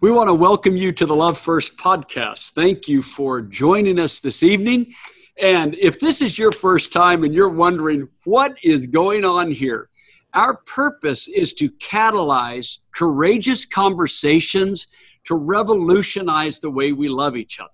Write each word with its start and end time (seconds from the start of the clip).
We 0.00 0.12
want 0.12 0.28
to 0.28 0.34
welcome 0.34 0.76
you 0.76 0.92
to 0.92 1.06
the 1.06 1.16
Love 1.16 1.36
First 1.36 1.76
podcast. 1.76 2.50
Thank 2.50 2.86
you 2.86 3.02
for 3.02 3.40
joining 3.40 3.98
us 3.98 4.20
this 4.20 4.44
evening. 4.44 4.94
And 5.42 5.74
if 5.74 5.98
this 5.98 6.22
is 6.22 6.38
your 6.38 6.52
first 6.52 6.92
time 6.92 7.24
and 7.24 7.34
you're 7.34 7.48
wondering 7.48 8.08
what 8.22 8.56
is 8.62 8.86
going 8.86 9.24
on 9.24 9.50
here, 9.50 9.88
our 10.34 10.58
purpose 10.58 11.26
is 11.26 11.52
to 11.54 11.68
catalyze 11.68 12.78
courageous 12.92 13.64
conversations 13.64 14.86
to 15.24 15.34
revolutionize 15.34 16.60
the 16.60 16.70
way 16.70 16.92
we 16.92 17.08
love 17.08 17.36
each 17.36 17.58
other. 17.58 17.70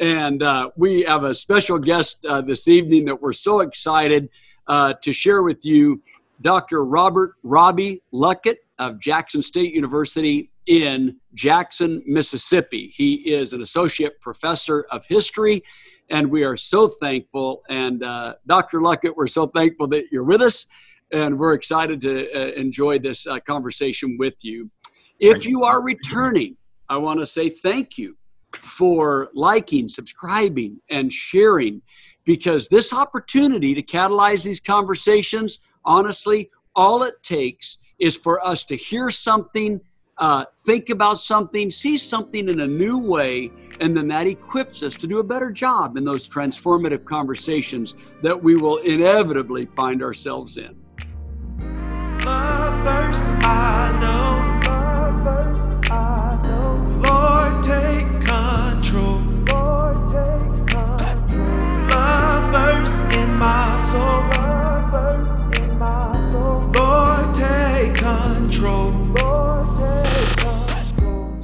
And 0.00 0.42
uh, 0.42 0.70
we 0.76 1.02
have 1.02 1.24
a 1.24 1.34
special 1.34 1.78
guest 1.78 2.24
uh, 2.24 2.40
this 2.40 2.68
evening 2.68 3.04
that 3.04 3.20
we're 3.20 3.34
so 3.34 3.60
excited 3.60 4.30
uh, 4.66 4.94
to 5.02 5.12
share 5.12 5.42
with 5.42 5.62
you 5.66 6.00
Dr. 6.40 6.86
Robert 6.86 7.34
Robbie 7.42 8.02
Luckett 8.14 8.56
of 8.78 8.98
Jackson 8.98 9.42
State 9.42 9.74
University 9.74 10.50
in 10.70 11.16
Jackson, 11.34 12.00
Mississippi. 12.06 12.92
He 12.94 13.14
is 13.14 13.52
an 13.52 13.60
associate 13.60 14.20
professor 14.20 14.86
of 14.92 15.04
history, 15.04 15.64
and 16.10 16.30
we 16.30 16.44
are 16.44 16.56
so 16.56 16.86
thankful. 16.86 17.64
And 17.68 18.04
uh, 18.04 18.34
Dr. 18.46 18.78
Luckett, 18.78 19.16
we're 19.16 19.26
so 19.26 19.48
thankful 19.48 19.88
that 19.88 20.04
you're 20.12 20.22
with 20.22 20.40
us, 20.40 20.66
and 21.10 21.36
we're 21.36 21.54
excited 21.54 22.00
to 22.02 22.32
uh, 22.32 22.52
enjoy 22.52 23.00
this 23.00 23.26
uh, 23.26 23.40
conversation 23.40 24.16
with 24.16 24.44
you. 24.44 24.70
If 25.18 25.44
you 25.44 25.64
are 25.64 25.82
returning, 25.82 26.56
I 26.88 26.98
want 26.98 27.18
to 27.18 27.26
say 27.26 27.50
thank 27.50 27.98
you 27.98 28.16
for 28.52 29.28
liking, 29.34 29.88
subscribing, 29.88 30.80
and 30.88 31.12
sharing 31.12 31.82
because 32.24 32.68
this 32.68 32.92
opportunity 32.92 33.74
to 33.74 33.82
catalyze 33.82 34.44
these 34.44 34.60
conversations, 34.60 35.58
honestly, 35.84 36.48
all 36.76 37.02
it 37.02 37.20
takes 37.24 37.78
is 37.98 38.16
for 38.16 38.46
us 38.46 38.62
to 38.64 38.76
hear 38.76 39.10
something 39.10 39.80
uh, 40.20 40.44
think 40.58 40.90
about 40.90 41.18
something, 41.18 41.70
see 41.70 41.96
something 41.96 42.48
in 42.48 42.60
a 42.60 42.66
new 42.66 42.98
way, 42.98 43.50
and 43.80 43.96
then 43.96 44.06
that 44.08 44.26
equips 44.26 44.82
us 44.82 44.96
to 44.98 45.06
do 45.06 45.18
a 45.18 45.24
better 45.24 45.50
job 45.50 45.96
in 45.96 46.04
those 46.04 46.28
transformative 46.28 47.04
conversations 47.04 47.94
that 48.22 48.40
we 48.40 48.54
will 48.54 48.76
inevitably 48.78 49.66
find 49.74 50.02
ourselves 50.02 50.58
in. 50.58 50.76
Love 52.24 52.84
first, 52.84 53.24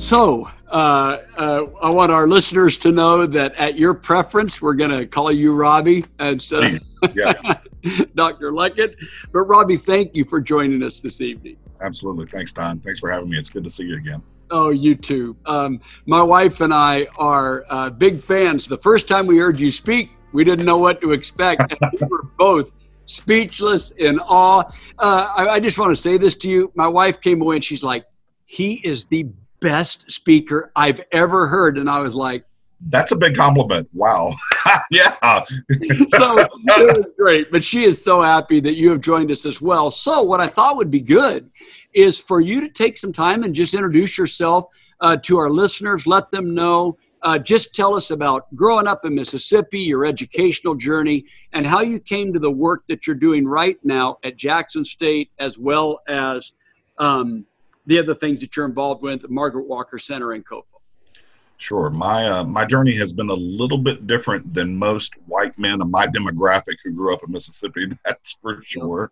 So, 0.06 0.48
uh, 0.68 1.18
uh, 1.36 1.64
I 1.82 1.90
want 1.90 2.12
our 2.12 2.28
listeners 2.28 2.76
to 2.78 2.92
know 2.92 3.26
that 3.26 3.56
at 3.56 3.76
your 3.76 3.92
preference, 3.92 4.62
we're 4.62 4.74
going 4.74 4.92
to 4.92 5.04
call 5.04 5.32
you 5.32 5.52
Robbie 5.52 6.04
instead 6.20 6.76
of 6.76 6.80
Dr. 8.14 8.52
Luckett. 8.52 8.94
But, 9.32 9.40
Robbie, 9.40 9.76
thank 9.76 10.14
you 10.14 10.24
for 10.24 10.40
joining 10.40 10.84
us 10.84 11.00
this 11.00 11.20
evening. 11.20 11.56
Absolutely. 11.80 12.26
Thanks, 12.26 12.52
Don. 12.52 12.78
Thanks 12.78 13.00
for 13.00 13.10
having 13.10 13.30
me. 13.30 13.36
It's 13.36 13.50
good 13.50 13.64
to 13.64 13.70
see 13.70 13.82
you 13.82 13.96
again. 13.96 14.22
Oh, 14.52 14.70
you 14.70 14.94
too. 14.94 15.36
Um, 15.44 15.80
my 16.06 16.22
wife 16.22 16.60
and 16.60 16.72
I 16.72 17.08
are 17.18 17.64
uh, 17.68 17.90
big 17.90 18.22
fans. 18.22 18.64
The 18.66 18.78
first 18.78 19.08
time 19.08 19.26
we 19.26 19.38
heard 19.38 19.58
you 19.58 19.72
speak, 19.72 20.10
we 20.30 20.44
didn't 20.44 20.66
know 20.66 20.78
what 20.78 21.00
to 21.00 21.10
expect. 21.10 21.74
we 22.00 22.06
were 22.06 22.22
both 22.38 22.70
speechless 23.06 23.90
in 23.90 24.20
awe. 24.20 24.62
Uh, 25.00 25.34
I, 25.36 25.48
I 25.48 25.58
just 25.58 25.80
want 25.80 25.90
to 25.90 26.00
say 26.00 26.16
this 26.16 26.36
to 26.36 26.48
you. 26.48 26.70
My 26.76 26.86
wife 26.86 27.20
came 27.20 27.42
away 27.42 27.56
and 27.56 27.64
she's 27.64 27.82
like, 27.82 28.04
he 28.44 28.74
is 28.84 29.06
the 29.06 29.26
best 29.66 30.08
speaker 30.08 30.70
I've 30.76 31.00
ever 31.10 31.48
heard. 31.48 31.76
And 31.76 31.90
I 31.90 31.98
was 31.98 32.14
like, 32.14 32.44
that's 32.88 33.10
a 33.10 33.16
big 33.16 33.34
compliment. 33.34 33.88
Wow. 33.92 34.36
yeah. 34.92 35.16
so 36.14 36.38
it 36.38 36.96
was 36.96 37.12
great. 37.18 37.50
But 37.50 37.64
she 37.64 37.82
is 37.82 38.02
so 38.02 38.22
happy 38.22 38.60
that 38.60 38.76
you 38.76 38.90
have 38.90 39.00
joined 39.00 39.32
us 39.32 39.44
as 39.44 39.60
well. 39.60 39.90
So, 39.90 40.22
what 40.22 40.40
I 40.40 40.46
thought 40.46 40.76
would 40.76 40.90
be 40.90 41.00
good 41.00 41.50
is 41.94 42.16
for 42.16 42.40
you 42.40 42.60
to 42.60 42.68
take 42.68 42.96
some 42.96 43.12
time 43.12 43.42
and 43.42 43.52
just 43.54 43.74
introduce 43.74 44.16
yourself 44.16 44.66
uh, 45.00 45.16
to 45.24 45.36
our 45.38 45.50
listeners. 45.50 46.06
Let 46.06 46.30
them 46.30 46.54
know. 46.54 46.96
Uh, 47.22 47.38
just 47.38 47.74
tell 47.74 47.96
us 47.96 48.12
about 48.12 48.54
growing 48.54 48.86
up 48.86 49.04
in 49.04 49.14
Mississippi, 49.14 49.80
your 49.80 50.04
educational 50.04 50.76
journey, 50.76 51.24
and 51.54 51.66
how 51.66 51.80
you 51.80 51.98
came 51.98 52.32
to 52.32 52.38
the 52.38 52.52
work 52.52 52.84
that 52.88 53.06
you're 53.06 53.16
doing 53.16 53.48
right 53.48 53.78
now 53.82 54.18
at 54.22 54.36
Jackson 54.36 54.84
State, 54.84 55.30
as 55.40 55.58
well 55.58 55.98
as 56.06 56.52
um, 56.98 57.44
the 57.86 57.98
other 57.98 58.14
things 58.14 58.40
that 58.40 58.56
you're 58.56 58.66
involved 58.66 59.02
with, 59.02 59.28
Margaret 59.30 59.66
Walker 59.66 59.98
Center 59.98 60.34
in 60.34 60.42
COFO. 60.42 60.64
Sure. 61.58 61.88
My 61.88 62.28
uh, 62.28 62.44
my 62.44 62.66
journey 62.66 62.94
has 62.96 63.12
been 63.12 63.30
a 63.30 63.34
little 63.34 63.78
bit 63.78 64.06
different 64.06 64.52
than 64.52 64.76
most 64.76 65.14
white 65.26 65.58
men 65.58 65.80
of 65.80 65.88
my 65.88 66.06
demographic 66.06 66.76
who 66.84 66.92
grew 66.92 67.14
up 67.14 67.20
in 67.24 67.32
Mississippi. 67.32 67.88
That's 68.04 68.36
for 68.42 68.62
sure. 68.62 69.10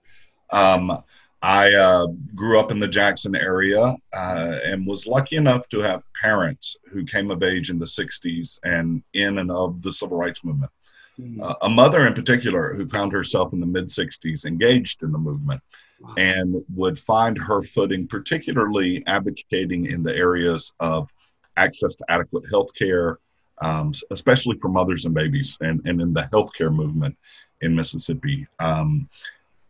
Um, 0.51 1.03
I 1.41 1.75
uh, 1.75 2.07
grew 2.35 2.59
up 2.59 2.71
in 2.71 2.81
the 2.81 2.89
Jackson 2.89 3.35
area 3.35 3.97
uh, 4.15 4.59
and 4.65 4.87
was 4.87 5.07
lucky 5.07 5.37
enough 5.37 5.69
to 5.71 5.81
have 5.81 6.03
parents 6.19 6.77
who 6.91 7.05
came 7.05 7.31
of 7.31 7.43
age 7.43 7.69
in 7.69 7.79
the 7.79 7.85
60s 7.85 8.59
and 8.65 9.03
in 9.13 9.39
and 9.39 9.51
of 9.51 9.83
the 9.83 9.93
civil 9.93 10.17
rights 10.17 10.43
movement. 10.43 10.73
Mm-hmm. 11.19 11.43
Uh, 11.43 11.55
a 11.63 11.69
mother 11.69 12.07
in 12.07 12.15
particular 12.15 12.75
who 12.75 12.89
found 12.89 13.13
herself 13.13 13.53
in 13.53 13.61
the 13.61 13.67
mid 13.67 13.89
60s 13.89 14.47
engaged 14.47 15.03
in 15.03 15.13
the 15.13 15.19
movement 15.19 15.61
and 16.17 16.63
would 16.75 16.99
find 16.99 17.39
her 17.39 17.63
footing, 17.63 18.07
particularly 18.07 19.03
advocating 19.07 19.87
in 19.87 20.03
the 20.03 20.15
areas 20.15 20.73
of 20.81 21.09
access 21.57 21.95
to 21.97 22.05
adequate 22.09 22.49
health 22.51 22.75
care, 22.75 23.19
um, 23.63 23.93
especially 24.11 24.59
for 24.59 24.69
mothers 24.69 25.05
and 25.05 25.15
babies, 25.15 25.57
and, 25.61 25.81
and 25.87 26.01
in 26.01 26.13
the 26.13 26.29
healthcare 26.33 26.75
movement 26.75 27.17
in 27.61 27.75
Mississippi. 27.75 28.47
Um, 28.59 29.09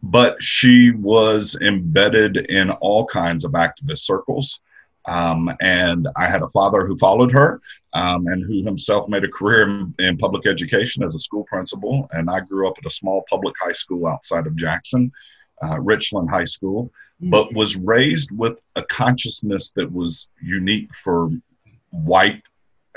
but 0.03 0.43
she 0.43 0.91
was 0.91 1.57
embedded 1.63 2.37
in 2.37 2.71
all 2.71 3.07
kinds 3.07 3.45
of 3.45 3.53
activist 3.53 4.01
circles. 4.01 4.61
Um, 5.07 5.55
and 5.61 6.09
I 6.17 6.29
had 6.29 6.43
a 6.43 6.49
father 6.49 6.87
who 6.87 6.97
followed 6.99 7.33
her 7.33 7.61
um, 7.93 8.27
and 8.27 8.43
who 8.45 8.63
himself 8.65 9.09
made 9.09 9.25
a 9.25 9.29
career 9.29 9.63
in, 9.63 9.95
in, 9.99 10.17
public 10.17 10.47
education 10.47 11.05
as 11.05 11.15
a 11.15 11.19
school 11.19 11.45
principal. 11.45 12.09
And 12.13 12.31
I 12.31 12.41
grew 12.41 12.69
up 12.69 12.77
at 12.79 12.87
a 12.87 12.91
small 12.91 13.25
public 13.29 13.55
high 13.61 13.73
school 13.73 14.07
outside 14.07 14.47
of 14.47 14.57
Jackson, 14.57 15.13
uh, 15.65 15.81
Richland 15.81 16.31
High 16.31 16.45
School, 16.45 16.93
but 17.21 17.55
was 17.55 17.77
raised 17.77 18.31
with 18.33 18.61
a 18.77 18.83
consciousness 18.83 19.71
that 19.77 19.91
was 19.91 20.29
unique 20.43 20.95
for 20.95 21.31
white, 21.91 22.43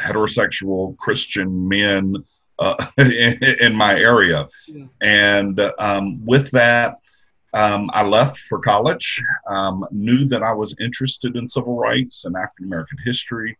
heterosexual 0.01 0.97
Christian 0.97 1.67
men 1.67 2.15
uh, 2.59 2.75
in, 2.97 3.43
in, 3.61 3.75
my 3.75 3.95
area. 3.95 4.47
Yeah. 4.67 4.85
And 5.01 5.59
um, 5.79 6.25
with 6.25 6.51
that, 6.51 6.97
um, 7.53 7.89
I 7.93 8.03
left 8.03 8.39
for 8.39 8.59
college, 8.59 9.21
um, 9.49 9.85
knew 9.91 10.25
that 10.25 10.43
I 10.43 10.53
was 10.53 10.75
interested 10.79 11.35
in 11.35 11.47
civil 11.47 11.77
rights 11.77 12.25
and 12.25 12.35
African 12.35 12.65
American 12.65 12.97
history, 13.05 13.57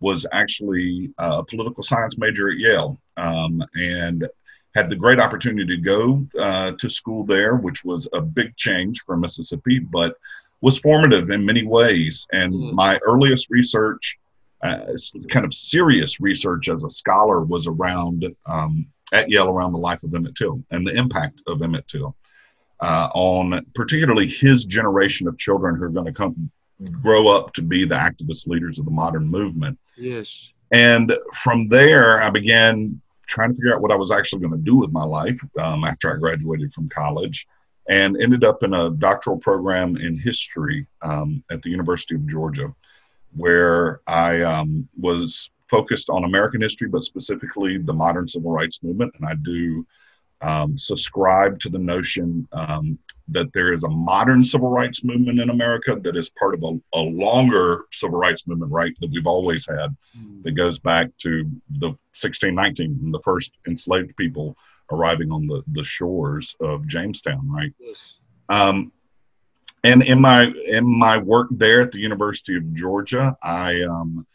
was 0.00 0.26
actually 0.32 1.12
a 1.18 1.42
political 1.44 1.82
science 1.82 2.18
major 2.18 2.50
at 2.50 2.58
Yale, 2.58 3.00
um, 3.16 3.62
and 3.74 4.26
had 4.76 4.90
the 4.90 4.96
great 4.96 5.18
opportunity 5.18 5.66
to 5.74 5.82
go 5.82 6.26
uh, 6.38 6.72
to 6.72 6.90
school 6.90 7.24
there, 7.24 7.56
which 7.56 7.82
was 7.82 8.06
a 8.12 8.20
big 8.20 8.54
change 8.56 9.00
for 9.00 9.16
Mississippi, 9.16 9.78
but 9.78 10.14
was 10.60 10.78
formative 10.78 11.30
in 11.30 11.44
many 11.44 11.64
ways. 11.64 12.26
And 12.32 12.52
mm. 12.52 12.72
my 12.72 12.98
earliest 12.98 13.48
research, 13.48 14.18
uh, 14.62 14.84
kind 15.32 15.46
of 15.46 15.54
serious 15.54 16.20
research 16.20 16.68
as 16.68 16.84
a 16.84 16.90
scholar, 16.90 17.42
was 17.42 17.66
around 17.66 18.26
um, 18.44 18.86
at 19.12 19.30
Yale 19.30 19.48
around 19.48 19.72
the 19.72 19.78
life 19.78 20.02
of 20.02 20.14
Emmett 20.14 20.34
Till 20.34 20.62
and 20.70 20.86
the 20.86 20.94
impact 20.94 21.40
of 21.46 21.62
Emmett 21.62 21.88
Till 21.88 22.14
uh, 22.80 23.08
on 23.14 23.64
particularly 23.74 24.26
his 24.26 24.66
generation 24.66 25.26
of 25.26 25.38
children 25.38 25.76
who 25.76 25.84
are 25.84 25.88
going 25.88 26.06
to 26.06 26.12
come 26.12 26.50
grow 27.00 27.28
up 27.28 27.54
to 27.54 27.62
be 27.62 27.86
the 27.86 27.94
activist 27.94 28.46
leaders 28.46 28.78
of 28.78 28.84
the 28.84 28.90
modern 28.90 29.26
movement. 29.26 29.78
Yes. 29.96 30.52
And 30.72 31.16
from 31.32 31.68
there, 31.68 32.20
I 32.20 32.28
began 32.28 33.00
trying 33.26 33.50
to 33.50 33.54
figure 33.54 33.74
out 33.74 33.82
what 33.82 33.92
I 33.92 33.96
was 33.96 34.12
actually 34.12 34.40
going 34.40 34.52
to 34.52 34.58
do 34.58 34.76
with 34.76 34.92
my 34.92 35.04
life 35.04 35.38
um, 35.58 35.84
after 35.84 36.12
I 36.12 36.18
graduated 36.18 36.72
from 36.72 36.88
college 36.88 37.46
and 37.88 38.20
ended 38.20 38.44
up 38.44 38.62
in 38.62 38.74
a 38.74 38.90
doctoral 38.90 39.38
program 39.38 39.96
in 39.96 40.18
history 40.18 40.86
um, 41.02 41.42
at 41.50 41.62
the 41.62 41.70
University 41.70 42.14
of 42.16 42.26
Georgia, 42.26 42.74
where 43.36 44.00
I 44.06 44.42
um, 44.42 44.88
was 44.98 45.50
focused 45.70 46.10
on 46.10 46.24
American 46.24 46.60
history, 46.60 46.88
but 46.88 47.04
specifically 47.04 47.78
the 47.78 47.92
modern 47.92 48.26
civil 48.26 48.50
rights 48.50 48.82
movement. 48.82 49.14
And 49.18 49.28
I 49.28 49.34
do 49.34 49.86
um, 50.42 50.76
subscribe 50.76 51.58
to 51.60 51.68
the 51.68 51.78
notion 51.78 52.46
um, 52.52 52.98
that 53.28 53.52
there 53.52 53.72
is 53.72 53.84
a 53.84 53.88
modern 53.88 54.44
civil 54.44 54.68
rights 54.68 55.02
movement 55.02 55.40
in 55.40 55.50
America 55.50 55.96
that 56.00 56.16
is 56.16 56.30
part 56.30 56.54
of 56.54 56.62
a, 56.62 56.98
a 56.98 57.00
longer 57.00 57.86
civil 57.92 58.18
rights 58.18 58.46
movement, 58.46 58.70
right, 58.70 58.94
that 59.00 59.10
we've 59.10 59.26
always 59.26 59.66
had, 59.66 59.96
mm. 60.16 60.42
that 60.42 60.52
goes 60.52 60.78
back 60.78 61.08
to 61.18 61.44
the 61.78 61.88
1619, 61.88 63.10
the 63.10 63.20
first 63.24 63.52
enslaved 63.66 64.16
people 64.16 64.56
arriving 64.92 65.32
on 65.32 65.46
the, 65.46 65.62
the 65.72 65.82
shores 65.82 66.54
of 66.60 66.86
Jamestown, 66.86 67.50
right? 67.50 67.72
Yes. 67.80 68.14
Um, 68.48 68.92
and 69.82 70.02
in 70.02 70.20
my 70.20 70.46
in 70.66 70.84
my 70.84 71.16
work 71.16 71.48
there 71.50 71.82
at 71.82 71.92
the 71.92 72.00
University 72.00 72.56
of 72.56 72.74
Georgia, 72.74 73.36
I 73.42 73.82
um, 73.82 74.26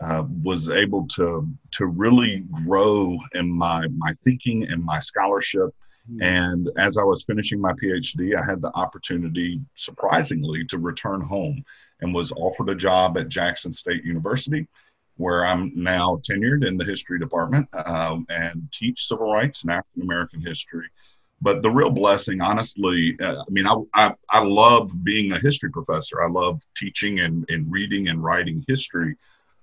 uh, 0.00 0.24
was 0.42 0.70
able 0.70 1.06
to 1.06 1.48
to 1.72 1.86
really 1.86 2.44
grow 2.64 3.16
in 3.34 3.50
my 3.50 3.86
my 3.88 4.14
thinking 4.24 4.64
and 4.64 4.82
my 4.82 4.98
scholarship. 4.98 5.74
Mm-hmm. 6.10 6.22
And 6.22 6.70
as 6.76 6.98
I 6.98 7.02
was 7.02 7.24
finishing 7.24 7.60
my 7.60 7.72
PhD, 7.72 8.36
I 8.36 8.44
had 8.44 8.60
the 8.60 8.74
opportunity, 8.74 9.60
surprisingly, 9.74 10.64
to 10.66 10.78
return 10.78 11.20
home 11.22 11.64
and 12.00 12.14
was 12.14 12.32
offered 12.32 12.68
a 12.68 12.74
job 12.74 13.16
at 13.16 13.28
Jackson 13.28 13.72
State 13.72 14.04
University, 14.04 14.66
where 15.16 15.46
I'm 15.46 15.72
now 15.74 16.20
tenured 16.28 16.66
in 16.66 16.76
the 16.76 16.84
history 16.84 17.18
department 17.18 17.68
um, 17.86 18.26
and 18.28 18.68
teach 18.70 19.06
civil 19.06 19.32
rights 19.32 19.62
and 19.62 19.70
African 19.70 20.02
American 20.02 20.40
history. 20.42 20.88
But 21.40 21.62
the 21.62 21.70
real 21.70 21.90
blessing, 21.90 22.40
honestly, 22.40 23.16
uh, 23.20 23.40
I 23.40 23.50
mean, 23.50 23.66
I, 23.66 23.76
I, 23.94 24.14
I 24.30 24.40
love 24.40 25.04
being 25.04 25.32
a 25.32 25.38
history 25.38 25.70
professor. 25.70 26.22
I 26.22 26.28
love 26.28 26.62
teaching 26.76 27.20
and, 27.20 27.44
and 27.48 27.70
reading 27.70 28.08
and 28.08 28.22
writing 28.22 28.64
history. 28.66 29.16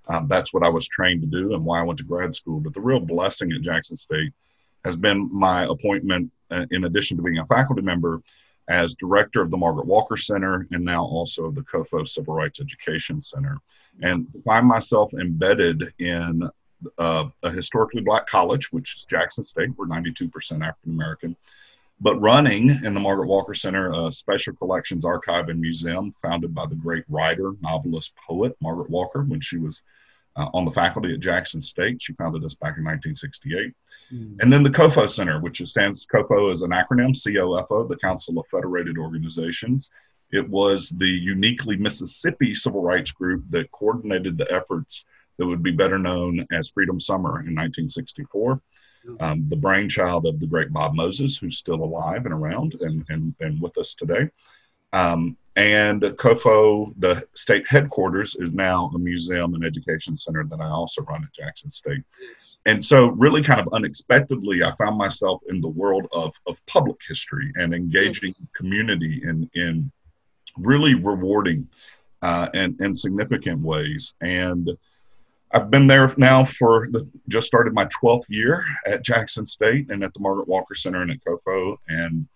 Um, 0.07 0.27
that's 0.27 0.53
what 0.53 0.63
I 0.63 0.69
was 0.69 0.87
trained 0.87 1.21
to 1.21 1.27
do 1.27 1.53
and 1.53 1.63
why 1.63 1.79
I 1.79 1.83
went 1.83 1.99
to 1.99 2.05
grad 2.05 2.33
school. 2.35 2.59
But 2.59 2.73
the 2.73 2.81
real 2.81 2.99
blessing 2.99 3.51
at 3.51 3.61
Jackson 3.61 3.97
State 3.97 4.33
has 4.83 4.95
been 4.95 5.29
my 5.31 5.65
appointment, 5.65 6.31
uh, 6.49 6.65
in 6.71 6.85
addition 6.85 7.17
to 7.17 7.23
being 7.23 7.37
a 7.37 7.45
faculty 7.45 7.81
member, 7.81 8.21
as 8.67 8.95
director 8.95 9.41
of 9.41 9.51
the 9.51 9.57
Margaret 9.57 9.85
Walker 9.85 10.17
Center 10.17 10.67
and 10.71 10.83
now 10.83 11.03
also 11.03 11.45
of 11.45 11.55
the 11.55 11.61
COFO 11.61 12.07
Civil 12.07 12.33
Rights 12.33 12.61
Education 12.61 13.21
Center. 13.21 13.57
And 14.01 14.27
find 14.45 14.65
myself 14.65 15.13
embedded 15.13 15.93
in 15.99 16.49
uh, 16.97 17.25
a 17.43 17.51
historically 17.51 18.01
black 18.01 18.27
college, 18.27 18.71
which 18.71 18.95
is 18.95 19.05
Jackson 19.05 19.43
State. 19.43 19.69
We're 19.77 19.87
92% 19.87 20.31
African 20.65 20.93
American. 20.93 21.35
But 22.01 22.19
running 22.19 22.71
in 22.83 22.95
the 22.95 22.99
Margaret 22.99 23.27
Walker 23.27 23.53
Center, 23.53 23.91
a 23.93 24.11
special 24.11 24.55
collections 24.55 25.05
archive 25.05 25.49
and 25.49 25.61
museum 25.61 26.15
founded 26.21 26.53
by 26.53 26.65
the 26.65 26.75
great 26.75 27.03
writer, 27.07 27.53
novelist, 27.61 28.13
poet 28.27 28.57
Margaret 28.59 28.89
Walker 28.89 29.21
when 29.21 29.39
she 29.39 29.57
was 29.57 29.83
uh, 30.35 30.47
on 30.53 30.65
the 30.65 30.71
faculty 30.71 31.13
at 31.13 31.19
Jackson 31.19 31.61
State. 31.61 32.01
She 32.01 32.13
founded 32.13 32.43
us 32.43 32.55
back 32.55 32.77
in 32.77 32.85
1968. 32.85 33.73
Mm. 34.11 34.37
And 34.41 34.51
then 34.51 34.63
the 34.63 34.69
COFO 34.69 35.07
Center, 35.07 35.39
which 35.39 35.61
stands 35.67 36.07
COFO 36.07 36.51
is 36.51 36.63
an 36.63 36.71
acronym, 36.71 37.11
COFO, 37.11 37.87
the 37.87 37.97
Council 37.97 38.39
of 38.39 38.47
Federated 38.47 38.97
Organizations. 38.97 39.91
It 40.31 40.49
was 40.49 40.89
the 40.97 41.07
uniquely 41.07 41.75
Mississippi 41.75 42.55
civil 42.55 42.81
rights 42.81 43.11
group 43.11 43.43
that 43.51 43.71
coordinated 43.71 44.37
the 44.37 44.51
efforts 44.51 45.05
that 45.37 45.45
would 45.45 45.61
be 45.61 45.71
better 45.71 45.99
known 45.99 46.47
as 46.51 46.69
Freedom 46.69 46.99
Summer 46.99 47.41
in 47.41 47.53
1964. 47.53 48.59
Um, 49.19 49.45
the 49.49 49.55
brainchild 49.55 50.25
of 50.25 50.39
the 50.39 50.45
great 50.45 50.71
Bob 50.71 50.93
Moses, 50.93 51.37
who's 51.37 51.57
still 51.57 51.83
alive 51.83 52.25
and 52.25 52.33
around 52.33 52.75
and, 52.81 53.03
and, 53.09 53.35
and 53.39 53.61
with 53.61 53.77
us 53.77 53.95
today. 53.95 54.29
Um, 54.93 55.37
and 55.55 56.01
COFO, 56.01 56.93
the 56.97 57.27
state 57.33 57.65
headquarters, 57.67 58.35
is 58.39 58.53
now 58.53 58.91
a 58.95 58.99
museum 58.99 59.53
and 59.53 59.65
education 59.65 60.15
center 60.15 60.43
that 60.45 60.61
I 60.61 60.67
also 60.67 61.01
run 61.03 61.23
at 61.23 61.33
Jackson 61.33 61.71
State. 61.71 62.03
And 62.65 62.83
so, 62.83 63.07
really, 63.07 63.41
kind 63.41 63.59
of 63.59 63.73
unexpectedly, 63.73 64.63
I 64.63 64.73
found 64.75 64.97
myself 64.97 65.41
in 65.49 65.61
the 65.61 65.67
world 65.67 66.07
of, 66.13 66.33
of 66.45 66.63
public 66.67 66.97
history 67.07 67.51
and 67.55 67.73
engaging 67.73 68.35
community 68.55 69.21
in, 69.23 69.49
in 69.55 69.91
really 70.57 70.93
rewarding 70.93 71.67
uh, 72.21 72.49
and, 72.53 72.79
and 72.79 72.97
significant 72.97 73.59
ways. 73.61 74.13
And 74.21 74.69
I've 75.53 75.69
been 75.69 75.87
there 75.87 76.13
now 76.17 76.45
for 76.45 76.87
the, 76.91 77.07
just 77.27 77.47
started 77.47 77.73
my 77.73 77.85
12th 77.85 78.29
year 78.29 78.63
at 78.85 79.03
Jackson 79.03 79.45
State 79.45 79.89
and 79.89 80.03
at 80.03 80.13
the 80.13 80.19
Margaret 80.19 80.47
Walker 80.47 80.75
Center 80.75 81.01
and 81.01 81.11
at 81.11 81.17
COFO. 81.25 81.75
And 81.89 82.27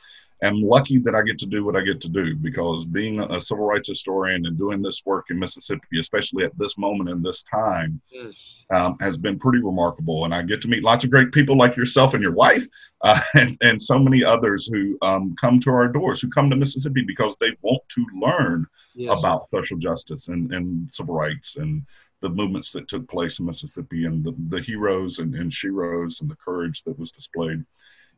am 0.43 0.61
lucky 0.61 0.97
that 0.99 1.15
I 1.15 1.21
get 1.21 1.39
to 1.39 1.45
do 1.45 1.63
what 1.63 1.75
I 1.75 1.81
get 1.81 2.01
to 2.01 2.09
do 2.09 2.35
because 2.35 2.85
being 2.85 3.19
a 3.21 3.39
civil 3.39 3.65
rights 3.65 3.89
historian 3.89 4.45
and 4.45 4.57
doing 4.57 4.81
this 4.81 5.01
work 5.05 5.25
in 5.29 5.39
Mississippi, 5.39 5.99
especially 5.99 6.43
at 6.43 6.57
this 6.57 6.77
moment 6.77 7.09
in 7.09 7.21
this 7.21 7.43
time, 7.43 8.01
yes. 8.09 8.63
um, 8.69 8.97
has 8.99 9.17
been 9.17 9.39
pretty 9.39 9.59
remarkable. 9.63 10.25
And 10.25 10.33
I 10.33 10.41
get 10.41 10.61
to 10.61 10.67
meet 10.67 10.83
lots 10.83 11.03
of 11.03 11.11
great 11.11 11.31
people 11.31 11.57
like 11.57 11.77
yourself 11.77 12.13
and 12.13 12.23
your 12.23 12.33
wife, 12.33 12.67
uh, 13.01 13.19
and, 13.35 13.57
and 13.61 13.81
so 13.81 13.97
many 13.97 14.23
others 14.23 14.67
who 14.67 14.97
um, 15.01 15.35
come 15.39 15.59
to 15.61 15.71
our 15.71 15.87
doors, 15.87 16.21
who 16.21 16.29
come 16.29 16.49
to 16.49 16.55
Mississippi 16.55 17.03
because 17.05 17.37
they 17.37 17.55
want 17.61 17.81
to 17.89 18.05
learn 18.19 18.67
yes. 18.93 19.17
about 19.19 19.49
social 19.49 19.77
justice 19.77 20.27
and, 20.27 20.53
and 20.53 20.91
civil 20.93 21.15
rights 21.15 21.55
and 21.55 21.83
the 22.25 22.29
movements 22.29 22.71
that 22.71 22.87
took 22.87 23.07
place 23.07 23.37
in 23.37 23.45
Mississippi 23.45 24.05
and 24.05 24.23
the, 24.23 24.33
the 24.49 24.59
heroes 24.59 25.19
and, 25.19 25.35
and 25.35 25.51
sheroes 25.51 26.21
and 26.21 26.29
the 26.29 26.35
courage 26.35 26.81
that 26.81 26.97
was 26.97 27.11
displayed 27.11 27.63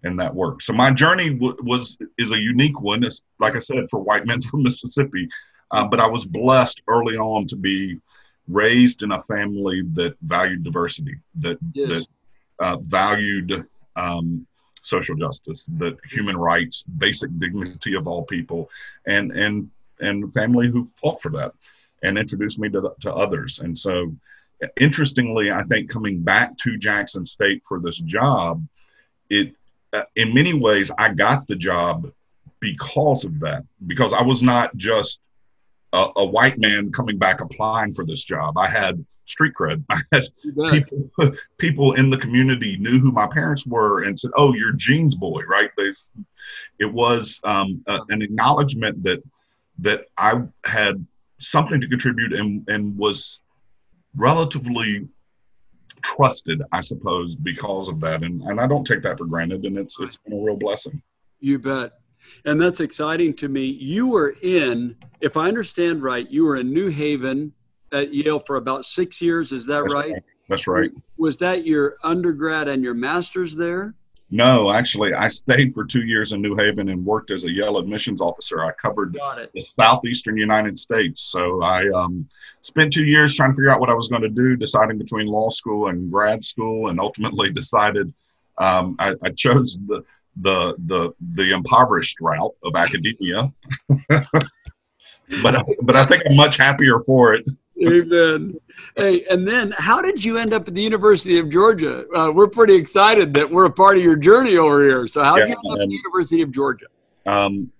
in 0.06 0.15
that 0.15 0.33
work. 0.33 0.62
So 0.62 0.71
my 0.71 0.92
journey 0.92 1.31
w- 1.31 1.57
was 1.62 1.98
is 2.18 2.31
a 2.31 2.39
unique 2.39 2.80
one. 2.80 3.04
It's, 3.04 3.24
like 3.42 3.57
I 3.57 3.59
said, 3.59 3.86
for 3.92 4.00
white 4.00 4.25
men 4.25 4.42
from 4.50 4.63
Mississippi, 4.63 5.27
uh, 5.71 5.86
but 5.88 6.00
I 6.00 6.07
was 6.07 6.24
blessed 6.24 6.81
early 6.88 7.18
on 7.18 7.48
to 7.48 7.57
be 7.57 8.00
raised 8.48 9.04
in 9.04 9.12
a 9.12 9.21
family 9.24 9.81
that 9.92 10.15
valued 10.21 10.63
diversity, 10.63 11.15
that 11.42 11.57
yes. 11.74 11.89
that 11.89 12.07
uh, 12.65 12.77
valued 12.77 13.68
um, 13.98 14.48
social 14.83 15.15
justice, 15.15 15.65
that 15.80 15.98
human 16.10 16.38
rights, 16.38 16.83
basic 16.83 17.30
dignity 17.39 17.94
of 17.94 18.07
all 18.07 18.24
people, 18.24 18.69
and 19.06 19.33
and 19.33 19.69
and 20.00 20.33
family 20.33 20.69
who 20.69 20.88
fought 21.01 21.21
for 21.21 21.31
that 21.31 21.51
and 22.03 22.17
introduced 22.17 22.59
me 22.59 22.69
to, 22.69 22.94
to 23.01 23.13
others. 23.13 23.59
And 23.59 23.77
so, 23.77 24.15
interestingly, 24.79 25.51
I 25.51 25.63
think 25.63 25.89
coming 25.89 26.21
back 26.21 26.57
to 26.59 26.77
Jackson 26.77 27.25
State 27.25 27.63
for 27.67 27.79
this 27.79 27.97
job, 27.99 28.65
it 29.29 29.53
uh, 29.94 30.03
in 30.15 30.33
many 30.33 30.53
ways 30.53 30.91
I 30.97 31.13
got 31.13 31.47
the 31.47 31.55
job 31.55 32.11
because 32.59 33.23
of 33.23 33.39
that. 33.39 33.63
Because 33.85 34.13
I 34.13 34.21
was 34.21 34.41
not 34.44 34.75
just 34.75 35.21
a, 35.94 36.07
a 36.17 36.25
white 36.25 36.59
man 36.59 36.91
coming 36.91 37.17
back 37.17 37.41
applying 37.41 37.94
for 37.94 38.05
this 38.05 38.23
job. 38.23 38.57
I 38.57 38.67
had 38.67 39.03
street 39.25 39.53
cred. 39.59 39.83
I 39.89 40.01
had 40.11 40.23
people, 40.71 41.11
people 41.57 41.93
in 41.93 42.09
the 42.09 42.17
community 42.17 42.77
knew 42.77 43.00
who 43.00 43.11
my 43.11 43.27
parents 43.27 43.65
were 43.65 44.03
and 44.03 44.17
said, 44.17 44.31
"Oh, 44.35 44.53
you're 44.53 44.73
Gene's 44.73 45.15
boy, 45.15 45.43
right?" 45.43 45.69
They, 45.77 45.93
it 46.79 46.91
was 46.91 47.39
um, 47.43 47.83
a, 47.88 48.00
an 48.09 48.21
acknowledgement 48.21 49.03
that 49.03 49.23
that 49.79 50.05
I 50.17 50.41
had 50.65 51.05
something 51.39 51.80
to 51.81 51.88
contribute 51.88 52.34
and, 52.34 52.68
and 52.68 52.98
was 52.98 53.42
relatively 54.16 55.07
trusted, 56.01 56.62
I 56.72 56.81
suppose, 56.81 57.36
because 57.36 57.89
of 57.89 58.00
that. 58.01 58.24
And, 58.24 58.42
and 58.44 58.60
I 58.60 58.68
don't 58.68 58.86
take 58.86 59.01
that 59.04 59.18
for 59.18 59.25
granted. 59.25 59.66
And 59.66 59.78
it's, 59.78 60.00
it's 60.00 60.18
been 60.18 60.34
a 60.34 60.42
real 60.42 60.57
blessing. 60.57 61.01
You 61.39 61.60
bet. 61.60 61.94
And 62.45 62.62
that's 62.62 62.80
exciting 62.80 63.34
to 63.36 63.48
me. 63.48 63.66
You 63.66 64.07
were 64.07 64.36
in, 64.42 64.95
if 65.22 65.38
I 65.38 65.48
understand 65.48 66.04
right, 66.04 66.30
you 66.30 66.45
were 66.45 66.57
in 66.57 66.74
New 66.74 66.89
Haven 66.89 67.54
at 67.94 68.13
Yale 68.13 68.39
for 68.39 68.57
about 68.57 68.86
six 68.86 69.22
years. 69.22 69.51
Is 69.54 69.66
that 69.68 69.84
right? 69.84 70.13
That's 70.50 70.68
right. 70.68 70.92
Was 71.18 71.38
that 71.38 71.65
your 71.65 71.98
undergrad 72.03 72.67
and 72.67 72.84
your 72.84 72.94
master's 72.94 73.56
there? 73.56 73.96
No, 74.29 74.72
actually, 74.72 75.13
I 75.13 75.29
stayed 75.29 75.74
for 75.74 75.86
two 75.86 76.03
years 76.03 76.34
in 76.34 76.41
New 76.41 76.55
Haven 76.55 76.89
and 76.89 77.05
worked 77.05 77.31
as 77.31 77.46
a 77.46 77.51
Yale 77.51 77.77
admissions 77.77 78.19
officer. 78.19 78.63
I 78.63 78.74
covered 78.74 79.13
the 79.13 79.62
southeastern 79.62 80.36
United 80.36 80.77
States. 80.77 81.22
So 81.22 81.62
I 81.62 81.88
um, 81.91 82.27
spent 82.62 82.91
two 82.91 83.05
years 83.05 83.36
trying 83.36 83.51
to 83.51 83.55
figure 83.55 83.69
out 83.69 83.79
what 83.79 83.89
I 83.89 83.93
was 83.93 84.10
going 84.10 84.24
to 84.24 84.29
do, 84.29 84.57
deciding 84.57 84.98
between 84.98 85.27
law 85.27 85.50
school 85.50 85.88
and 85.88 86.12
grad 86.12 86.43
school, 86.43 86.89
and 86.89 87.00
ultimately 87.00 87.50
decided 87.53 88.13
um, 88.57 88.98
I, 89.00 89.13
I, 89.24 89.29
chose 89.29 89.77
the, 89.88 90.03
the 90.41 90.75
the 90.88 91.12
the 91.36 91.51
impoverished 91.53 92.19
route 92.19 92.55
of 92.63 92.75
academia. 92.75 93.53
but 94.10 95.65
but 95.84 95.96
I 95.96 96.05
think 96.05 96.24
I'm 96.25 96.36
much 96.36 96.57
happier 96.57 97.00
for 97.05 97.34
it. 97.34 97.46
Amen. 97.86 98.60
Hey, 98.96 99.25
and 99.29 99.48
then 99.48 99.74
how 99.77 100.01
did 100.01 100.24
you 100.24 100.38
end 100.38 100.53
up 100.53 100.67
at 100.67 100.74
the 100.74 100.81
University 100.81 101.39
of 101.39 101.50
Georgia? 101.50 102.05
Uh, 102.15 102.31
we're 102.31 102.48
pretty 102.48 102.75
excited 102.75 103.34
that 103.36 103.50
we're 103.50 103.65
a 103.65 103.72
part 103.72 103.98
of 103.98 104.03
your 104.03 104.15
journey 104.15 104.57
over 104.57 104.84
here. 104.84 105.07
So, 105.07 105.24
how 105.24 105.38
did 105.38 105.50
yeah, 105.50 105.55
you 105.63 105.72
end 105.72 105.79
up 105.79 105.84
at 105.84 105.89
the 105.89 105.96
University 105.96 106.41
of 106.41 106.51
Georgia? 106.51 106.88
Um, 107.25 107.72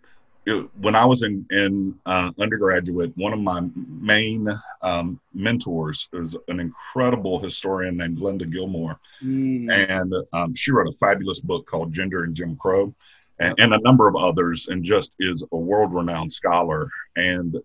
it, 0.46 0.70
when 0.80 0.96
I 0.96 1.06
was 1.06 1.24
in, 1.24 1.46
in 1.52 1.96
uh, 2.06 2.32
undergraduate, 2.40 3.12
one 3.18 3.34
of 3.34 3.40
my 3.40 3.68
main 3.76 4.48
um, 4.82 5.20
mentors 5.34 6.08
is 6.14 6.38
an 6.48 6.60
incredible 6.60 7.40
historian 7.40 7.98
named 7.98 8.18
Glenda 8.18 8.50
Gilmore. 8.50 9.00
Mm. 9.22 9.90
And 9.90 10.14
um, 10.32 10.56
she 10.56 10.72
wrote 10.72 10.88
a 10.88 10.98
fabulous 10.98 11.40
book 11.40 11.66
called 11.66 11.92
Gender 11.92 12.24
and 12.24 12.36
Jim 12.36 12.56
Crow 12.56 12.94
and, 13.40 13.56
and 13.58 13.74
a 13.74 13.80
number 13.80 14.08
of 14.08 14.16
others, 14.16 14.68
and 14.70 14.84
just 14.84 15.14
is 15.20 15.44
a 15.52 15.58
world 15.58 15.94
renowned 15.94 16.32
scholar. 16.32 16.90
And 17.16 17.58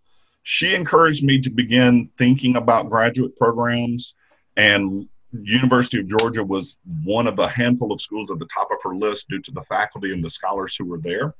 she 0.42 0.74
encouraged 0.74 1.24
me 1.24 1.40
to 1.40 1.50
begin 1.50 2.10
thinking 2.18 2.56
about 2.56 2.90
graduate 2.90 3.36
programs 3.36 4.14
and 4.56 5.08
University 5.32 5.98
of 5.98 6.06
Georgia 6.06 6.44
was 6.44 6.76
one 7.04 7.26
of 7.26 7.38
a 7.38 7.48
handful 7.48 7.92
of 7.92 8.00
schools 8.00 8.30
at 8.30 8.38
the 8.38 8.46
top 8.46 8.68
of 8.70 8.78
her 8.82 8.94
list 8.94 9.28
due 9.28 9.40
to 9.40 9.50
the 9.50 9.62
faculty 9.62 10.12
and 10.12 10.22
the 10.22 10.30
scholars 10.30 10.76
who 10.76 10.84
were 10.84 10.98
there. 10.98 11.34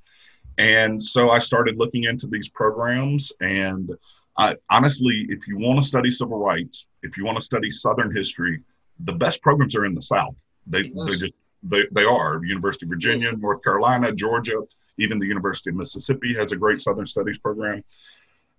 And 0.59 1.02
so 1.02 1.30
I 1.30 1.38
started 1.38 1.76
looking 1.76 2.04
into 2.04 2.26
these 2.26 2.49
programs. 2.49 3.32
And 3.40 3.90
I, 4.38 4.56
honestly, 4.71 5.26
if 5.28 5.47
you 5.47 5.59
want 5.59 5.82
to 5.82 5.87
study 5.87 6.11
civil 6.11 6.38
rights, 6.38 6.88
if 7.02 7.16
you 7.16 7.25
want 7.25 7.38
to 7.38 7.44
study 7.44 7.71
Southern 7.71 8.14
history, 8.14 8.61
the 9.00 9.12
best 9.12 9.42
programs 9.42 9.76
are 9.76 9.85
in 9.85 9.94
the 9.94 10.02
South. 10.02 10.35
They, 10.66 10.90
yes. 10.94 11.06
they 11.06 11.16
just 11.16 11.35
they, 11.62 11.82
they 11.92 12.04
are 12.04 12.44
University 12.44 12.87
of 12.87 12.90
Virginia, 12.90 13.32
North 13.32 13.62
Carolina, 13.62 14.12
Georgia. 14.12 14.62
Even 14.99 15.18
the 15.18 15.26
University 15.26 15.71
of 15.71 15.76
Mississippi 15.76 16.35
has 16.35 16.52
a 16.52 16.56
great 16.56 16.80
Southern 16.80 17.06
Studies 17.06 17.38
program. 17.38 17.82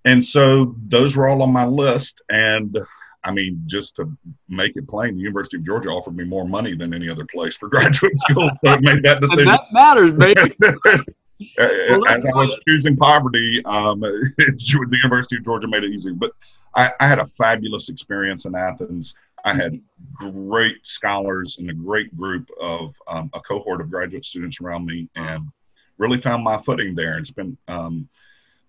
And 0.06 0.24
so 0.24 0.76
those 0.88 1.16
were 1.16 1.28
all 1.28 1.42
on 1.42 1.52
my 1.52 1.66
list. 1.66 2.22
And 2.30 2.78
I 3.24 3.32
mean, 3.32 3.62
just 3.66 3.96
to 3.98 4.12
make 4.50 4.76
it 4.76 4.88
plain, 4.88 5.16
the 5.16 5.22
University 5.22 5.58
of 5.58 5.64
Georgia 5.64 5.90
offered 5.90 6.16
me 6.16 6.26
more 6.26 6.48
money 6.48 6.76
than 6.76 6.94
any 6.94 7.10
other 7.10 7.26
place 7.26 7.56
for 7.56 7.70
graduate 7.70 8.18
school. 8.18 8.50
So 8.64 8.72
I 8.72 8.80
made 8.80 9.04
that 9.04 9.22
decision. 9.22 9.46
That 9.46 9.66
matters, 9.72 10.14
baby. 10.14 10.56
well, 11.58 12.08
As 12.08 12.26
I 12.26 12.36
was 12.36 12.58
choosing 12.68 12.98
poverty, 12.98 13.62
um, 13.66 14.00
the 14.02 14.98
University 15.04 15.38
of 15.38 15.44
Georgia 15.44 15.68
made 15.68 15.84
it 15.84 15.92
easy. 15.92 16.12
But 16.12 16.32
I, 16.76 16.92
I, 17.00 17.08
had 17.08 17.20
a 17.20 17.26
fabulous 17.26 17.90
experience 17.90 18.46
in 18.46 18.56
Athens. 18.56 19.16
I 19.46 19.54
had 19.54 19.80
great 20.16 20.78
scholars 20.84 21.58
and 21.60 21.70
a 21.70 21.74
great 21.74 22.16
group 22.18 22.50
of 22.62 22.94
um, 23.08 23.30
a 23.34 23.40
cohort 23.42 23.82
of 23.82 23.90
graduate 23.90 24.26
students 24.26 24.60
around 24.62 24.86
me, 24.86 25.10
and 25.16 25.50
really 25.98 26.20
found 26.20 26.44
my 26.44 26.58
footing 26.58 26.96
there 26.96 27.14
and 27.14 27.28
spent 27.28 27.58
um, 27.68 28.08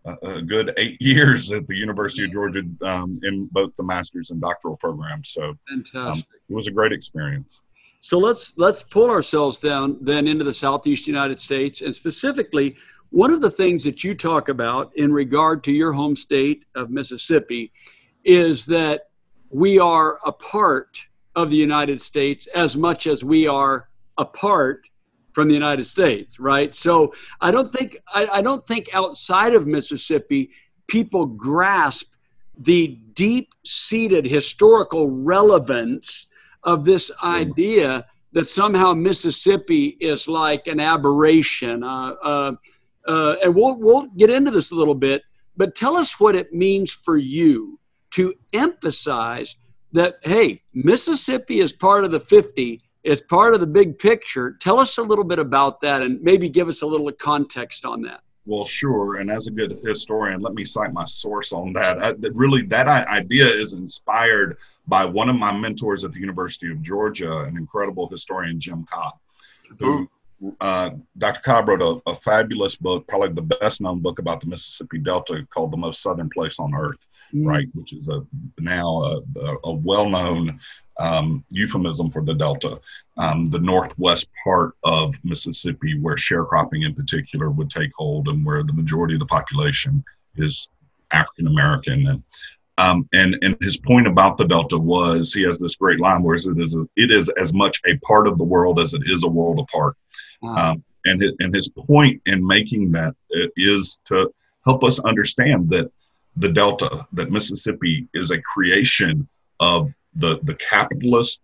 a, 0.05 0.43
good 0.43 0.73
eight 0.77 0.97
years 1.01 1.53
at 1.53 1.67
the 1.67 1.75
University 1.75 2.25
of 2.25 2.33
Georgia 2.33 2.63
um, 2.83 3.19
in 3.23 3.47
both 3.53 3.71
the 3.77 3.83
master's 3.83 4.31
and 4.31 4.41
doctoral 4.41 4.77
programs. 4.77 5.31
So 5.31 5.43
um, 5.43 5.59
fantastic! 5.69 6.27
it 6.49 6.55
was 6.55 6.67
a 6.67 6.71
great 6.71 6.93
experience. 6.93 7.63
So 8.01 8.19
let's 8.19 8.55
let's 8.59 8.83
pull 8.83 9.11
ourselves 9.11 9.59
down 9.59 9.99
then 10.01 10.27
into 10.27 10.45
the 10.45 10.53
southeast 10.55 11.07
United 11.07 11.39
States, 11.39 11.81
and 11.81 11.95
specifically, 11.95 12.77
one 13.11 13.31
of 13.31 13.41
the 13.41 13.51
things 13.51 13.85
that 13.85 14.05
you 14.05 14.15
talk 14.15 14.49
about 14.49 14.95
in 14.97 15.13
regard 15.13 15.65
to 15.65 15.73
your 15.73 15.93
home 15.93 16.17
state 16.17 16.65
of 16.75 16.91
Mississippi 16.91 17.73
is 18.25 18.67
that 18.67 19.09
we 19.51 19.79
are 19.79 20.19
a 20.25 20.33
part 20.33 20.99
of 21.37 21.51
the 21.51 21.57
United 21.57 22.01
States 22.01 22.47
as 22.49 22.77
much 22.77 23.07
as 23.07 23.25
we 23.25 23.47
are 23.47 23.89
apart 24.19 24.89
from 25.35 25.49
the 25.49 25.55
United 25.55 25.85
States, 25.85 26.39
right? 26.39 26.75
So 26.75 27.13
I 27.41 27.51
don't 27.51 27.73
think 27.73 27.99
I, 28.13 28.27
I 28.35 28.41
don't 28.41 28.67
think 28.67 28.89
outside 28.95 29.55
of 29.55 29.67
Mississippi 29.67 30.51
people 30.87 31.27
grasp 31.27 32.15
the 32.57 33.01
deep-seated 33.15 34.25
historical 34.25 35.11
relevance 35.11 36.27
of 36.63 36.85
this 36.85 37.11
idea 37.23 38.07
that 38.33 38.49
somehow 38.49 38.93
Mississippi 38.93 39.97
is 40.01 40.29
like 40.29 40.67
an 40.67 40.81
aberration. 40.81 41.83
Uh, 41.83 42.15
uh, 42.23 42.53
uh, 43.07 43.37
and 43.43 43.55
we'll, 43.55 43.77
we'll 43.77 44.07
get 44.17 44.31
into 44.31 44.51
this 44.51 44.71
a 44.71 44.75
little 44.75 44.95
bit, 44.95 45.23
but 45.57 45.75
tell 45.75 45.97
us 45.97 46.19
what 46.19 46.35
it 46.35 46.53
means 46.53 46.91
for 46.91 47.17
you 47.17 47.79
to 48.13 48.35
emphasize 48.53 49.57
that, 49.93 50.17
hey, 50.23 50.63
Mississippi 50.73 51.61
is 51.61 51.73
part 51.73 52.05
of 52.05 52.11
the 52.11 52.21
50, 52.21 52.81
it's 53.05 53.21
part 53.21 53.55
of 53.55 53.61
the 53.61 53.67
big 53.67 53.99
picture. 53.99 54.57
Tell 54.61 54.81
us 54.81 54.99
a 54.99 55.03
little 55.03 55.25
bit 55.25 55.39
about 55.39 55.81
that 55.83 56.03
and 56.03 56.21
maybe 56.23 56.49
give 56.49 56.69
us 56.69 56.83
a 56.83 56.87
little 56.87 57.11
context 57.13 57.85
on 57.85 58.03
that. 58.03 58.21
Well, 58.47 58.65
sure. 58.65 59.17
And 59.17 59.31
as 59.31 59.47
a 59.47 59.51
good 59.51 59.79
historian, 59.85 60.41
let 60.41 60.55
me 60.55 60.65
cite 60.65 60.93
my 60.93 61.05
source 61.05 61.53
on 61.53 61.73
that. 61.75 62.03
I, 62.03 62.13
that 62.13 62.35
really, 62.35 62.63
that 62.63 62.89
idea 62.89 63.47
is 63.47 63.73
inspired 63.73 64.59
by 64.87 65.05
one 65.05 65.31
of 65.31 65.37
my 65.37 65.53
mentors 65.53 66.05
at 66.05 66.13
the 66.13 66.21
University 66.21 66.71
of 66.71 66.83
Georgia, 66.83 67.39
an 67.41 67.57
incredible 67.57 68.09
historian, 68.09 68.61
Jim 68.61 68.87
Cobb, 68.91 69.15
who 69.79 70.09
uh, 70.61 70.91
Dr. 71.17 71.41
Cobb 71.41 71.69
wrote 71.69 71.83
a, 71.83 72.11
a, 72.11 72.15
fabulous 72.15 72.75
book, 72.75 73.07
probably 73.07 73.33
the 73.33 73.57
best 73.57 73.81
known 73.81 74.01
book 74.01 74.19
about 74.19 74.41
the 74.41 74.47
Mississippi 74.47 74.99
Delta 74.99 75.47
called 75.49 75.73
The 75.73 75.77
Most 75.77 76.03
Southern 76.03 76.29
Place 76.29 76.59
on 76.59 76.75
Earth, 76.75 77.07
mm. 77.33 77.47
right? 77.47 77.69
Which 77.73 77.93
is 77.93 78.09
a 78.09 78.27
now 78.59 79.23
a, 79.37 79.57
a 79.65 79.73
well 79.73 80.09
known 80.09 80.61
um, 80.99 81.45
euphemism 81.51 82.11
for 82.11 82.23
the 82.23 82.35
Delta, 82.35 82.81
um, 83.17 83.51
the 83.51 83.59
northwest 83.59 84.29
part 84.43 84.75
of 84.85 85.15
Mississippi, 85.25 85.99
where 85.99 86.17
sharecropping 86.17 86.87
in 86.87 86.95
particular 86.95 87.51
would 87.51 87.71
take 87.71 87.93
hold 87.95 88.29
and 88.29 88.45
where 88.45 88.63
the 88.63 88.73
majority 88.73 89.15
of 89.15 89.21
the 89.21 89.27
population 89.27 90.05
is 90.37 90.69
African 91.13 91.47
American. 91.47 92.07
And, 92.07 92.23
um, 92.79 93.09
and 93.13 93.37
and 93.43 93.57
his 93.61 93.77
point 93.77 94.07
about 94.07 94.37
the 94.37 94.47
Delta 94.47 94.79
was 94.79 95.33
he 95.33 95.43
has 95.43 95.59
this 95.59 95.77
great 95.77 96.01
line 96.01 96.23
where 96.23 96.35
it 96.35 96.59
is 96.59 96.79
it 96.97 97.11
is 97.11 97.29
as 97.31 97.55
much 97.55 97.81
a 97.87 97.97
part 97.99 98.27
of 98.27 98.39
the 98.39 98.45
world 98.45 98.81
as 98.81 98.95
it 98.95 99.03
is 99.07 99.23
a 99.23 99.29
world 99.29 99.61
apart. 99.61 99.97
Wow. 100.43 100.73
Um, 100.73 100.85
and 101.07 101.21
his, 101.21 101.33
and 101.39 101.55
his 101.55 101.69
point 101.69 102.21
in 102.27 102.47
making 102.47 102.91
that 102.93 103.15
is 103.57 104.01
to 104.07 104.33
help 104.65 104.83
us 104.85 104.99
understand 105.01 105.69
that 105.71 105.91
the 106.37 106.49
Delta, 106.49 107.07
that 107.13 107.31
Mississippi 107.31 108.09
is 108.15 108.31
a 108.31 108.41
creation 108.41 109.29
of 109.61 109.93
the 110.17 110.39
the 110.43 110.55
capitalist 110.55 111.41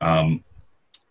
um, 0.00 0.42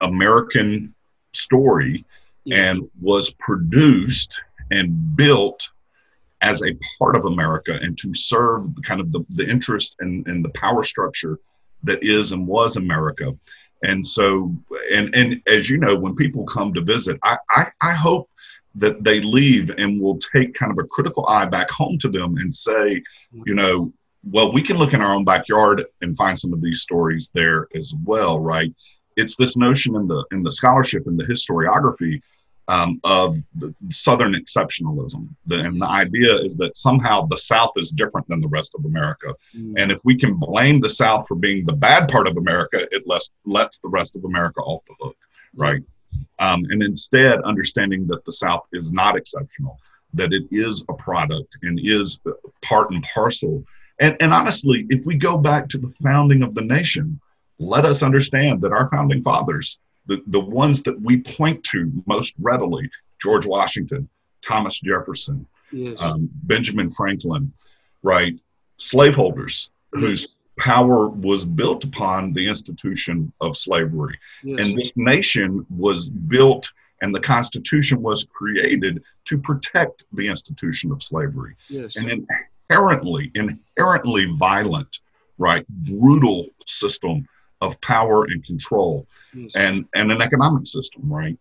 American 0.01 0.93
story 1.33 2.05
yeah. 2.43 2.71
and 2.71 2.89
was 3.01 3.31
produced 3.31 4.37
and 4.71 5.15
built 5.15 5.69
as 6.41 6.61
a 6.61 6.77
part 6.99 7.15
of 7.15 7.25
America 7.25 7.79
and 7.81 7.97
to 7.97 8.13
serve 8.13 8.67
kind 8.83 8.99
of 8.99 9.11
the, 9.11 9.25
the 9.29 9.49
interest 9.49 9.95
and, 9.99 10.27
and 10.27 10.43
the 10.43 10.49
power 10.49 10.83
structure 10.83 11.39
that 11.83 12.03
is 12.03 12.31
and 12.31 12.45
was 12.45 12.77
America. 12.77 13.35
And 13.83 14.05
so, 14.05 14.55
and, 14.91 15.13
and 15.15 15.41
as 15.47 15.69
you 15.69 15.77
know, 15.77 15.95
when 15.95 16.15
people 16.15 16.45
come 16.45 16.73
to 16.73 16.81
visit, 16.81 17.17
I, 17.23 17.37
I, 17.49 17.67
I 17.81 17.93
hope 17.93 18.29
that 18.75 19.03
they 19.03 19.21
leave 19.21 19.69
and 19.69 20.01
will 20.01 20.17
take 20.17 20.53
kind 20.53 20.71
of 20.71 20.77
a 20.77 20.87
critical 20.87 21.25
eye 21.27 21.45
back 21.45 21.69
home 21.69 21.97
to 21.99 22.09
them 22.09 22.37
and 22.37 22.53
say, 22.53 23.01
you 23.45 23.55
know, 23.55 23.93
well, 24.29 24.51
we 24.51 24.61
can 24.61 24.77
look 24.77 24.93
in 24.93 25.01
our 25.01 25.13
own 25.13 25.23
backyard 25.23 25.85
and 26.01 26.17
find 26.17 26.39
some 26.39 26.53
of 26.53 26.61
these 26.61 26.81
stories 26.81 27.29
there 27.33 27.67
as 27.75 27.93
well, 28.03 28.39
right? 28.39 28.73
It's 29.15 29.35
this 29.35 29.55
notion 29.55 29.95
in 29.95 30.07
the 30.07 30.25
in 30.31 30.43
the 30.43 30.51
scholarship 30.51 31.07
and 31.07 31.17
the 31.17 31.23
historiography 31.23 32.21
um, 32.67 32.99
of 33.03 33.37
Southern 33.91 34.33
exceptionalism, 34.33 35.27
the, 35.45 35.59
and 35.59 35.79
the 35.79 35.85
idea 35.85 36.35
is 36.35 36.55
that 36.55 36.75
somehow 36.75 37.27
the 37.27 37.37
South 37.37 37.71
is 37.75 37.91
different 37.91 38.27
than 38.27 38.41
the 38.41 38.47
rest 38.47 38.73
of 38.75 38.85
America, 38.85 39.35
mm. 39.55 39.73
and 39.77 39.91
if 39.91 40.01
we 40.03 40.17
can 40.17 40.33
blame 40.35 40.81
the 40.81 40.89
South 40.89 41.27
for 41.27 41.35
being 41.35 41.63
the 41.65 41.73
bad 41.73 42.09
part 42.09 42.27
of 42.27 42.37
America, 42.37 42.87
it 42.91 43.03
lets 43.05 43.31
lets 43.45 43.77
the 43.77 43.87
rest 43.87 44.15
of 44.15 44.25
America 44.25 44.61
off 44.61 44.83
the 44.85 44.95
hook, 44.99 45.17
right? 45.55 45.83
Um, 46.39 46.65
and 46.69 46.81
instead, 46.81 47.41
understanding 47.41 48.07
that 48.07 48.25
the 48.25 48.31
South 48.31 48.65
is 48.73 48.91
not 48.91 49.15
exceptional, 49.15 49.79
that 50.13 50.33
it 50.33 50.45
is 50.49 50.83
a 50.89 50.93
product 50.93 51.57
and 51.61 51.79
is 51.83 52.19
part 52.63 52.89
and 52.89 53.03
parcel 53.03 53.63
and, 53.99 54.17
and 54.19 54.33
honestly, 54.33 54.85
if 54.89 55.05
we 55.05 55.15
go 55.15 55.37
back 55.37 55.69
to 55.69 55.77
the 55.77 55.93
founding 56.03 56.43
of 56.43 56.53
the 56.55 56.61
nation, 56.61 57.19
let 57.59 57.85
us 57.85 58.03
understand 58.03 58.61
that 58.61 58.71
our 58.71 58.89
founding 58.89 59.21
fathers, 59.21 59.79
the, 60.07 60.21
the 60.27 60.39
ones 60.39 60.83
that 60.83 60.99
we 60.99 61.21
point 61.21 61.63
to 61.65 61.91
most 62.05 62.33
readily, 62.39 62.89
George 63.21 63.45
Washington, 63.45 64.09
Thomas 64.41 64.79
Jefferson, 64.79 65.47
yes. 65.71 66.01
um, 66.01 66.29
Benjamin 66.43 66.91
Franklin, 66.91 67.51
right? 68.03 68.37
Slaveholders 68.77 69.71
yes. 69.93 70.01
whose 70.01 70.27
power 70.57 71.07
was 71.07 71.45
built 71.45 71.83
upon 71.83 72.33
the 72.33 72.47
institution 72.47 73.31
of 73.41 73.57
slavery. 73.57 74.17
Yes. 74.43 74.59
And 74.59 74.77
this 74.77 74.91
nation 74.95 75.65
was 75.69 76.09
built 76.09 76.71
and 77.01 77.13
the 77.13 77.19
Constitution 77.19 78.01
was 78.01 78.25
created 78.25 79.03
to 79.25 79.37
protect 79.37 80.05
the 80.13 80.27
institution 80.27 80.91
of 80.91 81.03
slavery. 81.03 81.55
Yes. 81.67 81.97
And 81.97 82.27
inherently, 82.69 83.31
inherently 83.35 84.25
violent, 84.37 84.99
right, 85.37 85.67
brutal 85.67 86.47
system 86.67 87.27
of 87.61 87.79
power 87.81 88.25
and 88.25 88.43
control, 88.43 89.07
yes. 89.33 89.55
and 89.55 89.85
and 89.95 90.11
an 90.11 90.21
economic 90.21 90.67
system, 90.67 91.01
right. 91.11 91.37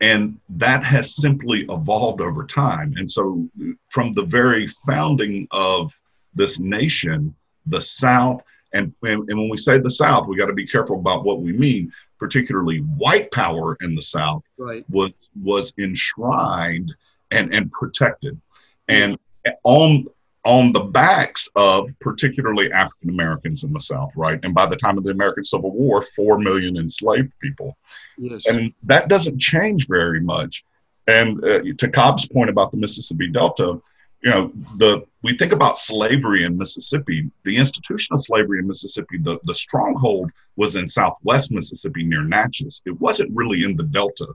And 0.00 0.38
that 0.50 0.84
has 0.84 1.16
simply 1.16 1.64
evolved 1.70 2.20
over 2.20 2.44
time. 2.44 2.94
And 2.96 3.10
so, 3.10 3.48
from 3.88 4.12
the 4.12 4.24
very 4.24 4.66
founding 4.66 5.48
of 5.52 5.98
this 6.34 6.58
nation, 6.58 7.34
the 7.64 7.80
South, 7.80 8.42
and, 8.74 8.92
and, 9.02 9.28
and 9.30 9.38
when 9.38 9.48
we 9.48 9.56
say 9.56 9.78
the 9.78 9.90
South, 9.90 10.26
we 10.28 10.36
got 10.36 10.46
to 10.46 10.52
be 10.52 10.66
careful 10.66 10.98
about 10.98 11.24
what 11.24 11.40
we 11.40 11.52
mean. 11.52 11.92
Particularly, 12.18 12.78
white 12.78 13.30
power 13.30 13.76
in 13.82 13.94
the 13.94 14.02
South 14.02 14.42
right. 14.58 14.84
was 14.88 15.12
was 15.42 15.72
enshrined 15.78 16.94
and 17.30 17.54
and 17.54 17.70
protected, 17.72 18.40
and 18.88 19.18
on 19.64 20.06
on 20.46 20.72
the 20.72 20.80
backs 20.80 21.48
of 21.56 21.90
particularly 22.00 22.72
African 22.72 23.10
Americans 23.10 23.64
in 23.64 23.72
the 23.72 23.80
South, 23.80 24.12
right? 24.14 24.38
And 24.44 24.54
by 24.54 24.64
the 24.64 24.76
time 24.76 24.96
of 24.96 25.02
the 25.02 25.10
American 25.10 25.42
Civil 25.42 25.72
War, 25.72 26.02
four 26.02 26.38
million 26.38 26.76
enslaved 26.76 27.32
people. 27.40 27.76
Yes. 28.16 28.46
And 28.46 28.72
that 28.84 29.08
doesn't 29.08 29.40
change 29.40 29.88
very 29.88 30.20
much. 30.20 30.64
And 31.08 31.44
uh, 31.44 31.60
to 31.78 31.88
Cobb's 31.88 32.28
point 32.28 32.48
about 32.48 32.70
the 32.70 32.78
Mississippi 32.78 33.26
Delta, 33.28 33.80
you 34.22 34.30
know, 34.30 34.52
the 34.76 35.04
we 35.22 35.36
think 35.36 35.52
about 35.52 35.78
slavery 35.78 36.44
in 36.44 36.56
Mississippi, 36.56 37.28
the 37.42 37.56
institution 37.56 38.14
of 38.14 38.22
slavery 38.22 38.60
in 38.60 38.68
Mississippi, 38.68 39.18
the, 39.18 39.38
the 39.44 39.54
stronghold 39.54 40.30
was 40.54 40.76
in 40.76 40.88
southwest 40.88 41.50
Mississippi 41.50 42.04
near 42.04 42.22
Natchez. 42.22 42.82
It 42.86 43.00
wasn't 43.00 43.34
really 43.34 43.64
in 43.64 43.76
the 43.76 43.82
Delta. 43.82 44.28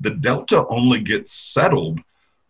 The 0.00 0.10
Delta 0.10 0.66
only 0.66 1.00
gets 1.00 1.32
settled 1.32 2.00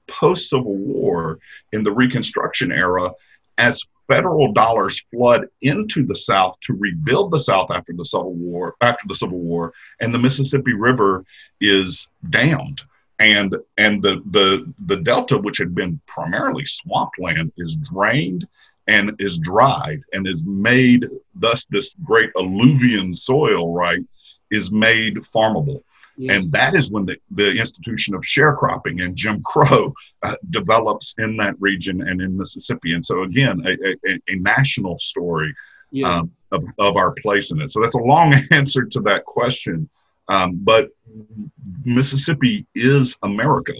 post 0.08 0.50
Civil 0.50 0.76
War 0.76 1.38
in 1.72 1.84
the 1.84 1.92
Reconstruction 1.92 2.72
era 2.72 3.12
as 3.58 3.82
federal 4.08 4.52
dollars 4.52 5.04
flood 5.10 5.46
into 5.60 6.04
the 6.04 6.16
South 6.16 6.58
to 6.60 6.74
rebuild 6.74 7.30
the 7.30 7.38
South 7.38 7.70
after 7.70 7.92
the 7.92 8.04
Civil 8.04 8.34
War, 8.34 8.74
after 8.80 9.06
the 9.08 9.14
Civil 9.14 9.38
War, 9.38 9.72
and 10.00 10.12
the 10.12 10.18
Mississippi 10.18 10.74
River 10.74 11.24
is 11.60 12.08
dammed. 12.30 12.82
and 13.18 13.56
and 13.78 14.02
the 14.02 14.22
the 14.30 14.72
the 14.86 14.96
delta, 14.96 15.38
which 15.38 15.58
had 15.58 15.74
been 15.74 16.00
primarily 16.06 16.64
swampland, 16.66 17.52
is 17.56 17.76
drained 17.76 18.46
and 18.88 19.12
is 19.20 19.38
dried 19.38 20.00
and 20.12 20.26
is 20.26 20.44
made. 20.44 21.06
Thus, 21.34 21.64
this 21.66 21.94
great 22.04 22.30
alluvial 22.36 23.14
soil, 23.14 23.72
right, 23.72 24.04
is 24.50 24.72
made 24.72 25.16
farmable. 25.18 25.82
And 26.18 26.52
that 26.52 26.74
is 26.74 26.90
when 26.90 27.06
the, 27.06 27.16
the 27.30 27.56
institution 27.56 28.14
of 28.14 28.22
sharecropping 28.22 29.04
and 29.04 29.16
Jim 29.16 29.42
Crow 29.42 29.92
uh, 30.22 30.36
develops 30.50 31.14
in 31.18 31.36
that 31.38 31.54
region 31.58 32.06
and 32.06 32.20
in 32.20 32.36
Mississippi. 32.36 32.94
And 32.94 33.04
so, 33.04 33.22
again, 33.22 33.62
a, 33.66 34.10
a, 34.10 34.20
a 34.28 34.34
national 34.36 34.98
story 34.98 35.54
yes. 35.90 36.18
um, 36.18 36.30
of, 36.50 36.64
of 36.78 36.96
our 36.96 37.12
place 37.22 37.50
in 37.50 37.60
it. 37.60 37.72
So, 37.72 37.80
that's 37.80 37.94
a 37.94 38.02
long 38.02 38.34
answer 38.50 38.84
to 38.84 39.00
that 39.00 39.24
question. 39.24 39.88
Um, 40.28 40.58
but 40.62 40.90
Mississippi 41.84 42.66
is 42.74 43.16
America. 43.22 43.74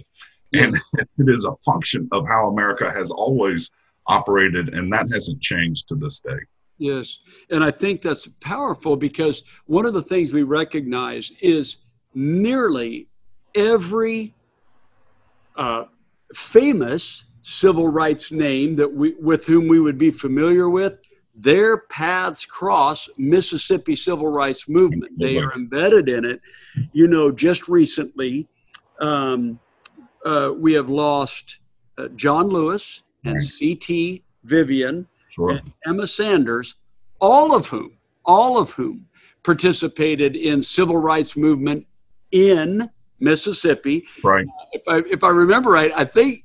And 0.54 0.76
it 0.98 1.08
is 1.18 1.44
a 1.44 1.54
function 1.64 2.08
of 2.12 2.26
how 2.26 2.48
America 2.48 2.90
has 2.90 3.10
always 3.10 3.70
operated, 4.06 4.70
and 4.70 4.92
that 4.92 5.06
hasn't 5.12 5.40
changed 5.40 5.88
to 5.88 5.94
this 5.94 6.20
day. 6.20 6.38
Yes. 6.78 7.20
And 7.50 7.62
I 7.62 7.70
think 7.70 8.02
that's 8.02 8.26
powerful 8.40 8.96
because 8.96 9.44
one 9.66 9.86
of 9.86 9.94
the 9.94 10.02
things 10.02 10.32
we 10.32 10.42
recognize 10.42 11.30
is 11.40 11.78
nearly 12.14 13.09
every 13.54 14.35
uh, 15.57 15.85
famous 16.35 17.25
civil 17.42 17.88
rights 17.88 18.33
name 18.33 18.76
that 18.76 18.92
we, 18.92 19.14
with 19.21 19.47
whom 19.47 19.69
we 19.69 19.81
would 19.81 19.99
be 19.99 20.11
familiar 20.11 20.69
with, 20.69 20.99
their 21.35 21.78
paths 21.78 22.45
cross 22.45 23.09
Mississippi 23.16 23.97
civil 23.97 24.28
rights 24.28 24.69
movement. 24.69 25.19
They 25.19 25.38
are 25.38 25.52
embedded 25.54 26.09
in 26.09 26.25
it. 26.25 26.40
You 26.92 27.09
know, 27.09 27.33
just 27.33 27.69
recently, 27.69 28.49
um, 29.00 29.59
uh, 30.25 30.52
we 30.57 30.75
have 30.75 30.88
lost 30.88 31.59
uh, 31.99 32.09
John 32.09 32.49
Lewis 32.49 33.02
and 33.25 33.37
right. 33.37 33.45
C.T. 33.45 34.23
Vivian 34.45 35.07
sure. 35.28 35.52
and 35.52 35.73
Emma 35.87 36.07
Sanders, 36.07 36.76
all 37.19 37.54
of 37.54 37.66
whom, 37.66 37.92
all 38.25 38.59
of 38.59 38.71
whom 38.73 39.07
participated 39.42 40.37
in 40.37 40.62
civil 40.62 40.97
rights 40.97 41.37
movement 41.37 41.87
in 42.32 42.90
Mississippi. 43.20 44.04
Right. 44.22 44.46
If 44.72 44.82
I, 44.88 44.98
if 45.10 45.22
I 45.22 45.28
remember 45.28 45.70
right, 45.70 45.92
I 45.94 46.04
think 46.04 46.44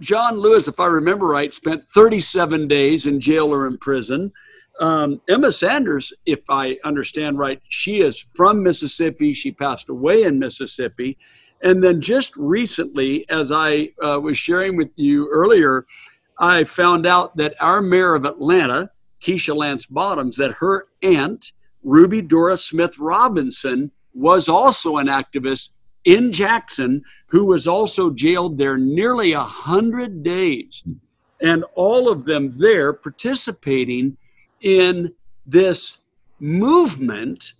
John 0.00 0.38
Lewis, 0.38 0.68
if 0.68 0.80
I 0.80 0.86
remember 0.86 1.26
right, 1.26 1.54
spent 1.54 1.84
37 1.94 2.68
days 2.68 3.06
in 3.06 3.20
jail 3.20 3.52
or 3.52 3.66
in 3.66 3.78
prison. 3.78 4.32
Um, 4.80 5.22
Emma 5.28 5.52
Sanders, 5.52 6.12
if 6.26 6.42
I 6.50 6.76
understand 6.84 7.38
right, 7.38 7.62
she 7.68 8.00
is 8.00 8.18
from 8.18 8.62
Mississippi. 8.62 9.32
She 9.32 9.52
passed 9.52 9.88
away 9.88 10.24
in 10.24 10.38
Mississippi. 10.38 11.16
And 11.62 11.82
then 11.82 12.00
just 12.00 12.36
recently, 12.36 13.28
as 13.30 13.50
I 13.50 13.90
uh, 14.04 14.20
was 14.20 14.36
sharing 14.36 14.76
with 14.76 14.90
you 14.96 15.30
earlier, 15.30 15.86
I 16.38 16.64
found 16.64 17.06
out 17.06 17.36
that 17.38 17.54
our 17.60 17.80
mayor 17.80 18.14
of 18.14 18.26
Atlanta, 18.26 18.90
Keisha 19.22 19.56
Lance 19.56 19.86
Bottoms, 19.86 20.36
that 20.36 20.52
her 20.52 20.88
aunt, 21.02 21.52
Ruby 21.82 22.20
Doris 22.20 22.64
Smith 22.64 22.98
Robinson, 22.98 23.90
was 24.16 24.48
also 24.48 24.96
an 24.96 25.06
activist 25.06 25.70
in 26.04 26.32
Jackson 26.32 27.02
who 27.26 27.44
was 27.44 27.68
also 27.68 28.10
jailed 28.10 28.56
there 28.56 28.78
nearly 28.78 29.32
a 29.32 29.42
hundred 29.42 30.22
days, 30.22 30.84
and 31.40 31.64
all 31.74 32.10
of 32.10 32.24
them 32.24 32.50
there 32.52 32.92
participating 32.92 34.16
in 34.60 35.12
this 35.44 35.98
movement, 36.40 37.54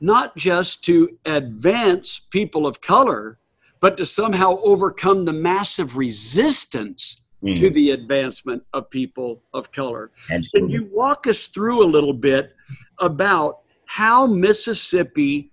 not 0.00 0.36
just 0.36 0.84
to 0.84 1.18
advance 1.24 2.20
people 2.30 2.66
of 2.66 2.80
color, 2.80 3.36
but 3.80 3.96
to 3.96 4.06
somehow 4.06 4.56
overcome 4.62 5.24
the 5.24 5.32
massive 5.32 5.96
resistance 5.96 7.20
mm. 7.42 7.54
to 7.56 7.68
the 7.70 7.90
advancement 7.90 8.62
of 8.72 8.88
people 8.88 9.42
of 9.52 9.70
color. 9.72 10.10
Absolutely. 10.30 10.60
Can 10.60 10.68
you 10.70 10.88
walk 10.92 11.26
us 11.26 11.48
through 11.48 11.84
a 11.84 11.88
little 11.88 12.14
bit 12.14 12.54
about 12.98 13.63
how 13.86 14.26
Mississippi, 14.26 15.50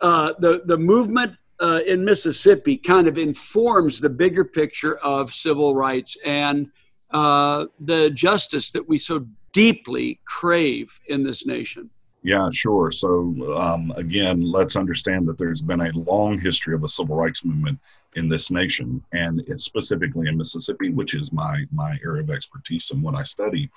uh, 0.00 0.34
the, 0.38 0.62
the 0.64 0.76
movement 0.76 1.36
uh, 1.60 1.80
in 1.86 2.04
Mississippi 2.04 2.76
kind 2.76 3.08
of 3.08 3.18
informs 3.18 4.00
the 4.00 4.10
bigger 4.10 4.44
picture 4.44 4.96
of 4.98 5.32
civil 5.32 5.74
rights 5.74 6.16
and 6.24 6.70
uh, 7.10 7.66
the 7.80 8.10
justice 8.10 8.70
that 8.70 8.88
we 8.88 8.98
so 8.98 9.26
deeply 9.52 10.20
crave 10.24 11.00
in 11.08 11.24
this 11.24 11.46
nation. 11.46 11.90
Yeah, 12.22 12.48
sure. 12.52 12.90
So, 12.90 13.56
um, 13.56 13.92
again, 13.96 14.42
let's 14.42 14.76
understand 14.76 15.26
that 15.28 15.38
there's 15.38 15.62
been 15.62 15.80
a 15.80 15.92
long 15.92 16.38
history 16.38 16.74
of 16.74 16.84
a 16.84 16.88
civil 16.88 17.16
rights 17.16 17.44
movement 17.44 17.78
in 18.16 18.28
this 18.28 18.50
nation, 18.50 19.02
and 19.12 19.42
specifically 19.56 20.28
in 20.28 20.36
Mississippi, 20.36 20.90
which 20.90 21.14
is 21.14 21.32
my 21.32 21.64
my 21.72 21.98
area 22.04 22.22
of 22.22 22.30
expertise 22.30 22.90
and 22.90 23.02
what 23.02 23.14
I 23.14 23.22
study. 23.22 23.70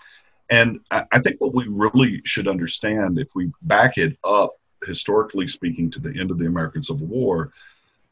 And 0.52 0.82
I 0.92 1.20
think 1.22 1.40
what 1.40 1.56
we 1.56 1.66
really 1.70 2.22
should 2.26 2.50
understand, 2.50 3.18
if 3.18 3.30
we 3.34 3.52
back 3.62 3.98
it 3.98 4.18
up 4.26 4.52
historically 4.86 5.48
speaking 5.48 5.90
to 5.92 6.02
the 6.02 6.14
end 6.20 6.30
of 6.30 6.38
the 6.38 6.46
American 6.46 6.84
Civil 6.84 7.08
War, 7.08 7.54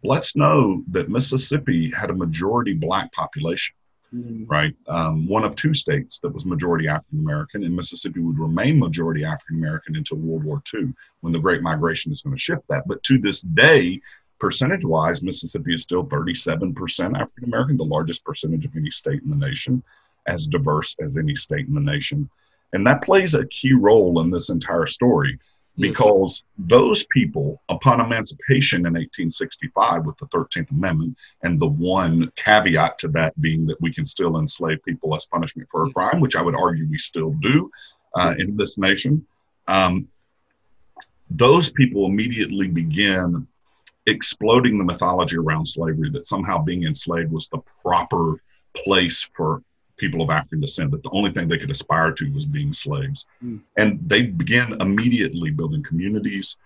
let's 0.03 0.37
know 0.37 0.81
that 0.87 1.09
Mississippi 1.09 1.91
had 1.91 2.09
a 2.09 2.13
majority 2.13 2.73
black 2.73 3.11
population, 3.11 3.75
mm-hmm. 4.15 4.45
right? 4.45 4.73
Um, 4.87 5.27
one 5.27 5.43
of 5.43 5.57
two 5.57 5.73
states 5.73 6.19
that 6.19 6.33
was 6.33 6.45
majority 6.45 6.87
African 6.87 7.19
American, 7.19 7.65
and 7.65 7.75
Mississippi 7.75 8.21
would 8.21 8.39
remain 8.39 8.79
majority 8.79 9.25
African 9.25 9.57
American 9.57 9.97
until 9.97 10.19
World 10.19 10.45
War 10.45 10.63
II, 10.73 10.93
when 11.19 11.33
the 11.33 11.39
Great 11.39 11.61
Migration 11.61 12.09
is 12.09 12.21
going 12.21 12.37
to 12.37 12.41
shift 12.41 12.65
that. 12.69 12.87
But 12.87 13.03
to 13.03 13.17
this 13.17 13.41
day, 13.41 13.99
percentage 14.39 14.85
wise, 14.85 15.21
Mississippi 15.21 15.75
is 15.75 15.83
still 15.83 16.05
37% 16.05 17.19
African 17.19 17.43
American, 17.43 17.75
the 17.75 17.83
largest 17.83 18.23
percentage 18.23 18.63
of 18.63 18.77
any 18.77 18.91
state 18.91 19.23
in 19.23 19.29
the 19.29 19.35
nation 19.35 19.83
as 20.27 20.47
diverse 20.47 20.95
as 21.01 21.17
any 21.17 21.35
state 21.35 21.67
in 21.67 21.73
the 21.73 21.79
nation. 21.79 22.29
And 22.73 22.85
that 22.85 23.03
plays 23.03 23.33
a 23.33 23.47
key 23.47 23.73
role 23.73 24.21
in 24.21 24.29
this 24.29 24.49
entire 24.49 24.85
story 24.85 25.39
because 25.77 26.43
those 26.57 27.05
people, 27.05 27.61
upon 27.69 28.01
emancipation 28.01 28.79
in 28.79 28.93
1865 28.93 30.05
with 30.05 30.17
the 30.17 30.25
13th 30.27 30.71
Amendment, 30.71 31.17
and 31.43 31.59
the 31.59 31.67
one 31.67 32.31
caveat 32.35 32.99
to 32.99 33.07
that 33.09 33.39
being 33.41 33.65
that 33.65 33.79
we 33.81 33.93
can 33.93 34.05
still 34.05 34.37
enslave 34.37 34.83
people 34.83 35.15
as 35.15 35.25
punishment 35.25 35.69
for 35.71 35.85
a 35.85 35.91
crime, 35.91 36.19
which 36.19 36.35
I 36.35 36.41
would 36.41 36.55
argue 36.55 36.85
we 36.89 36.97
still 36.97 37.31
do 37.41 37.71
uh, 38.15 38.35
in 38.37 38.57
this 38.57 38.77
nation, 38.77 39.25
um, 39.67 40.07
those 41.29 41.71
people 41.71 42.05
immediately 42.05 42.67
begin 42.67 43.47
exploding 44.05 44.77
the 44.77 44.83
mythology 44.83 45.37
around 45.37 45.65
slavery 45.65 46.09
that 46.09 46.27
somehow 46.27 46.57
being 46.57 46.83
enslaved 46.83 47.31
was 47.31 47.47
the 47.49 47.59
proper 47.81 48.41
place 48.75 49.27
for 49.35 49.61
people 49.99 50.21
of 50.21 50.29
African 50.29 50.61
descent 50.61 50.91
that 50.91 51.03
the 51.03 51.11
only 51.11 51.31
thing 51.31 51.47
they 51.47 51.57
could 51.57 51.71
aspire 51.71 52.11
to 52.13 52.31
was 52.31 52.45
being 52.45 52.73
slaves. 52.73 53.25
Mm. 53.43 53.61
And 53.77 53.99
they 54.07 54.23
began 54.23 54.79
immediately 54.81 55.51
building 55.51 55.83
communities, 55.83 56.57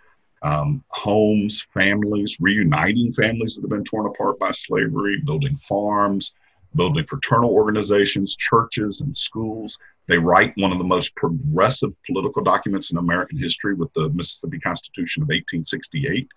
um, 0.44 0.84
homes, 0.90 1.66
families, 1.74 2.38
reuniting 2.40 3.14
families 3.14 3.56
that 3.56 3.62
have 3.64 3.70
been 3.70 3.84
torn 3.84 4.08
apart 4.08 4.40
by 4.40 4.52
slavery, 4.52 5.22
building 5.26 5.58
farms, 5.58 6.34
building 6.76 7.06
fraternal 7.06 7.52
organizations, 7.52 8.36
churches, 8.36 9.02
and 9.02 9.18
schools. 9.18 9.78
They 10.08 10.18
write 10.18 10.54
one 10.58 10.72
of 10.72 10.80
the 10.80 10.84
most 10.84 11.16
progressive 11.16 11.94
political 12.06 12.44
documents 12.44 12.92
in 12.92 12.98
American 12.98 13.38
history 13.38 13.74
with 13.74 13.94
the 13.94 14.10
Mississippi 14.10 14.60
Constitution 14.60 15.24
of 15.24 15.28
1868. 15.28 16.28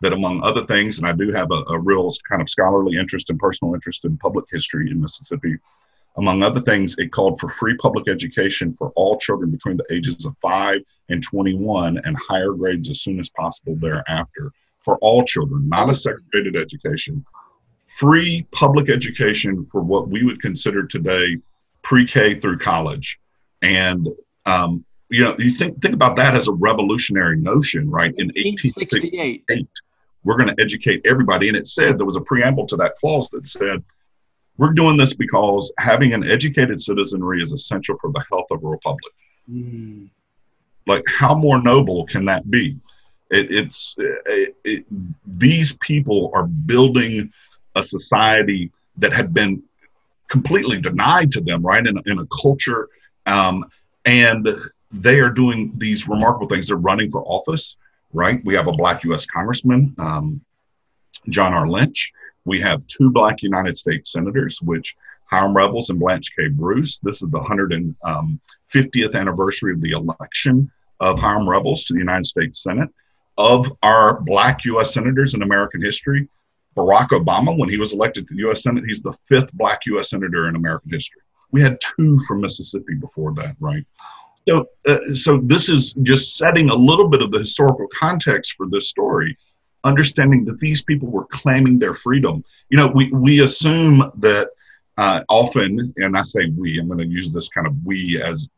That, 0.00 0.12
among 0.12 0.42
other 0.42 0.66
things, 0.66 0.98
and 0.98 1.06
I 1.06 1.12
do 1.12 1.30
have 1.30 1.52
a, 1.52 1.62
a 1.72 1.78
real 1.78 2.10
kind 2.28 2.42
of 2.42 2.50
scholarly 2.50 2.98
interest 2.98 3.30
and 3.30 3.38
personal 3.38 3.74
interest 3.74 4.04
in 4.04 4.18
public 4.18 4.46
history 4.50 4.90
in 4.90 5.00
Mississippi, 5.00 5.56
among 6.16 6.42
other 6.42 6.60
things, 6.60 6.96
it 6.98 7.10
called 7.12 7.40
for 7.40 7.48
free 7.48 7.76
public 7.76 8.08
education 8.08 8.74
for 8.74 8.90
all 8.90 9.18
children 9.18 9.50
between 9.50 9.76
the 9.76 9.86
ages 9.90 10.26
of 10.26 10.36
5 10.42 10.80
and 11.08 11.22
21 11.22 12.00
and 12.04 12.16
higher 12.16 12.52
grades 12.52 12.90
as 12.90 13.00
soon 13.00 13.18
as 13.18 13.30
possible 13.30 13.76
thereafter 13.76 14.52
for 14.80 14.98
all 14.98 15.24
children, 15.24 15.68
not 15.68 15.88
a 15.88 15.94
segregated 15.94 16.56
education. 16.56 17.24
Free 17.86 18.46
public 18.52 18.90
education 18.90 19.66
for 19.70 19.80
what 19.80 20.08
we 20.08 20.24
would 20.24 20.40
consider 20.42 20.84
today 20.84 21.38
pre 21.82 22.06
K 22.06 22.38
through 22.38 22.58
college. 22.58 23.18
And, 23.62 24.08
um, 24.46 24.84
you 25.08 25.24
know, 25.24 25.34
you 25.38 25.52
think, 25.52 25.80
think 25.80 25.94
about 25.94 26.16
that 26.16 26.34
as 26.34 26.48
a 26.48 26.52
revolutionary 26.52 27.36
notion, 27.36 27.88
right? 27.90 28.12
In 28.16 28.28
1868, 28.28 29.44
we're 30.24 30.36
going 30.36 30.54
to 30.54 30.62
educate 30.62 31.02
everybody. 31.06 31.48
And 31.48 31.56
it 31.56 31.68
said 31.68 31.98
there 31.98 32.06
was 32.06 32.16
a 32.16 32.20
preamble 32.20 32.66
to 32.68 32.76
that 32.76 32.96
clause 32.96 33.28
that 33.30 33.46
said, 33.46 33.82
we're 34.58 34.72
doing 34.72 34.96
this 34.96 35.14
because 35.14 35.72
having 35.78 36.12
an 36.12 36.28
educated 36.28 36.80
citizenry 36.80 37.42
is 37.42 37.52
essential 37.52 37.96
for 38.00 38.10
the 38.12 38.24
health 38.30 38.46
of 38.50 38.62
a 38.62 38.68
republic. 38.68 39.12
Mm. 39.50 40.08
Like, 40.86 41.04
how 41.06 41.34
more 41.34 41.62
noble 41.62 42.06
can 42.06 42.24
that 42.26 42.50
be? 42.50 42.76
It, 43.30 43.50
it's 43.50 43.94
it, 43.98 44.56
it, 44.64 44.84
these 45.26 45.76
people 45.78 46.30
are 46.34 46.44
building 46.44 47.32
a 47.74 47.82
society 47.82 48.70
that 48.98 49.12
had 49.12 49.32
been 49.32 49.62
completely 50.28 50.80
denied 50.80 51.30
to 51.32 51.40
them, 51.40 51.62
right? 51.62 51.86
In, 51.86 52.00
in 52.06 52.18
a 52.18 52.26
culture, 52.26 52.88
um, 53.26 53.64
and 54.04 54.48
they 54.90 55.20
are 55.20 55.30
doing 55.30 55.72
these 55.76 56.08
remarkable 56.08 56.48
things. 56.48 56.68
They're 56.68 56.76
running 56.76 57.10
for 57.10 57.22
office, 57.22 57.76
right? 58.12 58.44
We 58.44 58.54
have 58.54 58.66
a 58.66 58.72
black 58.72 59.04
U.S. 59.04 59.24
congressman, 59.24 59.94
um, 59.98 60.42
John 61.28 61.54
R. 61.54 61.68
Lynch. 61.68 62.12
We 62.44 62.60
have 62.60 62.86
two 62.86 63.10
black 63.10 63.42
United 63.42 63.76
States 63.76 64.12
senators, 64.12 64.60
which 64.62 64.96
Hiram 65.26 65.56
Revels 65.56 65.90
and 65.90 65.98
Blanche 65.98 66.34
K. 66.36 66.48
Bruce. 66.48 66.98
This 66.98 67.22
is 67.22 67.30
the 67.30 67.40
150th 67.40 67.94
um, 68.04 68.40
anniversary 69.14 69.72
of 69.72 69.80
the 69.80 69.92
election 69.92 70.70
of 71.00 71.18
Hiram 71.18 71.48
Revels 71.48 71.84
to 71.84 71.94
the 71.94 72.00
United 72.00 72.26
States 72.26 72.62
Senate. 72.62 72.88
Of 73.38 73.72
our 73.82 74.20
black 74.20 74.64
U.S. 74.66 74.92
senators 74.92 75.34
in 75.34 75.42
American 75.42 75.80
history, 75.80 76.28
Barack 76.76 77.08
Obama, 77.08 77.56
when 77.56 77.70
he 77.70 77.78
was 77.78 77.94
elected 77.94 78.28
to 78.28 78.34
the 78.34 78.40
U.S. 78.40 78.62
Senate, 78.62 78.84
he's 78.86 79.00
the 79.00 79.14
fifth 79.26 79.50
black 79.54 79.80
U.S. 79.86 80.10
senator 80.10 80.48
in 80.48 80.56
American 80.56 80.90
history. 80.90 81.22
We 81.50 81.62
had 81.62 81.80
two 81.80 82.18
from 82.28 82.40
Mississippi 82.40 82.94
before 82.94 83.32
that, 83.34 83.56
right? 83.58 83.84
So, 84.48 84.66
uh, 84.86 85.14
so 85.14 85.40
this 85.42 85.68
is 85.68 85.92
just 86.02 86.36
setting 86.36 86.70
a 86.70 86.74
little 86.74 87.08
bit 87.08 87.22
of 87.22 87.30
the 87.30 87.38
historical 87.38 87.86
context 87.98 88.54
for 88.56 88.66
this 88.68 88.88
story, 88.88 89.36
understanding 89.84 90.44
that 90.44 90.60
these 90.60 90.82
people 90.82 91.08
were 91.08 91.26
claiming 91.26 91.78
their 91.78 91.94
freedom. 91.94 92.44
You 92.68 92.78
know, 92.78 92.88
we 92.88 93.10
we 93.12 93.40
assume 93.40 94.10
that 94.18 94.50
uh, 94.98 95.22
often, 95.28 95.92
and 95.96 96.16
I 96.16 96.22
say 96.22 96.46
we, 96.56 96.78
I'm 96.78 96.86
going 96.86 96.98
to 96.98 97.06
use 97.06 97.30
this 97.30 97.48
kind 97.48 97.66
of 97.66 97.74
we 97.84 98.20
as 98.22 98.48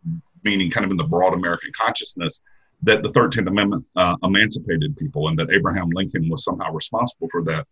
meaning 0.42 0.70
kind 0.70 0.84
of 0.84 0.90
in 0.90 0.96
the 0.96 1.04
broad 1.04 1.32
American 1.32 1.72
consciousness, 1.72 2.42
that 2.82 3.02
the 3.02 3.10
13th 3.10 3.48
Amendment 3.48 3.84
uh, 3.96 4.16
emancipated 4.22 4.96
people 4.96 5.28
and 5.28 5.38
that 5.38 5.50
Abraham 5.50 5.88
Lincoln 5.90 6.28
was 6.28 6.44
somehow 6.44 6.70
responsible 6.72 7.28
for 7.30 7.42
that. 7.44 7.66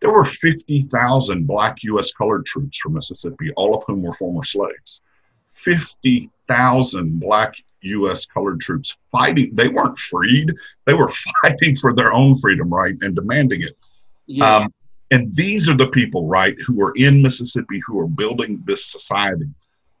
There 0.00 0.10
were 0.10 0.24
50,000 0.24 1.46
black 1.46 1.82
U.S. 1.84 2.12
colored 2.12 2.44
troops 2.44 2.78
from 2.78 2.94
Mississippi, 2.94 3.52
all 3.56 3.74
of 3.74 3.84
whom 3.86 4.02
were 4.02 4.14
former 4.14 4.44
slaves. 4.44 5.00
50,000 5.54 7.20
black 7.20 7.54
U.S. 7.82 8.24
colored 8.26 8.60
troops 8.60 8.96
fighting. 9.10 9.54
They 9.54 9.68
weren't 9.68 9.98
freed, 9.98 10.52
they 10.86 10.94
were 10.94 11.10
fighting 11.42 11.76
for 11.76 11.94
their 11.94 12.12
own 12.12 12.38
freedom, 12.38 12.72
right, 12.72 12.94
and 13.00 13.14
demanding 13.14 13.62
it. 13.62 13.76
Yeah. 14.26 14.56
Um, 14.56 14.74
and 15.10 15.34
these 15.36 15.68
are 15.68 15.76
the 15.76 15.88
people, 15.88 16.26
right, 16.26 16.58
who 16.66 16.82
are 16.82 16.92
in 16.96 17.20
Mississippi 17.20 17.82
who 17.86 18.00
are 18.00 18.08
building 18.08 18.62
this 18.64 18.86
society. 18.86 19.44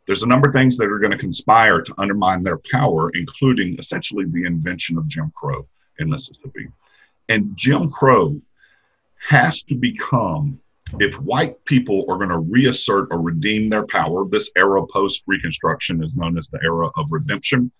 There's 0.06 0.22
a 0.22 0.26
number 0.26 0.48
of 0.48 0.54
things 0.54 0.76
that 0.78 0.86
are 0.86 0.98
going 0.98 1.12
to 1.12 1.18
conspire 1.18 1.82
to 1.82 1.94
undermine 1.98 2.42
their 2.42 2.58
power, 2.70 3.10
including 3.10 3.78
essentially 3.78 4.24
the 4.24 4.44
invention 4.44 4.96
of 4.96 5.06
Jim 5.06 5.30
Crow 5.36 5.66
in 5.98 6.08
Mississippi. 6.08 6.68
And 7.28 7.54
Jim 7.56 7.90
Crow 7.90 8.40
has 9.28 9.62
to 9.64 9.74
become, 9.74 10.60
if 11.00 11.14
white 11.20 11.62
people 11.64 12.04
are 12.08 12.16
going 12.16 12.28
to 12.28 12.38
reassert 12.38 13.08
or 13.10 13.20
redeem 13.20 13.68
their 13.68 13.86
power, 13.86 14.26
this 14.28 14.50
era 14.56 14.86
post 14.86 15.22
Reconstruction 15.26 16.02
is 16.02 16.14
known 16.14 16.36
as 16.36 16.48
the 16.48 16.60
era 16.62 16.88
of 16.96 17.06
redemption. 17.10 17.70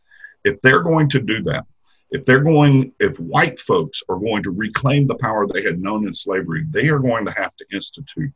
If 0.44 0.60
they're 0.62 0.82
going 0.82 1.08
to 1.10 1.20
do 1.20 1.42
that, 1.44 1.64
if 2.10 2.24
they're 2.26 2.40
going, 2.40 2.92
if 3.00 3.18
white 3.18 3.58
folks 3.60 4.02
are 4.08 4.18
going 4.18 4.42
to 4.42 4.50
reclaim 4.50 5.06
the 5.06 5.14
power 5.16 5.46
they 5.46 5.62
had 5.62 5.80
known 5.80 6.06
in 6.06 6.12
slavery, 6.12 6.64
they 6.70 6.88
are 6.88 6.98
going 6.98 7.24
to 7.24 7.32
have 7.32 7.56
to 7.56 7.66
institute 7.72 8.32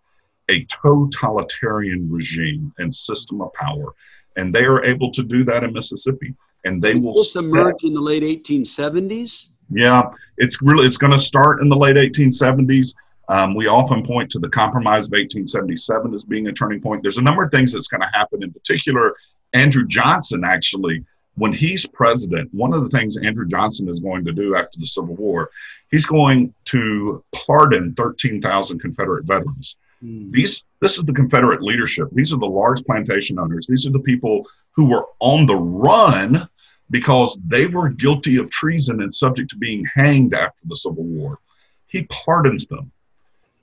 a 0.48 0.64
totalitarian 0.66 2.10
regime 2.10 2.72
and 2.78 2.94
system 2.94 3.42
of 3.42 3.52
power. 3.52 3.92
And 4.36 4.54
they 4.54 4.64
are 4.64 4.84
able 4.84 5.10
to 5.12 5.22
do 5.22 5.44
that 5.44 5.64
in 5.64 5.72
Mississippi. 5.72 6.34
And 6.64 6.82
they 6.82 6.94
will 6.94 7.14
this 7.14 7.36
emerge 7.36 7.84
in 7.84 7.94
the 7.94 8.00
late 8.00 8.22
1870s. 8.22 9.48
Yeah, 9.70 10.10
it's 10.38 10.62
really 10.62 10.86
it's 10.86 10.96
going 10.96 11.12
to 11.12 11.18
start 11.18 11.60
in 11.60 11.68
the 11.68 11.76
late 11.76 11.96
1870s. 11.96 12.94
Um, 13.28 13.54
we 13.54 13.66
often 13.66 14.04
point 14.04 14.30
to 14.30 14.38
the 14.38 14.48
Compromise 14.48 15.06
of 15.06 15.12
1877 15.12 16.14
as 16.14 16.24
being 16.24 16.46
a 16.46 16.52
turning 16.52 16.80
point. 16.80 17.02
There's 17.02 17.18
a 17.18 17.22
number 17.22 17.42
of 17.42 17.50
things 17.50 17.72
that's 17.72 17.88
going 17.88 18.02
to 18.02 18.10
happen. 18.12 18.42
In 18.42 18.52
particular, 18.52 19.16
Andrew 19.52 19.86
Johnson 19.86 20.44
actually 20.44 21.04
when 21.36 21.52
he's 21.52 21.86
president, 21.86 22.52
one 22.52 22.72
of 22.72 22.82
the 22.82 22.88
things 22.90 23.16
Andrew 23.16 23.46
Johnson 23.46 23.88
is 23.88 24.00
going 24.00 24.24
to 24.24 24.32
do 24.32 24.56
after 24.56 24.78
the 24.78 24.86
Civil 24.86 25.14
War, 25.16 25.50
he's 25.90 26.06
going 26.06 26.52
to 26.66 27.22
pardon 27.32 27.94
13,000 27.94 28.80
Confederate 28.80 29.24
veterans. 29.24 29.76
Mm. 30.02 30.32
These, 30.32 30.64
this 30.80 30.98
is 30.98 31.04
the 31.04 31.12
Confederate 31.12 31.62
leadership. 31.62 32.08
These 32.12 32.32
are 32.32 32.38
the 32.38 32.46
large 32.46 32.82
plantation 32.84 33.38
owners. 33.38 33.66
These 33.66 33.86
are 33.86 33.90
the 33.90 34.00
people 34.00 34.46
who 34.72 34.86
were 34.86 35.04
on 35.20 35.46
the 35.46 35.56
run 35.56 36.48
because 36.90 37.38
they 37.46 37.66
were 37.66 37.88
guilty 37.90 38.38
of 38.38 38.50
treason 38.50 39.02
and 39.02 39.12
subject 39.12 39.50
to 39.50 39.56
being 39.56 39.84
hanged 39.94 40.34
after 40.34 40.60
the 40.64 40.76
Civil 40.76 41.04
War. 41.04 41.38
He 41.86 42.04
pardons 42.04 42.66
them. 42.66 42.90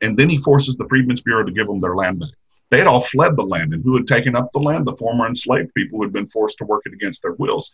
And 0.03 0.15
then 0.15 0.29
he 0.29 0.37
forces 0.37 0.75
the 0.75 0.87
Freedmen's 0.87 1.21
Bureau 1.21 1.43
to 1.43 1.51
give 1.51 1.67
them 1.67 1.79
their 1.79 1.95
land 1.95 2.19
back 2.19 2.29
they 2.73 2.79
had 2.79 2.87
all 2.87 3.01
fled 3.01 3.35
the 3.35 3.43
land. 3.43 3.71
And 3.71 3.83
who 3.83 3.95
had 3.95 4.07
taken 4.07 4.35
up 4.35 4.51
the 4.51 4.59
land? 4.59 4.87
The 4.87 4.95
former 4.95 5.27
enslaved 5.27 5.71
people 5.75 5.99
who 5.99 6.03
had 6.03 6.11
been 6.11 6.25
forced 6.25 6.57
to 6.57 6.65
work 6.65 6.81
it 6.87 6.93
against 6.93 7.21
their 7.21 7.33
wills. 7.33 7.71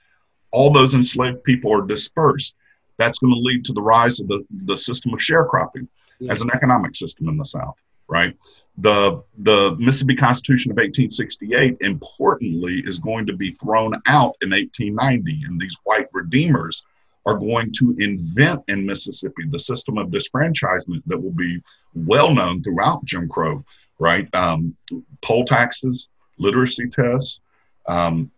All 0.52 0.74
those 0.74 0.94
enslaved 0.94 1.42
people 1.46 1.74
are 1.74 1.88
dispersed. 1.88 2.56
That's 2.98 3.20
going 3.20 3.34
to 3.34 3.40
lead 3.40 3.64
to 3.64 3.74
the 3.74 3.82
rise 3.82 4.20
of 4.20 4.28
the, 4.28 4.46
the 4.66 4.76
system 4.76 5.14
of 5.14 5.22
sharecropping 5.22 5.88
yes. 6.20 6.36
as 6.36 6.42
an 6.42 6.50
economic 6.54 6.98
system 6.98 7.30
in 7.30 7.38
the 7.38 7.46
South, 7.46 7.78
right? 8.10 8.36
The, 8.80 9.24
the 9.38 9.78
Mississippi 9.80 10.18
Constitution 10.18 10.72
of 10.72 10.76
1868, 10.76 11.78
importantly, 11.80 12.84
is 12.86 13.00
going 13.00 13.26
to 13.28 13.34
be 13.34 13.52
thrown 13.52 13.94
out 14.06 14.36
in 14.42 14.50
1890. 14.50 15.44
And 15.46 15.62
these 15.62 15.78
white 15.86 16.08
redeemers 16.12 16.84
are 17.30 17.38
going 17.38 17.72
to 17.80 17.96
invent 18.00 18.64
in 18.68 18.86
Mississippi 18.86 19.44
the 19.50 19.60
system 19.60 19.98
of 19.98 20.10
disfranchisement 20.10 21.02
that 21.06 21.18
will 21.18 21.32
be 21.32 21.62
well 21.94 22.34
known 22.34 22.62
throughout 22.62 23.04
Jim 23.06 23.28
Crow 23.30 23.64
right? 24.00 24.28
Um, 24.34 24.76
poll 25.22 25.46
taxes, 25.46 26.08
literacy 26.38 26.90
tests, 26.90 27.40
um, 27.88 28.32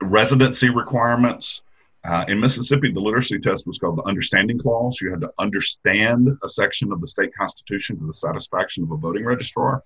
residency 0.00 0.70
requirements. 0.70 1.62
Uh, 2.04 2.24
in 2.28 2.38
Mississippi, 2.38 2.92
the 2.92 3.00
literacy 3.00 3.38
test 3.38 3.66
was 3.66 3.78
called 3.78 3.98
the 3.98 4.04
Understanding 4.04 4.58
Clause. 4.58 5.00
You 5.00 5.10
had 5.10 5.20
to 5.22 5.30
understand 5.38 6.28
a 6.42 6.48
section 6.48 6.92
of 6.92 7.00
the 7.00 7.08
state 7.08 7.34
constitution 7.34 7.98
to 7.98 8.06
the 8.06 8.14
satisfaction 8.14 8.84
of 8.84 8.92
a 8.92 8.96
voting 8.96 9.24
registrar. 9.24 9.82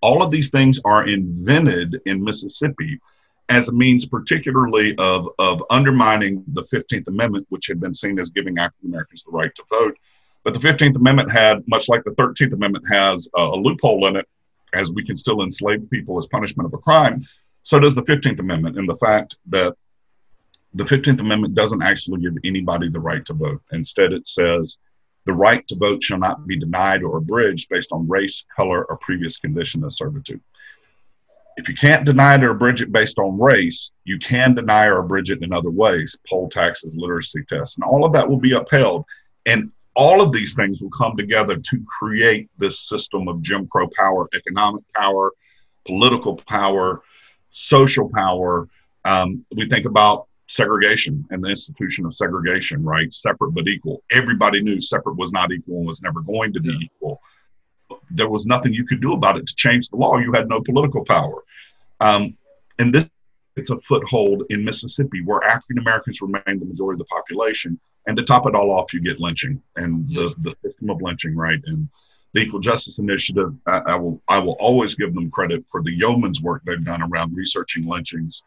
All 0.00 0.22
of 0.22 0.30
these 0.30 0.50
things 0.50 0.80
are 0.84 1.06
invented 1.06 2.00
in 2.06 2.24
Mississippi 2.24 3.00
as 3.48 3.68
a 3.68 3.74
means, 3.74 4.06
particularly 4.06 4.96
of, 4.98 5.28
of 5.38 5.62
undermining 5.70 6.44
the 6.48 6.62
15th 6.64 7.08
Amendment, 7.08 7.46
which 7.48 7.66
had 7.66 7.80
been 7.80 7.94
seen 7.94 8.18
as 8.18 8.30
giving 8.30 8.58
African 8.58 8.90
Americans 8.90 9.24
the 9.24 9.30
right 9.30 9.54
to 9.54 9.62
vote. 9.70 9.96
But 10.44 10.54
the 10.54 10.60
15th 10.60 10.96
Amendment 10.96 11.30
had, 11.30 11.66
much 11.66 11.88
like 11.88 12.04
the 12.04 12.10
13th 12.12 12.52
Amendment 12.52 12.84
has, 12.90 13.28
a, 13.36 13.40
a 13.40 13.56
loophole 13.56 14.06
in 14.06 14.16
it 14.16 14.28
as 14.74 14.92
we 14.92 15.04
can 15.04 15.16
still 15.16 15.42
enslave 15.42 15.88
people 15.90 16.18
as 16.18 16.26
punishment 16.26 16.66
of 16.66 16.74
a 16.74 16.78
crime, 16.78 17.24
so 17.62 17.78
does 17.78 17.94
the 17.94 18.02
15th 18.02 18.38
Amendment, 18.38 18.78
and 18.78 18.88
the 18.88 18.96
fact 18.96 19.36
that 19.46 19.74
the 20.74 20.84
15th 20.84 21.20
Amendment 21.20 21.54
doesn't 21.54 21.82
actually 21.82 22.20
give 22.20 22.34
anybody 22.44 22.88
the 22.88 23.00
right 23.00 23.24
to 23.24 23.32
vote. 23.32 23.62
Instead, 23.72 24.12
it 24.12 24.26
says 24.26 24.78
the 25.24 25.32
right 25.32 25.66
to 25.68 25.76
vote 25.76 26.02
shall 26.02 26.18
not 26.18 26.46
be 26.46 26.58
denied 26.58 27.02
or 27.02 27.18
abridged 27.18 27.68
based 27.68 27.92
on 27.92 28.08
race, 28.08 28.44
color, 28.54 28.84
or 28.84 28.96
previous 28.98 29.38
condition 29.38 29.84
of 29.84 29.92
servitude. 29.92 30.40
If 31.58 31.68
you 31.68 31.74
can't 31.74 32.04
deny 32.04 32.36
it 32.36 32.44
or 32.44 32.52
abridge 32.52 32.82
it 32.82 32.92
based 32.92 33.18
on 33.18 33.36
race, 33.36 33.90
you 34.04 34.16
can 34.20 34.54
deny 34.54 34.86
or 34.86 35.00
abridge 35.00 35.32
it 35.32 35.42
in 35.42 35.52
other 35.52 35.70
ways 35.70 36.16
poll 36.28 36.48
taxes, 36.48 36.94
literacy 36.96 37.42
tests, 37.48 37.76
and 37.76 37.84
all 37.84 38.04
of 38.04 38.12
that 38.12 38.28
will 38.28 38.38
be 38.38 38.52
upheld. 38.52 39.04
And 39.44 39.72
all 39.96 40.22
of 40.22 40.30
these 40.30 40.54
things 40.54 40.80
will 40.80 40.90
come 40.90 41.16
together 41.16 41.56
to 41.56 41.84
create 41.84 42.48
this 42.58 42.88
system 42.88 43.26
of 43.26 43.42
Jim 43.42 43.66
Crow 43.66 43.88
power, 43.88 44.28
economic 44.34 44.84
power, 44.94 45.32
political 45.84 46.36
power, 46.36 47.02
social 47.50 48.08
power. 48.14 48.68
Um, 49.04 49.44
we 49.50 49.68
think 49.68 49.84
about 49.84 50.28
segregation 50.46 51.26
and 51.30 51.42
the 51.42 51.48
institution 51.48 52.06
of 52.06 52.14
segregation, 52.14 52.84
right? 52.84 53.12
Separate 53.12 53.50
but 53.50 53.66
equal. 53.66 54.04
Everybody 54.12 54.62
knew 54.62 54.80
separate 54.80 55.16
was 55.16 55.32
not 55.32 55.50
equal 55.50 55.78
and 55.78 55.88
was 55.88 56.02
never 56.02 56.20
going 56.20 56.52
to 56.52 56.60
be 56.60 56.70
equal. 56.80 57.20
There 58.10 58.28
was 58.28 58.46
nothing 58.46 58.72
you 58.72 58.86
could 58.86 59.00
do 59.00 59.12
about 59.12 59.36
it 59.36 59.48
to 59.48 59.54
change 59.56 59.88
the 59.88 59.96
law. 59.96 60.18
You 60.18 60.32
had 60.32 60.48
no 60.48 60.60
political 60.60 61.04
power. 61.04 61.42
Um, 62.00 62.36
and 62.78 62.94
this 62.94 63.08
it's 63.58 63.70
a 63.70 63.80
foothold 63.80 64.44
in 64.50 64.64
Mississippi 64.64 65.20
where 65.22 65.42
African 65.42 65.78
Americans 65.78 66.22
remain 66.22 66.42
the 66.46 66.64
majority 66.64 66.94
of 66.94 66.98
the 66.98 67.04
population. 67.06 67.78
And 68.06 68.16
to 68.16 68.22
top 68.22 68.46
it 68.46 68.54
all 68.54 68.70
off, 68.70 68.94
you 68.94 69.00
get 69.00 69.20
lynching 69.20 69.60
and 69.76 70.08
yes. 70.08 70.32
the, 70.38 70.50
the 70.50 70.56
system 70.62 70.90
of 70.90 71.02
lynching, 71.02 71.34
right? 71.36 71.58
And 71.66 71.88
the 72.32 72.40
Equal 72.40 72.60
Justice 72.60 72.98
Initiative, 72.98 73.54
I, 73.66 73.78
I, 73.78 73.94
will 73.96 74.22
I 74.28 74.38
will 74.38 74.56
always 74.60 74.94
give 74.94 75.12
them 75.12 75.30
credit 75.30 75.66
for 75.68 75.82
the 75.82 75.92
yeoman's 75.92 76.40
work 76.40 76.62
they've 76.64 76.84
done 76.84 77.02
around 77.02 77.34
researching 77.34 77.84
lynchings 77.84 78.44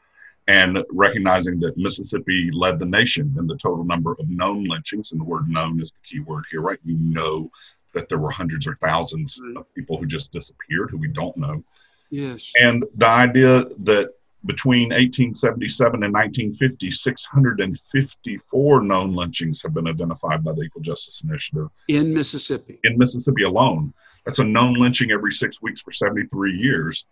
and 0.48 0.84
recognizing 0.90 1.60
that 1.60 1.78
Mississippi 1.78 2.50
led 2.52 2.80
the 2.80 2.86
nation 2.86 3.36
in 3.38 3.48
the 3.48 3.58
total 3.58 3.84
number 3.84 4.14
of 4.14 4.30
known 4.30 4.64
lynchings. 4.64 5.12
And 5.12 5.22
the 5.22 5.26
word 5.26 5.48
known 5.48 5.80
is 5.82 5.92
the 5.92 6.00
key 6.10 6.22
word 6.22 6.46
here, 6.50 6.62
right? 6.62 6.80
We 6.86 6.94
know 6.94 7.52
that 7.94 8.08
there 8.08 8.18
were 8.18 8.32
hundreds 8.32 8.66
or 8.66 8.78
thousands 8.82 9.40
of 9.56 9.72
people 9.76 9.98
who 9.98 10.06
just 10.06 10.32
disappeared 10.32 10.90
who 10.90 10.98
we 10.98 11.10
don't 11.10 11.36
know. 11.38 11.64
Yes. 12.12 12.52
And 12.62 12.86
the 12.96 13.08
idea 13.08 13.66
that 13.80 14.14
between 14.46 14.90
1877 14.90 16.04
and 16.04 16.14
1950, 16.14 16.92
654 16.92 18.82
known 18.84 19.16
lynchings 19.16 19.62
have 19.64 19.74
been 19.74 19.88
identified 19.88 20.44
by 20.44 20.52
the 20.52 20.62
Equal 20.62 20.82
Justice 20.82 21.22
Initiative. 21.22 21.70
In 21.88 22.14
Mississippi? 22.14 22.80
In 22.84 22.98
Mississippi 22.98 23.44
alone. 23.44 23.94
That's 24.26 24.40
a 24.40 24.44
known 24.44 24.74
lynching 24.76 25.12
every 25.12 25.32
six 25.32 25.62
weeks 25.62 25.82
for 25.82 25.92
73 25.92 26.56
years, 26.56 27.06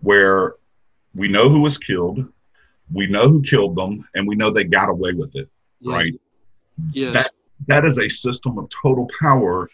where 0.00 0.54
we 1.14 1.28
know 1.28 1.48
who 1.48 1.60
was 1.60 1.78
killed, 1.78 2.26
we 2.92 3.06
know 3.06 3.28
who 3.28 3.42
killed 3.42 3.76
them, 3.76 4.06
and 4.14 4.26
we 4.26 4.34
know 4.34 4.50
they 4.50 4.64
got 4.64 4.88
away 4.88 5.12
with 5.12 5.34
it, 5.36 5.48
yeah. 5.80 5.94
right? 5.94 6.14
Yes. 6.92 7.14
That, 7.14 7.30
that 7.66 7.84
is 7.84 7.98
a 7.98 8.08
system 8.08 8.58
of 8.58 8.68
total 8.70 9.08
power 9.20 9.70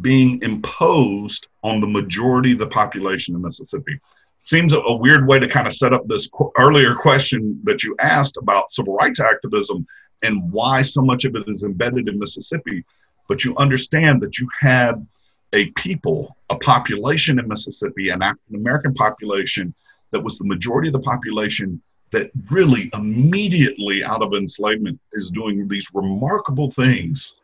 being 0.00 0.42
imposed 0.42 1.46
on 1.62 1.80
the 1.80 1.86
majority 1.86 2.52
of 2.52 2.58
the 2.58 2.66
population 2.66 3.34
in 3.34 3.42
Mississippi. 3.42 3.98
Seems 4.38 4.74
a, 4.74 4.80
weird 4.80 5.26
way 5.26 5.38
to 5.38 5.48
kind 5.48 5.66
of 5.66 5.72
set 5.72 5.94
up 5.94 6.06
this 6.06 6.26
qu- 6.26 6.52
earlier 6.58 6.94
question 6.94 7.60
that 7.64 7.82
you 7.82 7.96
asked 7.98 8.36
about 8.36 8.70
civil 8.70 8.94
rights 8.94 9.20
activism 9.20 9.86
and 10.22 10.50
why 10.52 10.82
so 10.82 11.00
much 11.02 11.24
of 11.24 11.34
it 11.34 11.44
is 11.48 11.64
embedded 11.64 12.08
in 12.08 12.18
Mississippi. 12.18 12.84
But 13.28 13.44
you 13.44 13.56
understand 13.56 14.20
that 14.20 14.38
you 14.38 14.48
had 14.60 15.06
a 15.54 15.70
people, 15.72 16.36
a 16.50 16.56
population 16.56 17.38
in 17.38 17.48
Mississippi, 17.48 18.10
an 18.10 18.22
African 18.22 18.56
American 18.56 18.92
population 18.92 19.74
that 20.10 20.20
was 20.20 20.36
the 20.36 20.44
majority 20.44 20.88
of 20.88 20.92
the 20.92 21.00
population 21.00 21.80
that 22.10 22.30
really 22.50 22.90
immediately 22.94 24.04
out 24.04 24.22
of 24.22 24.34
enslavement 24.34 25.00
is 25.12 25.30
doing 25.30 25.66
these 25.66 25.88
remarkable 25.94 26.70
things. 26.70 27.34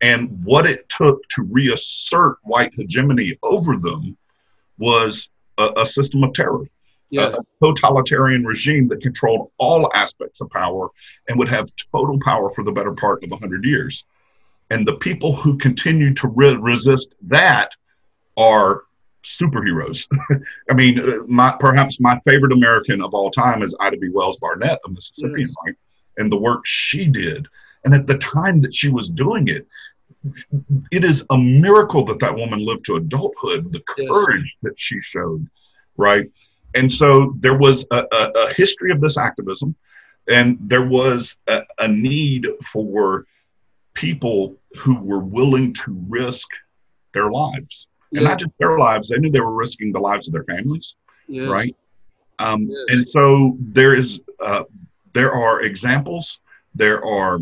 And 0.00 0.42
what 0.44 0.66
it 0.66 0.88
took 0.88 1.26
to 1.30 1.42
reassert 1.42 2.38
white 2.42 2.72
hegemony 2.74 3.38
over 3.42 3.76
them 3.76 4.16
was 4.78 5.28
a, 5.58 5.72
a 5.82 5.86
system 5.86 6.22
of 6.24 6.32
terror, 6.32 6.64
Yeah. 7.10 7.36
a 7.36 7.64
totalitarian 7.66 8.44
regime 8.46 8.88
that 8.88 9.02
controlled 9.02 9.50
all 9.58 9.90
aspects 9.94 10.40
of 10.40 10.50
power 10.50 10.88
and 11.28 11.38
would 11.38 11.48
have 11.48 11.68
total 11.92 12.18
power 12.20 12.50
for 12.50 12.64
the 12.64 12.72
better 12.72 12.92
part 12.92 13.22
of 13.24 13.30
100 13.30 13.64
years. 13.64 14.04
And 14.70 14.86
the 14.86 14.96
people 14.96 15.34
who 15.34 15.56
continue 15.58 16.12
to 16.14 16.28
re- 16.28 16.56
resist 16.56 17.14
that 17.28 17.70
are 18.36 18.82
superheroes. 19.24 20.06
I 20.70 20.74
mean, 20.74 21.00
uh, 21.00 21.18
my 21.26 21.54
perhaps 21.58 22.00
my 22.00 22.20
favorite 22.28 22.52
American 22.52 23.02
of 23.02 23.14
all 23.14 23.30
time 23.30 23.62
is 23.62 23.74
Ida 23.80 23.96
B. 23.96 24.08
Wells 24.10 24.36
Barnett, 24.38 24.78
a 24.86 24.90
Mississippian, 24.90 25.52
right? 25.64 25.74
And 26.18 26.30
the 26.30 26.36
work 26.36 26.64
she 26.64 27.08
did, 27.08 27.46
and 27.84 27.94
at 27.94 28.06
the 28.06 28.18
time 28.18 28.60
that 28.62 28.74
she 28.74 28.88
was 28.90 29.08
doing 29.10 29.48
it, 29.48 29.66
it 30.90 31.04
is 31.04 31.24
a 31.30 31.38
miracle 31.38 32.04
that 32.04 32.18
that 32.20 32.34
woman 32.34 32.64
lived 32.64 32.84
to 32.86 32.96
adulthood. 32.96 33.72
The 33.72 33.82
Yes. 33.96 34.08
courage 34.10 34.56
that 34.62 34.78
she 34.78 35.00
showed, 35.00 35.46
right? 35.96 36.26
And 36.74 36.92
so 36.92 37.34
there 37.40 37.56
was 37.56 37.86
a, 37.90 38.02
a, 38.12 38.30
a 38.36 38.54
history 38.54 38.90
of 38.90 39.00
this 39.00 39.16
activism, 39.16 39.74
and 40.28 40.58
there 40.60 40.84
was 40.86 41.36
a, 41.48 41.60
a 41.78 41.88
need 41.88 42.46
for 42.62 43.24
people 43.94 44.56
who 44.76 44.94
were 45.00 45.20
willing 45.20 45.72
to 45.72 45.96
risk 46.08 46.48
their 47.14 47.30
lives 47.30 47.88
and 48.12 48.22
Yeah. 48.22 48.28
not 48.28 48.38
just 48.38 48.52
their 48.58 48.78
lives 48.78 49.08
they 49.08 49.18
knew 49.18 49.30
they 49.30 49.40
were 49.40 49.54
risking 49.54 49.92
the 49.92 49.98
lives 49.98 50.28
of 50.28 50.32
their 50.32 50.44
families 50.44 50.94
Yes. 51.26 51.48
right 51.48 51.74
um, 52.38 52.68
Yes. 52.68 52.84
and 52.88 53.08
so 53.08 53.56
there 53.60 53.94
is 53.94 54.20
uh, 54.44 54.62
there 55.14 55.32
are 55.32 55.62
examples 55.62 56.38
there 56.74 57.04
are 57.04 57.40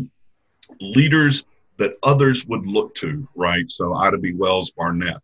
leaders 0.81 1.45
that 1.77 1.97
others 2.03 2.45
would 2.47 2.65
look 2.65 2.93
to 2.95 3.27
right? 3.35 3.69
So 3.69 3.93
ida 3.93 4.17
b. 4.17 4.33
Wells 4.33 4.71
barnett 4.71 5.17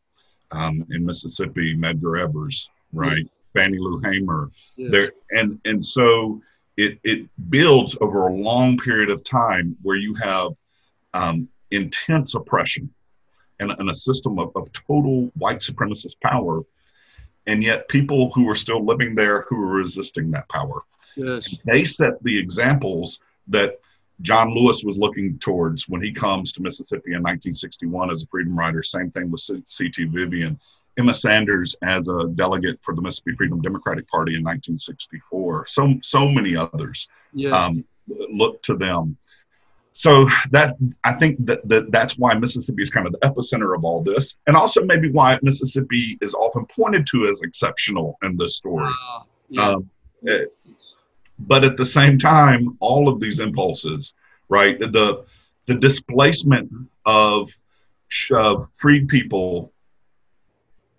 um, 0.51 0.85
in 0.91 1.05
mississippi 1.05 1.75
medgar 1.75 2.21
evers 2.21 2.69
right? 2.93 3.29
Fannie 3.53 3.79
lou 3.79 3.99
hamer. 3.99 4.49
Yes. 4.75 4.91
there 4.91 5.11
and 5.31 5.59
and 5.65 5.85
so 5.85 6.41
it 6.77 6.99
it 7.03 7.27
builds 7.49 7.97
over 8.01 8.27
a 8.27 8.33
long 8.33 8.77
period 8.77 9.09
of 9.09 9.23
time 9.23 9.75
where 9.81 9.97
you 9.97 10.13
have 10.15 10.51
um, 11.13 11.47
intense 11.71 12.35
oppression 12.35 12.91
and, 13.59 13.71
and 13.71 13.89
a 13.89 13.95
system 13.95 14.39
of, 14.39 14.51
of 14.55 14.71
total 14.71 15.31
white 15.37 15.59
supremacist 15.59 16.15
power 16.21 16.63
and 17.45 17.63
yet 17.63 17.87
people 17.89 18.31
who 18.31 18.49
are 18.49 18.55
still 18.55 18.83
living 18.83 19.15
there 19.15 19.41
who 19.43 19.61
are 19.61 19.73
resisting 19.73 20.31
that 20.31 20.47
power. 20.49 20.81
Yes. 21.15 21.55
they 21.65 21.83
set 21.83 22.21
the 22.23 22.35
examples 22.35 23.21
that 23.47 23.79
John 24.21 24.53
Lewis 24.53 24.83
was 24.83 24.97
looking 24.97 25.37
towards 25.39 25.89
when 25.89 26.01
he 26.01 26.13
comes 26.13 26.53
to 26.53 26.61
Mississippi 26.61 27.13
in 27.13 27.23
1961 27.23 28.11
as 28.11 28.23
a 28.23 28.27
freedom 28.27 28.57
rider. 28.57 28.83
Same 28.83 29.11
thing 29.11 29.31
with 29.31 29.41
C.T. 29.67 30.05
Vivian. 30.05 30.59
Emma 30.97 31.13
Sanders 31.13 31.75
as 31.83 32.07
a 32.07 32.27
delegate 32.35 32.79
for 32.81 32.93
the 32.95 33.01
Mississippi 33.01 33.35
Freedom 33.35 33.61
Democratic 33.61 34.07
Party 34.07 34.35
in 34.35 34.43
1964. 34.43 35.65
So 35.65 35.95
so 36.03 36.27
many 36.27 36.55
others 36.55 37.09
um, 37.51 37.83
look 38.07 38.61
to 38.63 38.75
them. 38.75 39.17
So 39.93 40.27
that 40.51 40.75
I 41.03 41.13
think 41.13 41.43
that, 41.45 41.67
that 41.67 41.91
that's 41.91 42.17
why 42.17 42.33
Mississippi 42.33 42.81
is 42.81 42.89
kind 42.89 43.05
of 43.05 43.13
the 43.13 43.19
epicenter 43.19 43.75
of 43.75 43.83
all 43.83 44.03
this, 44.03 44.35
and 44.47 44.55
also 44.55 44.83
maybe 44.83 45.11
why 45.11 45.39
Mississippi 45.41 46.17
is 46.21 46.33
often 46.33 46.65
pointed 46.65 47.05
to 47.11 47.27
as 47.27 47.41
exceptional 47.41 48.17
in 48.23 48.35
this 48.35 48.57
story. 48.57 48.91
Ah, 48.91 49.23
yeah. 49.49 49.69
Um, 49.69 49.89
eh, 50.27 50.45
but 51.39 51.63
at 51.63 51.77
the 51.77 51.85
same 51.85 52.17
time, 52.17 52.77
all 52.79 53.09
of 53.09 53.19
these 53.19 53.39
impulses, 53.39 54.13
right? 54.49 54.79
The 54.79 55.25
the 55.65 55.75
displacement 55.75 56.71
of 57.05 57.49
uh, 58.35 58.65
freed 58.75 59.07
people 59.07 59.71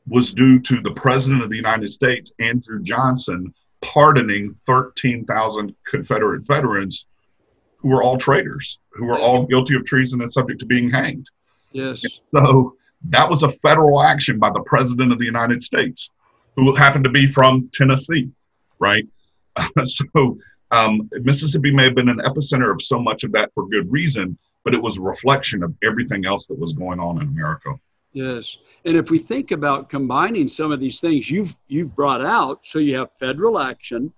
was 0.08 0.34
due 0.34 0.58
to 0.60 0.80
the 0.80 0.90
president 0.90 1.42
of 1.42 1.50
the 1.50 1.56
United 1.56 1.90
States, 1.90 2.32
Andrew 2.38 2.82
Johnson, 2.82 3.54
pardoning 3.82 4.56
13,000 4.66 5.74
Confederate 5.86 6.42
veterans 6.46 7.06
who 7.76 7.88
were 7.88 8.02
all 8.02 8.16
traitors, 8.16 8.78
who 8.90 9.04
were 9.04 9.18
all 9.18 9.46
guilty 9.46 9.74
of 9.74 9.84
treason 9.84 10.22
and 10.22 10.32
subject 10.32 10.60
to 10.60 10.66
being 10.66 10.90
hanged. 10.90 11.30
yes. 12.02 12.20
So 12.34 12.76
that 13.10 13.28
was 13.28 13.42
a 13.42 13.50
federal 13.50 14.02
action 14.02 14.38
by 14.38 14.50
the 14.50 14.62
president 14.62 15.12
of 15.12 15.18
the 15.18 15.26
United 15.26 15.62
States, 15.62 16.10
who 16.56 16.74
happened 16.74 17.04
to 17.04 17.10
be 17.10 17.26
from 17.26 17.68
Tennessee, 17.72 18.30
right? 18.78 19.06
so 19.84 20.38
um, 20.70 21.08
Mississippi 21.22 21.70
may 21.70 21.84
have 21.84 21.94
been 21.94 22.08
an 22.08 22.18
epicenter 22.18 22.72
of 22.72 22.82
so 22.82 22.98
much 22.98 23.24
of 23.24 23.32
that 23.32 23.52
for 23.54 23.68
good 23.68 23.90
reason, 23.90 24.36
but 24.64 24.74
it 24.74 24.82
was 24.82 24.98
a 24.98 25.02
reflection 25.02 25.62
of 25.62 25.74
everything 25.82 26.26
else 26.26 26.46
that 26.46 26.58
was 26.58 26.72
going 26.72 26.98
on 26.98 27.20
in 27.20 27.28
America. 27.28 27.74
Yes. 28.12 28.58
And 28.84 28.96
if 28.96 29.10
we 29.10 29.18
think 29.18 29.50
about 29.50 29.88
combining 29.88 30.48
some 30.48 30.70
of 30.72 30.80
these 30.80 31.00
things 31.00 31.30
you've 31.30 31.56
you've 31.68 31.94
brought 31.94 32.24
out, 32.24 32.60
so 32.62 32.78
you 32.78 32.96
have 32.96 33.10
federal 33.18 33.58
action, 33.58 34.12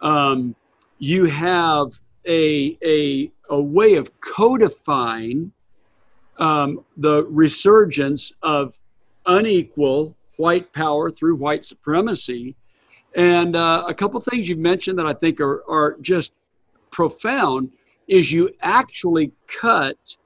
um, 0.00 0.54
you 0.98 1.24
have 1.26 1.88
a 2.26 2.76
a 2.84 3.30
a 3.50 3.60
way 3.60 3.94
of 3.94 4.20
codifying 4.20 5.52
um, 6.38 6.84
the 6.96 7.24
resurgence 7.26 8.32
of 8.42 8.78
unequal 9.26 10.14
white 10.36 10.72
power 10.72 11.10
through 11.10 11.36
white 11.36 11.64
supremacy, 11.64 12.54
and 13.14 13.56
uh, 13.56 13.84
a 13.88 13.94
couple 13.94 14.20
things 14.20 14.48
you've 14.48 14.58
mentioned 14.58 14.98
that 14.98 15.06
I 15.06 15.14
think 15.14 15.40
are 15.40 15.62
are 15.68 15.96
just 16.00 16.32
profound 16.90 17.72
is 18.06 18.32
you 18.32 18.50
actually 18.62 19.32
cut 19.46 20.16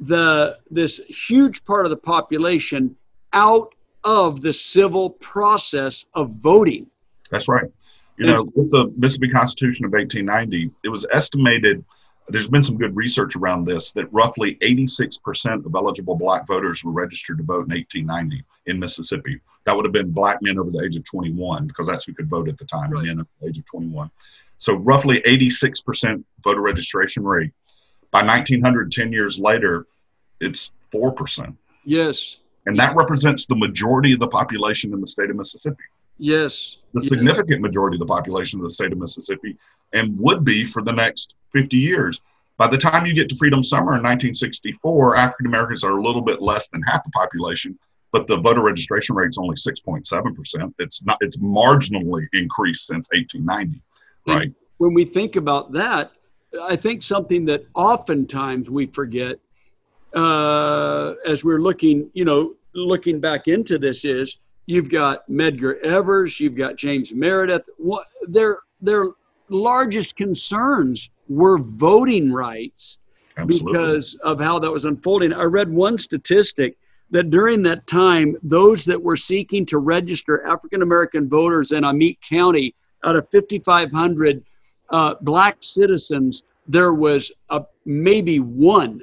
the 0.00 0.58
this 0.70 0.98
huge 1.08 1.64
part 1.64 1.84
of 1.84 1.90
the 1.90 1.96
population 1.96 2.96
out 3.32 3.74
of 4.04 4.40
the 4.40 4.52
civil 4.52 5.10
process 5.10 6.06
of 6.14 6.30
voting. 6.36 6.86
That's 7.30 7.48
right. 7.48 7.70
You 8.16 8.26
know, 8.26 8.50
with 8.54 8.70
the 8.70 8.92
Mississippi 8.98 9.30
Constitution 9.30 9.86
of 9.86 9.92
1890, 9.92 10.70
it 10.84 10.88
was 10.88 11.06
estimated. 11.10 11.84
There's 12.30 12.48
been 12.48 12.62
some 12.62 12.76
good 12.78 12.94
research 12.94 13.36
around 13.36 13.64
this 13.64 13.92
that 13.92 14.12
roughly 14.12 14.56
86% 14.56 15.66
of 15.66 15.74
eligible 15.74 16.16
black 16.16 16.46
voters 16.46 16.84
were 16.84 16.92
registered 16.92 17.38
to 17.38 17.44
vote 17.44 17.66
in 17.66 17.72
1890 17.72 18.44
in 18.66 18.78
Mississippi. 18.78 19.40
That 19.64 19.74
would 19.74 19.84
have 19.84 19.92
been 19.92 20.10
black 20.10 20.40
men 20.42 20.58
over 20.58 20.70
the 20.70 20.82
age 20.84 20.96
of 20.96 21.04
21 21.04 21.66
because 21.66 21.86
that's 21.86 22.04
who 22.04 22.14
could 22.14 22.28
vote 22.28 22.48
at 22.48 22.58
the 22.58 22.64
time, 22.64 22.90
Right. 22.90 23.06
men 23.06 23.20
over 23.20 23.28
the 23.40 23.48
age 23.48 23.58
of 23.58 23.64
21. 23.66 24.10
So 24.58 24.74
roughly 24.74 25.20
86% 25.26 26.22
voter 26.42 26.60
registration 26.60 27.24
rate. 27.24 27.52
By 28.10 28.22
1900, 28.22 28.90
10 28.92 29.12
years 29.12 29.38
later, 29.38 29.86
it's 30.40 30.72
4%. 30.92 31.56
Yes, 31.84 32.36
And 32.66 32.78
that 32.78 32.94
represents 32.94 33.46
the 33.46 33.54
majority 33.56 34.12
of 34.12 34.20
the 34.20 34.28
population 34.28 34.92
in 34.92 35.00
the 35.00 35.06
state 35.06 35.30
of 35.30 35.36
Mississippi 35.36 35.82
yes, 36.20 36.78
the 36.92 37.00
yes. 37.00 37.08
significant 37.08 37.60
majority 37.60 37.96
of 37.96 38.00
the 38.00 38.06
population 38.06 38.60
of 38.60 38.64
the 38.64 38.70
state 38.70 38.92
of 38.92 38.98
Mississippi 38.98 39.56
and 39.92 40.18
would 40.18 40.44
be 40.44 40.64
for 40.64 40.82
the 40.82 40.92
next 40.92 41.34
50 41.52 41.76
years. 41.76 42.20
By 42.56 42.68
the 42.68 42.78
time 42.78 43.06
you 43.06 43.14
get 43.14 43.28
to 43.30 43.36
Freedom 43.36 43.62
Summer 43.62 43.96
in 43.96 44.02
1964, 44.02 45.16
African 45.16 45.46
Americans 45.46 45.82
are 45.82 45.92
a 45.92 46.02
little 46.02 46.20
bit 46.20 46.42
less 46.42 46.68
than 46.68 46.82
half 46.82 47.02
the 47.04 47.10
population, 47.10 47.78
but 48.12 48.26
the 48.26 48.36
voter 48.36 48.60
registration 48.60 49.14
rate's 49.14 49.38
only 49.38 49.56
6.7%. 49.56 50.74
It's 50.78 51.02
not 51.04 51.16
it's 51.20 51.38
marginally 51.38 52.26
increased 52.32 52.86
since 52.86 53.08
1890, 53.12 53.80
right? 54.26 54.52
When 54.76 54.94
we 54.94 55.04
think 55.04 55.36
about 55.36 55.72
that, 55.72 56.12
I 56.62 56.76
think 56.76 57.02
something 57.02 57.44
that 57.46 57.64
oftentimes 57.74 58.68
we 58.68 58.86
forget 58.86 59.38
uh, 60.14 61.14
as 61.26 61.44
we're 61.44 61.60
looking, 61.60 62.10
you 62.12 62.24
know, 62.24 62.54
looking 62.74 63.20
back 63.20 63.48
into 63.48 63.78
this 63.78 64.04
is 64.04 64.38
you've 64.70 64.88
got 64.88 65.28
Medgar 65.28 65.80
Evers, 65.82 66.38
you've 66.38 66.54
got 66.54 66.76
James 66.76 67.12
Meredith. 67.12 67.68
What 67.76 68.06
their 68.28 68.60
their 68.80 69.06
largest 69.48 70.16
concerns 70.16 71.10
were 71.28 71.58
voting 71.58 72.32
rights 72.32 72.98
Absolutely. 73.36 73.72
because 73.72 74.14
of 74.22 74.40
how 74.40 74.60
that 74.60 74.70
was 74.70 74.84
unfolding. 74.84 75.32
I 75.32 75.42
read 75.42 75.68
one 75.68 75.98
statistic 75.98 76.76
that 77.10 77.30
during 77.30 77.64
that 77.64 77.84
time, 77.88 78.36
those 78.44 78.84
that 78.84 79.02
were 79.02 79.16
seeking 79.16 79.66
to 79.66 79.78
register 79.78 80.46
African 80.46 80.82
American 80.82 81.28
voters 81.28 81.72
in 81.72 81.82
Amite 81.82 82.20
County, 82.20 82.74
out 83.04 83.16
of 83.16 83.26
5,500 83.32 84.44
uh, 84.90 85.14
black 85.22 85.56
citizens, 85.60 86.44
there 86.68 86.94
was 86.94 87.32
a, 87.48 87.62
maybe 87.84 88.38
one 88.38 89.00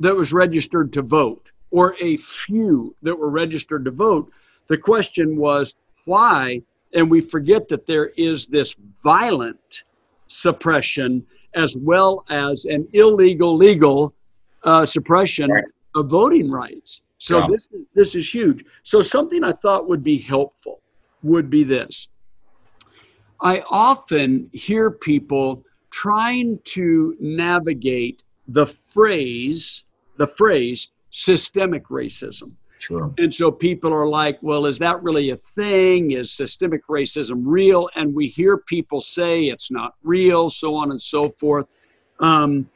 that 0.00 0.14
was 0.14 0.34
registered 0.34 0.92
to 0.92 1.00
vote 1.00 1.50
or 1.74 1.96
a 1.98 2.16
few 2.18 2.94
that 3.02 3.18
were 3.18 3.28
registered 3.28 3.84
to 3.84 3.90
vote. 3.90 4.30
The 4.68 4.78
question 4.78 5.36
was 5.36 5.74
why? 6.04 6.62
And 6.94 7.10
we 7.10 7.20
forget 7.20 7.66
that 7.68 7.84
there 7.84 8.12
is 8.16 8.46
this 8.46 8.76
violent 9.02 9.82
suppression 10.28 11.26
as 11.54 11.76
well 11.76 12.24
as 12.30 12.66
an 12.66 12.86
illegal 12.92 13.56
legal 13.56 14.14
uh, 14.62 14.86
suppression 14.86 15.50
right. 15.50 15.64
of 15.96 16.06
voting 16.06 16.48
rights. 16.48 17.00
So 17.18 17.40
yeah. 17.40 17.46
this 17.48 17.68
this 17.92 18.14
is 18.14 18.32
huge. 18.32 18.64
So 18.84 19.02
something 19.02 19.42
I 19.42 19.52
thought 19.52 19.88
would 19.88 20.04
be 20.04 20.18
helpful 20.18 20.80
would 21.24 21.50
be 21.50 21.64
this. 21.64 22.06
I 23.40 23.64
often 23.68 24.48
hear 24.52 24.92
people 24.92 25.64
trying 25.90 26.60
to 26.76 27.16
navigate 27.18 28.22
the 28.46 28.66
phrase 28.66 29.82
the 30.16 30.26
phrase 30.26 30.90
systemic 31.14 31.86
racism. 31.86 32.50
Sure. 32.80 33.14
And 33.18 33.32
so 33.32 33.52
people 33.52 33.94
are 33.94 34.06
like, 34.06 34.36
well, 34.42 34.66
is 34.66 34.78
that 34.78 35.00
really 35.00 35.30
a 35.30 35.36
thing? 35.54 36.10
Is 36.10 36.32
systemic 36.32 36.86
racism 36.88 37.42
real? 37.44 37.88
And 37.94 38.12
we 38.12 38.26
hear 38.26 38.58
people 38.58 39.00
say 39.00 39.44
it's 39.44 39.70
not 39.70 39.94
real, 40.02 40.50
so 40.50 40.74
on 40.74 40.90
and 40.90 41.00
so 41.00 41.30
forth. 41.38 41.66
Um, 42.18 42.68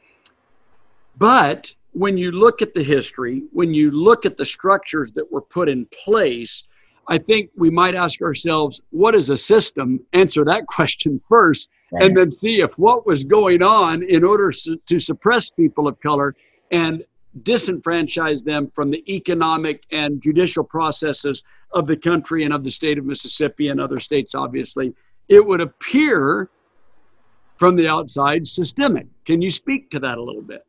but 1.17 1.71
when 1.91 2.17
you 2.17 2.31
look 2.31 2.61
at 2.61 2.73
the 2.73 2.81
history, 2.81 3.43
when 3.51 3.73
you 3.73 3.91
look 3.91 4.25
at 4.25 4.37
the 4.37 4.45
structures 4.45 5.11
that 5.11 5.29
were 5.29 5.41
put 5.41 5.67
in 5.67 5.85
place, 5.87 6.63
I 7.09 7.17
think 7.17 7.49
we 7.57 7.69
might 7.69 7.93
ask 7.93 8.21
ourselves, 8.21 8.79
what 8.91 9.15
is 9.15 9.29
a 9.29 9.37
system? 9.37 9.99
Answer 10.13 10.45
that 10.45 10.65
question 10.77 11.21
first, 11.27 11.69
right. 11.91 12.05
and 12.05 12.15
then 12.15 12.31
see 12.31 12.61
if 12.61 12.71
what 12.79 13.05
was 13.05 13.25
going 13.25 13.61
on 13.61 14.01
in 14.03 14.23
order 14.23 14.51
to 14.51 14.99
suppress 14.99 15.49
people 15.49 15.89
of 15.89 15.99
color 15.99 16.35
and 16.71 17.03
disenfranchise 17.43 18.43
them 18.43 18.71
from 18.73 18.91
the 18.91 19.03
economic 19.13 19.83
and 19.91 20.21
judicial 20.21 20.63
processes 20.63 21.43
of 21.71 21.87
the 21.87 21.97
country 21.97 22.43
and 22.43 22.53
of 22.53 22.63
the 22.63 22.71
state 22.71 22.97
of 22.97 23.05
Mississippi 23.05 23.69
and 23.69 23.79
other 23.79 23.99
states, 23.99 24.33
obviously, 24.33 24.93
it 25.27 25.45
would 25.45 25.61
appear 25.61 26.49
from 27.57 27.75
the 27.75 27.87
outside 27.87 28.47
systemic. 28.47 29.05
Can 29.25 29.41
you 29.41 29.51
speak 29.51 29.91
to 29.91 29.99
that 29.99 30.17
a 30.17 30.23
little 30.23 30.41
bit? 30.41 30.65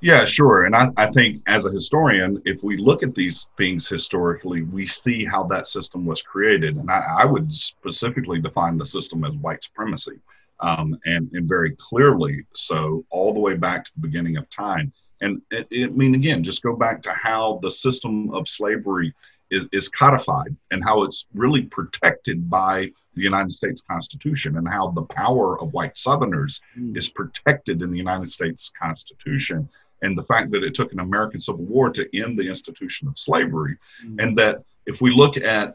Yeah, 0.00 0.26
sure. 0.26 0.64
And 0.64 0.76
I, 0.76 0.90
I 0.98 1.10
think 1.10 1.42
as 1.46 1.64
a 1.64 1.70
historian, 1.70 2.42
if 2.44 2.62
we 2.62 2.76
look 2.76 3.02
at 3.02 3.14
these 3.14 3.48
things 3.56 3.88
historically, 3.88 4.62
we 4.62 4.86
see 4.86 5.24
how 5.24 5.44
that 5.44 5.66
system 5.66 6.04
was 6.04 6.22
created. 6.22 6.76
And 6.76 6.90
I, 6.90 7.02
I 7.20 7.24
would 7.24 7.52
specifically 7.52 8.40
define 8.40 8.76
the 8.76 8.84
system 8.84 9.24
as 9.24 9.34
white 9.36 9.62
supremacy. 9.62 10.20
Um, 10.60 10.98
and, 11.04 11.30
and 11.32 11.46
very 11.46 11.76
clearly 11.76 12.46
so, 12.54 13.04
all 13.10 13.34
the 13.34 13.40
way 13.40 13.54
back 13.54 13.84
to 13.84 13.94
the 13.94 14.00
beginning 14.00 14.38
of 14.38 14.48
time. 14.48 14.90
And 15.20 15.42
it, 15.50 15.66
it, 15.70 15.90
I 15.90 15.92
mean, 15.92 16.14
again, 16.14 16.42
just 16.42 16.62
go 16.62 16.76
back 16.76 17.02
to 17.02 17.12
how 17.12 17.58
the 17.62 17.70
system 17.70 18.30
of 18.34 18.48
slavery 18.48 19.14
is, 19.50 19.68
is 19.72 19.88
codified 19.88 20.54
and 20.70 20.82
how 20.82 21.02
it's 21.02 21.26
really 21.34 21.62
protected 21.62 22.50
by 22.50 22.90
the 23.14 23.22
United 23.22 23.52
States 23.52 23.82
Constitution 23.82 24.56
and 24.56 24.68
how 24.68 24.90
the 24.90 25.02
power 25.02 25.60
of 25.60 25.72
white 25.72 25.96
Southerners 25.96 26.60
mm. 26.78 26.96
is 26.96 27.08
protected 27.08 27.82
in 27.82 27.90
the 27.90 27.96
United 27.96 28.30
States 28.30 28.70
Constitution. 28.80 29.68
And 30.02 30.18
the 30.18 30.24
fact 30.24 30.50
that 30.50 30.62
it 30.62 30.74
took 30.74 30.92
an 30.92 31.00
American 31.00 31.40
Civil 31.40 31.64
War 31.64 31.90
to 31.90 32.20
end 32.20 32.38
the 32.38 32.48
institution 32.48 33.08
of 33.08 33.18
slavery. 33.18 33.76
Mm. 34.04 34.22
And 34.22 34.38
that 34.38 34.62
if 34.86 35.00
we 35.00 35.10
look 35.10 35.36
at 35.36 35.74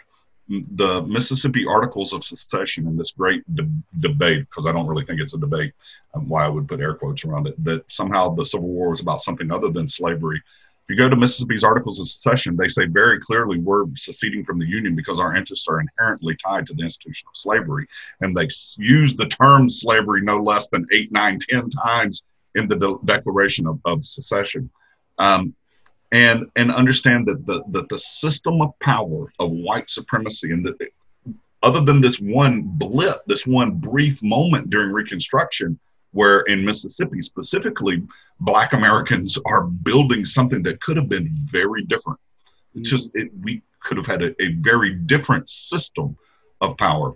the 0.71 1.03
Mississippi 1.03 1.65
Articles 1.65 2.11
of 2.13 2.23
Secession 2.23 2.87
in 2.87 2.97
this 2.97 3.11
great 3.11 3.43
de- 3.55 3.69
debate, 3.99 4.49
because 4.49 4.67
I 4.67 4.71
don't 4.71 4.87
really 4.87 5.05
think 5.05 5.21
it's 5.21 5.33
a 5.33 5.37
debate, 5.37 5.73
um, 6.13 6.27
why 6.27 6.45
I 6.45 6.49
would 6.49 6.67
put 6.67 6.81
air 6.81 6.93
quotes 6.93 7.23
around 7.23 7.47
it, 7.47 7.63
that 7.63 7.89
somehow 7.89 8.35
the 8.35 8.45
Civil 8.45 8.67
War 8.67 8.89
was 8.89 9.01
about 9.01 9.21
something 9.21 9.51
other 9.51 9.69
than 9.69 9.87
slavery. 9.87 10.41
If 10.83 10.89
you 10.89 10.97
go 10.97 11.07
to 11.07 11.15
Mississippi's 11.15 11.63
Articles 11.63 11.99
of 11.99 12.07
Secession, 12.07 12.57
they 12.57 12.67
say 12.67 12.85
very 12.85 13.19
clearly 13.21 13.59
we're 13.59 13.85
seceding 13.95 14.43
from 14.43 14.59
the 14.59 14.65
Union 14.65 14.95
because 14.95 15.19
our 15.19 15.35
interests 15.35 15.67
are 15.69 15.79
inherently 15.79 16.35
tied 16.35 16.65
to 16.67 16.73
the 16.73 16.83
institution 16.83 17.27
of 17.31 17.37
slavery. 17.37 17.87
And 18.19 18.35
they 18.35 18.47
use 18.77 19.15
the 19.15 19.27
term 19.27 19.69
slavery 19.69 20.21
no 20.21 20.41
less 20.41 20.67
than 20.69 20.87
eight, 20.91 21.11
nine, 21.11 21.37
ten 21.39 21.69
times 21.69 22.23
in 22.55 22.67
the 22.67 22.75
de- 22.75 23.05
Declaration 23.05 23.67
of, 23.67 23.79
of 23.85 24.03
Secession. 24.03 24.69
Um, 25.17 25.55
and 26.11 26.45
and 26.55 26.71
understand 26.71 27.27
that 27.27 27.45
the 27.45 27.63
that 27.69 27.89
the 27.89 27.97
system 27.97 28.61
of 28.61 28.77
power 28.79 29.31
of 29.39 29.51
white 29.51 29.89
supremacy 29.89 30.51
and 30.51 30.65
that 30.65 30.75
other 31.63 31.81
than 31.81 32.01
this 32.01 32.19
one 32.19 32.63
blip, 32.63 33.23
this 33.27 33.45
one 33.45 33.71
brief 33.71 34.21
moment 34.23 34.69
during 34.69 34.91
Reconstruction, 34.91 35.79
where 36.11 36.41
in 36.41 36.65
Mississippi 36.65 37.21
specifically, 37.21 38.03
Black 38.39 38.73
Americans 38.73 39.37
are 39.45 39.63
building 39.63 40.25
something 40.25 40.63
that 40.63 40.81
could 40.81 40.97
have 40.97 41.07
been 41.07 41.29
very 41.45 41.83
different. 41.83 42.19
Mm-hmm. 42.75 42.83
Just 42.83 43.11
it, 43.13 43.29
we 43.41 43.61
could 43.79 43.97
have 43.97 44.07
had 44.07 44.23
a, 44.23 44.41
a, 44.41 44.53
very 44.53 44.93
different 44.93 45.49
system 45.49 46.17
of 46.61 46.77
power. 46.77 47.15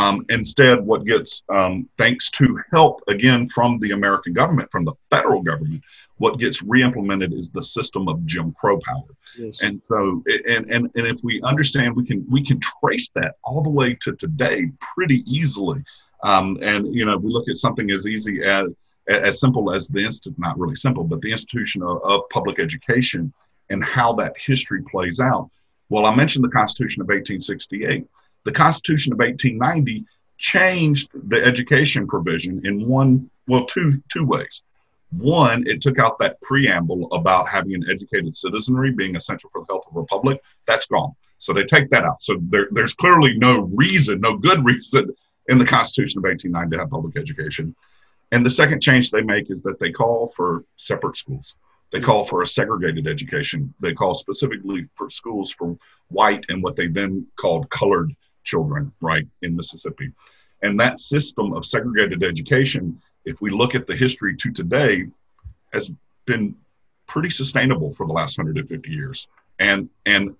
Um, 0.00 0.24
instead, 0.30 0.80
what 0.80 1.04
gets, 1.04 1.42
um, 1.50 1.86
thanks 1.98 2.30
to 2.32 2.58
help 2.72 3.02
again 3.08 3.48
from 3.48 3.78
the 3.80 3.90
American 3.90 4.32
government, 4.32 4.70
from 4.70 4.86
the 4.86 4.94
federal 5.10 5.42
government, 5.42 5.82
what 6.16 6.38
gets 6.38 6.62
re-implemented 6.62 7.34
is 7.34 7.50
the 7.50 7.62
system 7.62 8.08
of 8.08 8.24
Jim 8.24 8.54
Crow 8.58 8.78
power. 8.80 9.10
Yes. 9.38 9.60
And 9.60 9.84
so, 9.84 10.22
and, 10.26 10.70
and 10.70 10.90
and 10.94 11.06
if 11.06 11.20
we 11.22 11.42
understand, 11.42 11.96
we 11.96 12.06
can 12.06 12.26
we 12.30 12.44
can 12.44 12.60
trace 12.60 13.10
that 13.14 13.34
all 13.44 13.62
the 13.62 13.70
way 13.70 13.94
to 14.02 14.12
today 14.16 14.70
pretty 14.94 15.22
easily. 15.26 15.82
Um, 16.22 16.58
and 16.62 16.94
you 16.94 17.04
know, 17.04 17.16
we 17.18 17.30
look 17.30 17.48
at 17.48 17.58
something 17.58 17.90
as 17.90 18.06
easy 18.06 18.42
as 18.42 18.68
as 19.08 19.40
simple 19.40 19.72
as 19.72 19.88
the 19.88 20.04
institute, 20.04 20.38
not 20.38 20.58
really 20.58 20.74
simple, 20.74 21.04
but 21.04 21.20
the 21.20 21.30
institution 21.30 21.82
of, 21.82 22.02
of 22.04 22.28
public 22.30 22.58
education 22.58 23.32
and 23.70 23.84
how 23.84 24.12
that 24.14 24.34
history 24.38 24.82
plays 24.90 25.20
out. 25.20 25.50
Well, 25.90 26.06
I 26.06 26.14
mentioned 26.14 26.44
the 26.44 26.50
Constitution 26.50 27.02
of 27.02 27.08
1868. 27.08 28.06
The 28.44 28.52
Constitution 28.52 29.12
of 29.12 29.18
1890 29.18 30.04
changed 30.38 31.10
the 31.28 31.42
education 31.44 32.06
provision 32.06 32.64
in 32.64 32.88
one, 32.88 33.30
well, 33.46 33.66
two 33.66 34.02
two 34.10 34.24
ways. 34.24 34.62
One, 35.10 35.66
it 35.66 35.82
took 35.82 35.98
out 35.98 36.18
that 36.20 36.40
preamble 36.40 37.12
about 37.12 37.48
having 37.48 37.74
an 37.74 37.84
educated 37.90 38.34
citizenry 38.34 38.92
being 38.92 39.16
essential 39.16 39.50
for 39.52 39.62
the 39.62 39.66
health 39.72 39.84
of 39.88 39.94
the 39.94 40.00
republic. 40.00 40.40
That's 40.66 40.86
gone. 40.86 41.12
So 41.40 41.52
they 41.52 41.64
take 41.64 41.90
that 41.90 42.04
out. 42.04 42.22
So 42.22 42.36
there, 42.42 42.68
there's 42.70 42.94
clearly 42.94 43.36
no 43.36 43.70
reason, 43.74 44.20
no 44.20 44.36
good 44.36 44.64
reason 44.72 45.14
in 45.48 45.58
the 45.58 45.66
Constitution 45.66 46.18
of 46.18 46.24
1890 46.24 46.76
to 46.76 46.82
have 46.82 46.90
public 46.90 47.16
education. 47.16 47.74
And 48.32 48.46
the 48.46 48.50
second 48.50 48.80
change 48.80 49.10
they 49.10 49.22
make 49.22 49.50
is 49.50 49.62
that 49.62 49.80
they 49.80 49.90
call 49.90 50.28
for 50.28 50.64
separate 50.76 51.16
schools. 51.16 51.56
They 51.90 52.00
call 52.00 52.24
for 52.24 52.42
a 52.42 52.46
segregated 52.46 53.08
education. 53.08 53.74
They 53.80 53.92
call 53.92 54.14
specifically 54.14 54.86
for 54.94 55.10
schools 55.10 55.50
for 55.50 55.76
white 56.08 56.46
and 56.48 56.62
what 56.62 56.76
they 56.76 56.86
then 56.86 57.26
called 57.36 57.68
colored 57.70 58.14
children, 58.44 58.92
right, 59.00 59.26
in 59.42 59.56
Mississippi. 59.56 60.12
And 60.62 60.78
that 60.78 60.98
system 60.98 61.52
of 61.54 61.64
segregated 61.64 62.22
education 62.22 63.00
if 63.24 63.40
we 63.40 63.50
look 63.50 63.74
at 63.74 63.86
the 63.86 63.94
history 63.94 64.36
to 64.36 64.50
today, 64.50 65.06
has 65.72 65.92
been 66.26 66.54
pretty 67.06 67.30
sustainable 67.30 67.92
for 67.94 68.06
the 68.06 68.12
last 68.12 68.38
150 68.38 68.90
years. 68.90 69.26
And 69.58 69.88
and 70.06 70.36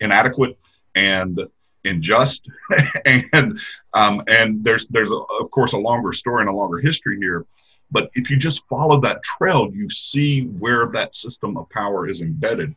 inadequate 0.00 0.58
and 0.94 1.40
unjust. 1.84 2.48
And 3.04 3.60
um, 3.92 4.22
and 4.28 4.64
there's 4.64 4.86
there's 4.86 5.12
a, 5.12 5.20
of 5.40 5.50
course 5.50 5.72
a 5.74 5.78
longer 5.78 6.12
story 6.12 6.42
and 6.42 6.48
a 6.48 6.52
longer 6.52 6.78
history 6.78 7.18
here. 7.18 7.44
But 7.90 8.10
if 8.14 8.30
you 8.30 8.36
just 8.38 8.66
follow 8.68 8.98
that 9.00 9.22
trail 9.22 9.70
you 9.72 9.90
see 9.90 10.46
where 10.46 10.86
that 10.88 11.14
system 11.14 11.56
of 11.56 11.68
power 11.70 12.08
is 12.08 12.22
embedded. 12.22 12.74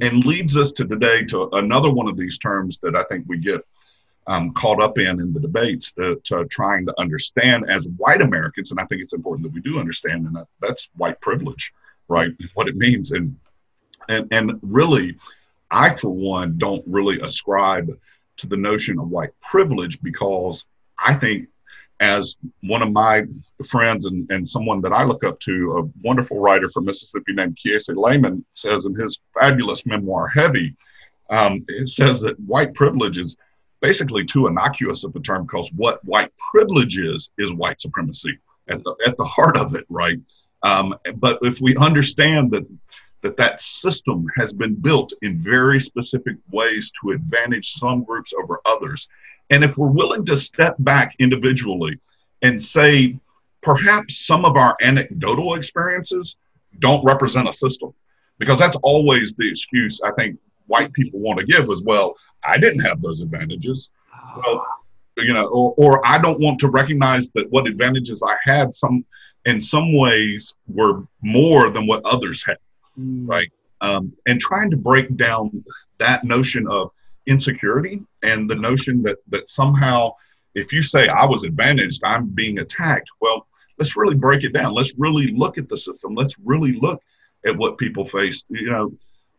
And 0.00 0.24
leads 0.24 0.58
us 0.58 0.72
to 0.72 0.84
today 0.84 1.24
to 1.26 1.48
another 1.52 1.92
one 1.92 2.08
of 2.08 2.16
these 2.16 2.36
terms 2.38 2.80
that 2.82 2.96
i 2.96 3.04
think 3.04 3.26
we 3.28 3.38
get 3.38 3.60
um, 4.26 4.52
caught 4.52 4.80
up 4.80 4.98
in 4.98 5.20
in 5.20 5.32
the 5.32 5.40
debates 5.40 5.92
to, 5.92 6.20
to, 6.24 6.44
trying 6.46 6.86
to 6.86 7.00
understand 7.00 7.68
as 7.68 7.88
white 7.96 8.22
Americans, 8.22 8.70
and 8.70 8.80
I 8.80 8.84
think 8.86 9.02
it's 9.02 9.12
important 9.12 9.44
that 9.44 9.52
we 9.52 9.60
do 9.60 9.78
understand, 9.78 10.26
and 10.26 10.36
that, 10.36 10.46
that's 10.60 10.88
white 10.96 11.20
privilege, 11.20 11.72
right? 12.08 12.32
What 12.54 12.68
it 12.68 12.76
means, 12.76 13.12
and 13.12 13.36
and 14.08 14.32
and 14.32 14.58
really, 14.62 15.16
I 15.70 15.94
for 15.94 16.10
one 16.10 16.56
don't 16.58 16.84
really 16.86 17.20
ascribe 17.20 17.90
to 18.36 18.46
the 18.46 18.56
notion 18.56 18.98
of 18.98 19.08
white 19.08 19.30
privilege 19.40 20.00
because 20.02 20.66
I 20.98 21.14
think 21.14 21.48
as 22.00 22.36
one 22.62 22.82
of 22.82 22.92
my 22.92 23.24
friends 23.66 24.06
and, 24.06 24.28
and 24.30 24.48
someone 24.48 24.80
that 24.80 24.92
I 24.92 25.04
look 25.04 25.22
up 25.22 25.38
to, 25.40 25.78
a 25.78 26.06
wonderful 26.06 26.38
writer 26.40 26.68
from 26.68 26.86
Mississippi 26.86 27.32
named 27.32 27.56
Kiese 27.56 27.94
Laymon 27.94 28.44
says 28.52 28.86
in 28.86 28.94
his 28.94 29.20
fabulous 29.38 29.86
memoir, 29.86 30.26
Heavy, 30.26 30.74
um, 31.30 31.64
it 31.68 31.88
says 31.88 32.20
that 32.20 32.38
white 32.40 32.74
privilege 32.74 33.18
is 33.18 33.36
basically 33.84 34.24
too 34.24 34.46
innocuous 34.46 35.04
of 35.04 35.14
a 35.14 35.20
term 35.20 35.44
because 35.44 35.70
what 35.74 36.02
white 36.06 36.32
privilege 36.50 36.96
is 36.96 37.30
is 37.36 37.52
white 37.52 37.78
supremacy 37.78 38.38
at 38.70 38.82
the 38.82 38.94
at 39.06 39.14
the 39.18 39.24
heart 39.24 39.58
of 39.58 39.74
it, 39.74 39.84
right? 39.90 40.18
Um, 40.62 40.94
but 41.16 41.38
if 41.42 41.60
we 41.60 41.76
understand 41.76 42.50
that 42.52 42.64
that 43.20 43.36
that 43.36 43.60
system 43.60 44.26
has 44.38 44.54
been 44.54 44.74
built 44.74 45.12
in 45.20 45.38
very 45.38 45.78
specific 45.78 46.36
ways 46.50 46.90
to 46.98 47.10
advantage 47.10 47.72
some 47.72 48.04
groups 48.04 48.32
over 48.32 48.58
others, 48.64 49.06
and 49.50 49.62
if 49.62 49.76
we're 49.76 49.98
willing 50.02 50.24
to 50.24 50.36
step 50.36 50.76
back 50.78 51.14
individually 51.18 51.98
and 52.40 52.60
say 52.60 53.18
perhaps 53.60 54.26
some 54.26 54.46
of 54.46 54.56
our 54.56 54.74
anecdotal 54.80 55.56
experiences 55.56 56.36
don't 56.78 57.04
represent 57.04 57.46
a 57.50 57.52
system 57.52 57.92
because 58.38 58.58
that's 58.58 58.76
always 58.76 59.34
the 59.34 59.46
excuse 59.46 60.00
I 60.00 60.12
think 60.12 60.38
white 60.66 60.92
people 60.92 61.20
want 61.20 61.38
to 61.38 61.46
give 61.46 61.70
as 61.70 61.82
well. 61.82 62.14
I 62.42 62.58
didn't 62.58 62.80
have 62.80 63.00
those 63.00 63.20
advantages. 63.20 63.90
Well, 64.36 64.66
you 65.16 65.32
know, 65.32 65.46
or, 65.46 65.74
or 65.76 66.06
I 66.06 66.18
don't 66.18 66.40
want 66.40 66.58
to 66.60 66.68
recognize 66.68 67.30
that 67.30 67.50
what 67.50 67.66
advantages 67.66 68.22
I 68.22 68.36
had 68.42 68.74
some 68.74 69.04
in 69.44 69.60
some 69.60 69.94
ways 69.94 70.54
were 70.66 71.02
more 71.22 71.70
than 71.70 71.86
what 71.86 72.04
others 72.04 72.44
had, 72.44 72.58
mm. 72.98 73.28
right? 73.28 73.50
Um, 73.80 74.12
and 74.26 74.40
trying 74.40 74.70
to 74.70 74.76
break 74.76 75.16
down 75.16 75.64
that 75.98 76.24
notion 76.24 76.66
of 76.68 76.90
insecurity 77.26 78.00
and 78.22 78.50
the 78.50 78.54
notion 78.54 79.02
that 79.02 79.16
that 79.28 79.48
somehow 79.48 80.12
if 80.54 80.72
you 80.72 80.82
say 80.82 81.08
I 81.08 81.24
was 81.24 81.44
advantaged, 81.44 82.02
I'm 82.04 82.26
being 82.26 82.58
attacked. 82.58 83.08
Well, 83.20 83.46
let's 83.78 83.96
really 83.96 84.14
break 84.14 84.44
it 84.44 84.52
down. 84.52 84.72
Let's 84.72 84.94
really 84.96 85.28
look 85.32 85.58
at 85.58 85.68
the 85.68 85.76
system. 85.76 86.14
Let's 86.14 86.36
really 86.38 86.78
look 86.80 87.02
at 87.46 87.56
what 87.56 87.78
people 87.78 88.04
face. 88.04 88.44
You 88.48 88.70
know, 88.70 88.92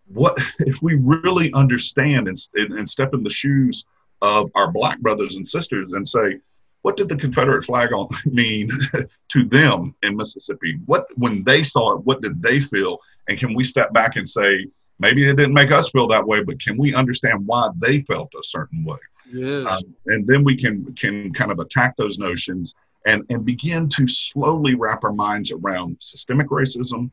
what 0.07 0.37
if 0.59 0.81
we 0.81 0.95
really 0.95 1.51
understand 1.53 2.27
and, 2.27 2.37
and 2.55 2.89
step 2.89 3.13
in 3.13 3.23
the 3.23 3.29
shoes 3.29 3.85
of 4.21 4.49
our 4.55 4.71
black 4.71 4.99
brothers 4.99 5.35
and 5.35 5.47
sisters 5.47 5.93
and 5.93 6.07
say, 6.07 6.39
what 6.81 6.97
did 6.97 7.09
the 7.09 7.15
Confederate 7.15 7.63
flag 7.63 7.89
mean 8.25 8.69
to 9.29 9.43
them 9.45 9.95
in 10.03 10.15
Mississippi? 10.15 10.77
What 10.85 11.07
when 11.15 11.43
they 11.43 11.63
saw 11.63 11.93
it, 11.93 12.05
what 12.05 12.21
did 12.21 12.41
they 12.41 12.59
feel? 12.59 12.99
And 13.27 13.39
can 13.39 13.53
we 13.53 13.63
step 13.63 13.91
back 13.91 14.17
and 14.17 14.27
say, 14.29 14.67
maybe 14.99 15.27
it 15.27 15.35
didn't 15.35 15.53
make 15.53 15.71
us 15.71 15.89
feel 15.89 16.07
that 16.09 16.25
way, 16.25 16.43
but 16.43 16.61
can 16.61 16.77
we 16.77 16.93
understand 16.93 17.45
why 17.47 17.69
they 17.79 18.01
felt 18.01 18.31
a 18.39 18.43
certain 18.43 18.83
way? 18.83 18.99
Yes. 19.31 19.65
Um, 19.67 19.95
and 20.05 20.27
then 20.27 20.43
we 20.43 20.55
can 20.55 20.93
can 20.93 21.33
kind 21.33 21.51
of 21.51 21.59
attack 21.59 21.97
those 21.97 22.19
notions 22.19 22.75
and 23.05 23.25
and 23.29 23.43
begin 23.43 23.89
to 23.89 24.07
slowly 24.07 24.75
wrap 24.75 25.03
our 25.03 25.13
minds 25.13 25.51
around 25.51 25.97
systemic 25.99 26.49
racism, 26.49 27.11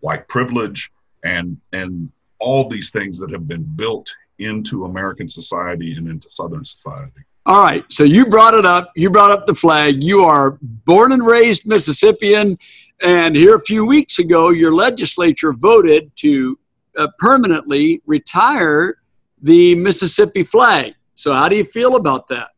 white 0.00 0.26
privilege, 0.28 0.90
and 1.24 1.58
and 1.72 2.10
all 2.42 2.68
these 2.68 2.90
things 2.90 3.18
that 3.20 3.30
have 3.30 3.46
been 3.48 3.62
built 3.76 4.14
into 4.38 4.84
American 4.84 5.28
society 5.28 5.96
and 5.96 6.08
into 6.08 6.30
Southern 6.30 6.64
society. 6.64 7.20
All 7.46 7.62
right. 7.62 7.84
So 7.88 8.04
you 8.04 8.26
brought 8.26 8.54
it 8.54 8.66
up. 8.66 8.92
You 8.94 9.10
brought 9.10 9.30
up 9.30 9.46
the 9.46 9.54
flag. 9.54 10.02
You 10.02 10.24
are 10.24 10.58
born 10.60 11.12
and 11.12 11.24
raised 11.24 11.66
Mississippian. 11.66 12.58
And 13.02 13.34
here 13.34 13.56
a 13.56 13.60
few 13.60 13.84
weeks 13.84 14.18
ago, 14.18 14.50
your 14.50 14.74
legislature 14.74 15.52
voted 15.52 16.14
to 16.16 16.58
uh, 16.96 17.08
permanently 17.18 18.00
retire 18.06 18.98
the 19.40 19.74
Mississippi 19.74 20.44
flag. 20.44 20.94
So, 21.14 21.32
how 21.32 21.48
do 21.48 21.56
you 21.56 21.64
feel 21.64 21.96
about 21.96 22.28
that? 22.28 22.48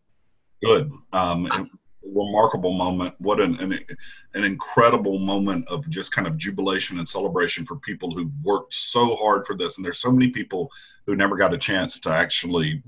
Good. 0.62 0.90
Um, 1.12 1.70
remarkable 2.12 2.72
moment. 2.72 3.14
What 3.18 3.40
an, 3.40 3.58
an, 3.60 3.78
an 4.34 4.44
incredible 4.44 5.18
moment 5.18 5.66
of 5.68 5.88
just 5.88 6.12
kind 6.12 6.26
of 6.26 6.36
jubilation 6.36 6.98
and 6.98 7.08
celebration 7.08 7.64
for 7.64 7.76
people 7.76 8.14
who've 8.14 8.34
worked 8.44 8.74
so 8.74 9.16
hard 9.16 9.46
for 9.46 9.56
this. 9.56 9.76
And 9.76 9.84
there's 9.84 10.00
so 10.00 10.12
many 10.12 10.30
people 10.30 10.70
who 11.06 11.16
never 11.16 11.36
got 11.36 11.54
a 11.54 11.58
chance 11.58 11.98
to 12.00 12.10
actually 12.10 12.82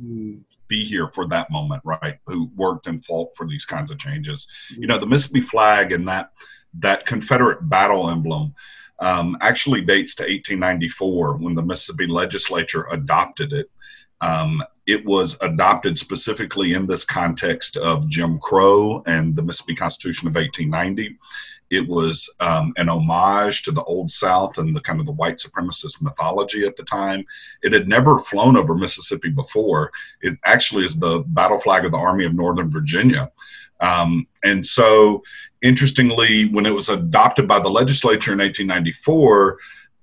be 0.68 0.84
here 0.84 1.08
for 1.08 1.26
that 1.28 1.50
moment, 1.50 1.82
right? 1.84 2.18
Who 2.26 2.50
worked 2.56 2.86
and 2.86 3.04
fought 3.04 3.36
for 3.36 3.46
these 3.46 3.64
kinds 3.64 3.90
of 3.90 3.98
changes. 3.98 4.48
You 4.70 4.86
know, 4.86 4.98
the 4.98 5.06
Mississippi 5.06 5.40
flag 5.40 5.92
and 5.92 6.06
that 6.08 6.32
that 6.78 7.06
Confederate 7.06 7.68
battle 7.70 8.10
emblem 8.10 8.54
um, 8.98 9.36
actually 9.40 9.80
dates 9.82 10.14
to 10.16 10.24
1894 10.24 11.36
when 11.36 11.54
the 11.54 11.62
Mississippi 11.62 12.06
legislature 12.06 12.86
adopted 12.90 13.52
it. 13.52 13.70
Um, 14.20 14.62
it 14.86 15.04
was 15.04 15.36
adopted 15.40 15.98
specifically 15.98 16.74
in 16.74 16.86
this 16.86 17.04
context 17.04 17.76
of 17.76 18.08
Jim 18.08 18.38
Crow 18.38 19.02
and 19.06 19.34
the 19.34 19.42
Mississippi 19.42 19.74
Constitution 19.74 20.28
of 20.28 20.34
1890. 20.36 21.16
It 21.70 21.88
was 21.88 22.32
um, 22.38 22.72
an 22.76 22.88
homage 22.88 23.64
to 23.64 23.72
the 23.72 23.82
Old 23.82 24.12
South 24.12 24.58
and 24.58 24.74
the 24.74 24.80
kind 24.80 25.00
of 25.00 25.06
the 25.06 25.12
white 25.12 25.38
supremacist 25.38 26.00
mythology 26.00 26.64
at 26.64 26.76
the 26.76 26.84
time. 26.84 27.24
It 27.62 27.72
had 27.72 27.88
never 27.88 28.20
flown 28.20 28.56
over 28.56 28.76
Mississippi 28.76 29.30
before. 29.30 29.90
It 30.22 30.38
actually 30.44 30.84
is 30.84 30.96
the 30.96 31.24
battle 31.26 31.58
flag 31.58 31.84
of 31.84 31.90
the 31.90 31.98
Army 31.98 32.24
of 32.24 32.34
Northern 32.34 32.70
Virginia. 32.70 33.32
Um, 33.80 34.28
and 34.44 34.64
so, 34.64 35.24
interestingly, 35.62 36.46
when 36.46 36.64
it 36.66 36.70
was 36.70 36.88
adopted 36.88 37.48
by 37.48 37.58
the 37.58 37.68
legislature 37.68 38.32
in 38.32 38.38
1894, 38.38 39.58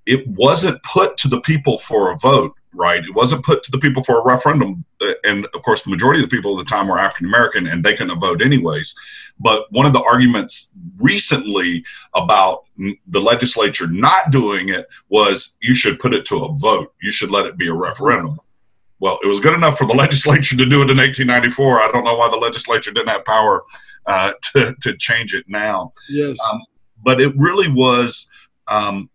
it 0.06 0.28
wasn't 0.28 0.84
put 0.84 1.16
to 1.18 1.30
the 1.30 1.42
people 1.42 1.78
for 1.78 2.12
a 2.12 2.18
vote 2.18 2.54
right? 2.74 3.04
It 3.04 3.14
wasn't 3.14 3.46
put 3.46 3.64
to 3.64 3.72
the 3.72 3.78
people 3.78 4.04
for 4.04 4.20
a 4.20 4.24
referendum. 4.24 4.86
Uh, 5.02 5.14
and 5.24 5.48
of 5.54 5.62
course, 5.64 5.84
the 5.84 5.90
majority 5.92 6.24
of 6.24 6.30
the 6.30 6.36
people 6.36 6.58
at 6.58 6.66
the 6.66 6.70
time 6.70 6.88
were 6.88 7.00
African 7.00 7.28
American 7.28 7.68
and 7.68 7.84
they 7.84 7.96
couldn't 7.96 8.20
vote 8.20 8.42
anyways. 8.42 8.96
But 9.40 9.72
one 9.72 9.86
of 9.86 9.94
the 9.94 10.04
arguments 10.04 10.74
recently 10.98 11.84
about 12.14 12.66
the 13.08 13.22
legislature 13.22 13.88
not 13.88 14.32
doing 14.32 14.70
it 14.70 14.88
was 15.10 15.58
you 15.62 15.74
should 15.74 16.00
put 16.00 16.14
it 16.14 16.26
to 16.26 16.46
a 16.46 16.54
vote, 16.54 16.94
you 17.02 17.12
should 17.12 17.32
let 17.32 17.46
it 17.46 17.58
be 17.58 17.68
a 17.68 17.74
referendum. 17.74 18.40
Well, 19.00 19.20
it 19.24 19.28
was 19.28 19.40
good 19.40 19.54
enough 19.54 19.78
for 19.78 19.86
the 19.86 19.94
legislature 20.06 20.56
to 20.56 20.66
do 20.66 20.82
it 20.82 20.90
in 20.90 20.98
1894. 20.98 21.82
I 21.82 21.92
don't 21.92 22.04
know 22.04 22.16
why 22.16 22.30
the 22.30 22.38
legislature 22.38 22.92
didn't 22.92 23.10
have 23.10 23.26
power 23.26 23.64
uh, 24.06 24.34
to, 24.54 24.76
to 24.82 24.98
change 24.98 25.34
it 25.34 25.46
now. 25.48 25.94
Yes. 26.10 26.38
Um, 26.50 26.62
but 27.04 27.20
it 27.20 27.36
really 27.36 27.68
was 27.68 28.28
um, 28.68 29.10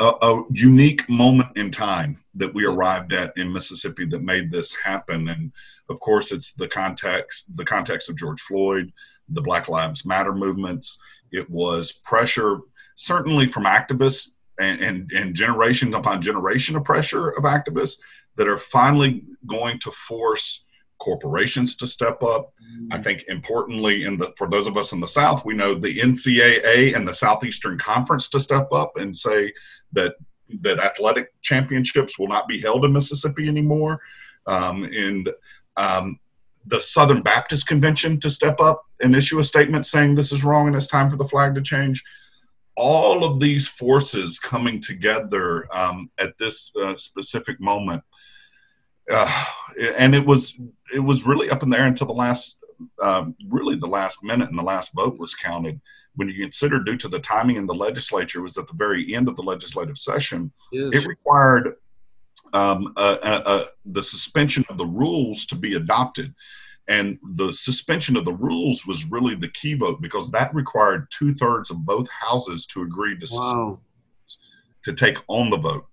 a, 0.00 0.12
a, 0.22 0.44
unique 0.50 1.08
moment 1.08 1.56
in 1.56 1.70
time 1.70 2.22
that 2.34 2.52
we 2.52 2.64
arrived 2.64 3.12
at 3.12 3.36
in 3.36 3.52
Mississippi 3.52 4.06
that 4.06 4.22
made 4.22 4.50
this 4.50 4.74
happen. 4.74 5.28
And 5.28 5.52
of 5.88 6.00
course, 6.00 6.32
it's 6.32 6.52
the 6.52 6.68
context 6.68 7.44
the 7.54 7.64
context 7.64 8.08
of 8.08 8.16
George 8.16 8.40
Floyd, 8.40 8.92
the 9.28 9.42
Black 9.42 9.68
Lives 9.68 10.04
Matter 10.04 10.34
movements. 10.34 10.98
It 11.30 11.48
was 11.48 11.92
pressure, 11.92 12.60
certainly 12.96 13.46
from 13.46 13.64
activists 13.64 14.30
and, 14.58 14.80
and, 14.80 15.12
and 15.12 15.34
generation 15.34 15.94
upon 15.94 16.22
generation 16.22 16.76
of 16.76 16.84
pressure 16.84 17.30
of 17.30 17.44
activists 17.44 17.98
that 18.36 18.48
are 18.48 18.58
finally 18.58 19.24
going 19.46 19.78
to 19.80 19.90
force 19.90 20.63
corporations 21.04 21.76
to 21.76 21.86
step 21.86 22.22
up. 22.22 22.52
I 22.90 22.98
think 22.98 23.24
importantly, 23.28 24.04
in 24.04 24.16
the 24.16 24.32
for 24.38 24.48
those 24.48 24.66
of 24.66 24.76
us 24.76 24.92
in 24.92 25.00
the 25.00 25.06
South, 25.06 25.44
we 25.44 25.54
know 25.54 25.74
the 25.74 25.98
NCAA 25.98 26.96
and 26.96 27.06
the 27.06 27.12
Southeastern 27.12 27.78
Conference 27.78 28.28
to 28.30 28.40
step 28.40 28.72
up 28.72 28.96
and 28.96 29.14
say 29.14 29.52
that 29.92 30.14
that 30.60 30.78
athletic 30.78 31.28
championships 31.42 32.18
will 32.18 32.28
not 32.28 32.48
be 32.48 32.60
held 32.60 32.84
in 32.84 32.92
Mississippi 32.92 33.48
anymore, 33.48 34.00
um, 34.46 34.84
and 34.84 35.30
um, 35.76 36.18
the 36.66 36.80
Southern 36.80 37.22
Baptist 37.22 37.66
Convention 37.66 38.18
to 38.20 38.30
step 38.30 38.60
up 38.60 38.82
and 39.00 39.14
issue 39.14 39.38
a 39.38 39.44
statement 39.44 39.86
saying 39.86 40.14
this 40.14 40.32
is 40.32 40.42
wrong 40.42 40.66
and 40.66 40.76
it's 40.76 40.86
time 40.86 41.10
for 41.10 41.16
the 41.16 41.28
flag 41.28 41.54
to 41.54 41.62
change. 41.62 42.02
All 42.76 43.24
of 43.24 43.40
these 43.40 43.68
forces 43.68 44.38
coming 44.38 44.80
together 44.80 45.68
um, 45.72 46.10
at 46.18 46.36
this 46.38 46.72
uh, 46.82 46.96
specific 46.96 47.60
moment 47.60 48.02
uh, 49.10 49.44
and 49.96 50.14
it 50.14 50.24
was 50.24 50.58
it 50.92 51.00
was 51.00 51.26
really 51.26 51.50
up 51.50 51.62
in 51.62 51.70
the 51.70 51.78
air 51.78 51.86
until 51.86 52.06
the 52.06 52.12
last 52.12 52.58
um, 53.00 53.34
really 53.48 53.76
the 53.76 53.86
last 53.86 54.22
minute 54.22 54.48
and 54.48 54.58
the 54.58 54.62
last 54.62 54.92
vote 54.94 55.18
was 55.18 55.34
counted. 55.34 55.80
When 56.16 56.28
you 56.28 56.34
consider 56.34 56.80
due 56.80 56.96
to 56.98 57.08
the 57.08 57.18
timing 57.18 57.56
in 57.56 57.66
the 57.66 57.74
legislature 57.74 58.42
was 58.42 58.56
at 58.56 58.66
the 58.66 58.74
very 58.74 59.14
end 59.14 59.28
of 59.28 59.36
the 59.36 59.42
legislative 59.42 59.98
session, 59.98 60.52
yes. 60.72 60.90
it 60.92 61.06
required 61.06 61.76
um, 62.52 62.92
a, 62.96 63.18
a, 63.22 63.52
a, 63.52 63.66
the 63.86 64.02
suspension 64.02 64.64
of 64.68 64.78
the 64.78 64.86
rules 64.86 65.46
to 65.46 65.56
be 65.56 65.74
adopted. 65.74 66.34
And 66.86 67.18
the 67.36 67.52
suspension 67.52 68.16
of 68.16 68.24
the 68.24 68.32
rules 68.32 68.86
was 68.86 69.10
really 69.10 69.34
the 69.34 69.48
key 69.48 69.74
vote 69.74 70.02
because 70.02 70.30
that 70.30 70.54
required 70.54 71.08
two 71.10 71.34
thirds 71.34 71.70
of 71.70 71.84
both 71.84 72.08
houses 72.10 72.66
to 72.66 72.82
agree 72.82 73.18
to 73.18 73.26
wow. 73.32 73.80
to 74.84 74.92
take 74.92 75.18
on 75.28 75.48
the 75.48 75.56
vote, 75.56 75.86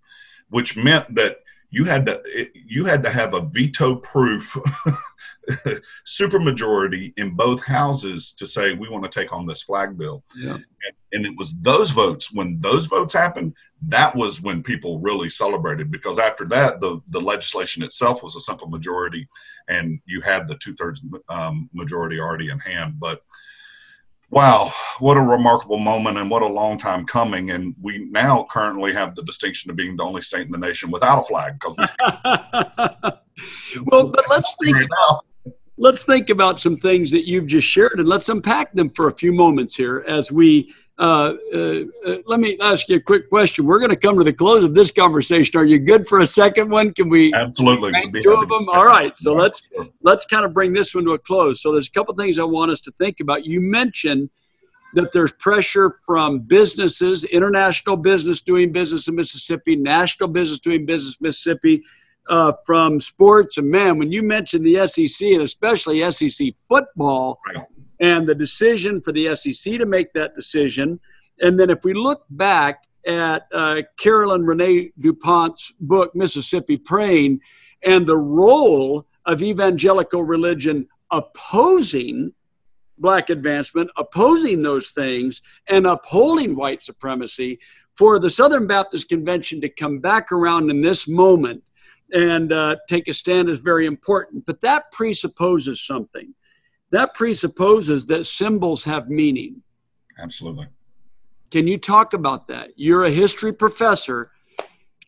which 0.49 0.75
meant 0.75 1.15
that 1.15 1.37
you 1.71 1.85
had 1.85 2.05
to 2.05 2.21
you 2.53 2.85
had 2.85 3.01
to 3.03 3.09
have 3.09 3.33
a 3.33 3.41
veto 3.41 3.95
proof 3.95 4.57
supermajority 6.05 7.13
in 7.17 7.31
both 7.31 7.63
houses 7.63 8.33
to 8.33 8.45
say 8.45 8.73
we 8.73 8.89
want 8.89 9.03
to 9.03 9.09
take 9.09 9.33
on 9.33 9.47
this 9.47 9.63
flag 9.63 9.97
bill. 9.97 10.23
Yeah. 10.35 10.53
And, 10.53 10.65
and, 11.13 11.25
it 11.25 11.33
was 11.37 11.55
those 11.61 11.91
votes 11.91 12.31
when 12.31 12.59
those 12.59 12.85
votes 12.85 13.13
happened 13.13 13.55
that 13.87 14.15
was 14.15 14.41
when 14.41 14.61
people 14.61 14.99
really 14.99 15.29
celebrated 15.29 15.89
because 15.89 16.19
after 16.19 16.45
that 16.45 16.79
the 16.81 17.01
the 17.09 17.21
legislation 17.21 17.83
itself 17.83 18.21
was 18.21 18.35
a 18.35 18.41
simple 18.41 18.67
majority 18.67 19.27
and 19.67 19.99
you 20.05 20.21
had 20.21 20.47
the 20.47 20.55
two 20.55 20.75
thirds 20.75 21.01
um, 21.29 21.69
majority 21.73 22.19
already 22.19 22.49
in 22.49 22.59
hand 22.59 22.99
but 22.99 23.21
wow, 24.31 24.73
what 24.99 25.17
a 25.17 25.21
remarkable 25.21 25.77
moment 25.77 26.17
and 26.17 26.29
what 26.29 26.41
a 26.41 26.47
long 26.47 26.77
time 26.77 27.05
coming. 27.05 27.51
And 27.51 27.75
we 27.81 28.07
now 28.09 28.47
currently 28.49 28.93
have 28.93 29.13
the 29.13 29.23
distinction 29.23 29.69
of 29.69 29.77
being 29.77 29.97
the 29.97 30.03
only 30.03 30.21
state 30.21 30.45
in 30.45 30.51
the 30.51 30.57
nation 30.57 30.89
without 30.89 31.19
a 31.19 31.23
flag. 31.25 31.61
well, 33.85 34.07
but 34.07 34.23
let's 34.29 34.55
think 34.63 34.77
about, 34.83 35.25
let's 35.77 36.03
think 36.03 36.29
about 36.29 36.61
some 36.61 36.77
things 36.77 37.11
that 37.11 37.27
you've 37.27 37.47
just 37.47 37.67
shared 37.67 37.99
and 37.99 38.07
let's 38.07 38.29
unpack 38.29 38.73
them 38.73 38.89
for 38.89 39.09
a 39.09 39.13
few 39.13 39.33
moments 39.33 39.75
here 39.75 40.05
as 40.07 40.31
we 40.31 40.73
uh, 41.01 41.33
uh, 41.51 41.57
uh, 42.05 42.17
let 42.27 42.39
me 42.39 42.55
ask 42.61 42.87
you 42.87 42.97
a 42.97 42.99
quick 42.99 43.27
question. 43.27 43.65
We're 43.65 43.79
going 43.79 43.89
to 43.89 43.95
come 43.95 44.19
to 44.19 44.23
the 44.23 44.31
close 44.31 44.63
of 44.63 44.75
this 44.75 44.91
conversation. 44.91 45.59
Are 45.59 45.65
you 45.65 45.79
good 45.79 46.07
for 46.07 46.19
a 46.19 46.27
second 46.27 46.69
one? 46.69 46.93
Can 46.93 47.09
we 47.09 47.33
absolutely 47.33 47.91
two 48.21 48.33
of 48.33 48.47
them? 48.49 48.69
All 48.69 48.85
right. 48.85 49.17
So 49.17 49.33
let's 49.33 49.63
let's 50.03 50.27
kind 50.27 50.45
of 50.45 50.53
bring 50.53 50.73
this 50.73 50.93
one 50.93 51.05
to 51.05 51.13
a 51.13 51.17
close. 51.17 51.59
So 51.59 51.71
there's 51.71 51.87
a 51.87 51.91
couple 51.91 52.13
things 52.13 52.37
I 52.37 52.43
want 52.43 52.69
us 52.69 52.81
to 52.81 52.91
think 52.99 53.19
about. 53.19 53.45
You 53.45 53.61
mentioned 53.61 54.29
that 54.93 55.11
there's 55.11 55.31
pressure 55.31 55.95
from 56.05 56.37
businesses, 56.39 57.23
international 57.23 57.97
business 57.97 58.39
doing 58.39 58.71
business 58.71 59.07
in 59.07 59.15
Mississippi, 59.15 59.75
national 59.75 60.29
business 60.29 60.59
doing 60.59 60.85
business 60.85 61.17
in 61.19 61.25
Mississippi, 61.25 61.81
uh, 62.29 62.53
from 62.63 62.99
sports. 62.99 63.57
And 63.57 63.71
man, 63.71 63.97
when 63.97 64.11
you 64.11 64.21
mentioned 64.21 64.63
the 64.63 64.85
SEC 64.85 65.27
and 65.29 65.41
especially 65.41 66.09
SEC 66.11 66.49
football 66.67 67.39
and 68.01 68.27
the 68.27 68.35
decision 68.35 68.99
for 68.99 69.13
the 69.13 69.33
SEC 69.35 69.77
to 69.77 69.85
make 69.85 70.11
that 70.13 70.33
decision, 70.33 70.99
and 71.39 71.59
then 71.59 71.69
if 71.69 71.85
we 71.85 71.93
look 71.93 72.25
back 72.29 72.83
at 73.07 73.47
uh, 73.53 73.81
Carolyn 73.97 74.45
Renee 74.45 74.91
DuPont's 74.99 75.71
book, 75.79 76.13
Mississippi 76.13 76.77
Praying, 76.77 77.39
and 77.83 78.05
the 78.05 78.17
role 78.17 79.05
of 79.25 79.41
evangelical 79.41 80.23
religion 80.23 80.87
opposing 81.11 82.33
black 82.97 83.29
advancement, 83.29 83.89
opposing 83.97 84.61
those 84.61 84.91
things, 84.91 85.41
and 85.67 85.87
upholding 85.87 86.55
white 86.55 86.83
supremacy, 86.83 87.59
for 87.95 88.19
the 88.19 88.29
Southern 88.29 88.67
Baptist 88.67 89.09
Convention 89.09 89.61
to 89.61 89.69
come 89.69 89.99
back 89.99 90.31
around 90.31 90.69
in 90.69 90.81
this 90.81 91.07
moment 91.07 91.63
and 92.13 92.51
uh, 92.51 92.75
take 92.87 93.07
a 93.07 93.13
stand 93.13 93.49
is 93.49 93.59
very 93.59 93.85
important. 93.85 94.45
But 94.45 94.61
that 94.61 94.91
presupposes 94.91 95.81
something. 95.85 96.33
That 96.91 97.13
presupposes 97.13 98.05
that 98.07 98.25
symbols 98.25 98.83
have 98.83 99.09
meaning. 99.09 99.63
Absolutely. 100.19 100.67
Can 101.49 101.67
you 101.67 101.77
talk 101.77 102.13
about 102.13 102.47
that? 102.47 102.71
You're 102.75 103.03
a 103.03 103.11
history 103.11 103.53
professor. 103.53 104.31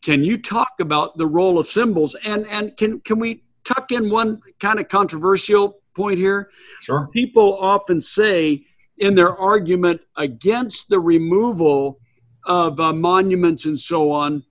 Can 0.01 0.23
you 0.23 0.37
talk 0.37 0.79
about 0.79 1.17
the 1.17 1.27
role 1.27 1.57
of 1.59 1.67
symbols? 1.67 2.15
And 2.25 2.45
and 2.47 2.75
can 2.75 2.99
can 3.01 3.19
we 3.19 3.43
tuck 3.63 3.91
in 3.91 4.09
one 4.09 4.41
kind 4.59 4.79
of 4.79 4.89
controversial 4.89 5.79
point 5.95 6.17
here? 6.17 6.49
Sure. 6.81 7.09
People 7.13 7.57
often 7.57 7.99
say 7.99 8.65
in 8.97 9.15
their 9.15 9.35
argument 9.35 10.01
against 10.17 10.89
the 10.89 10.99
removal 10.99 11.99
of 12.45 12.79
uh, 12.79 12.91
monuments 12.91 13.65
and 13.65 13.79
so 13.79 14.11
on 14.11 14.43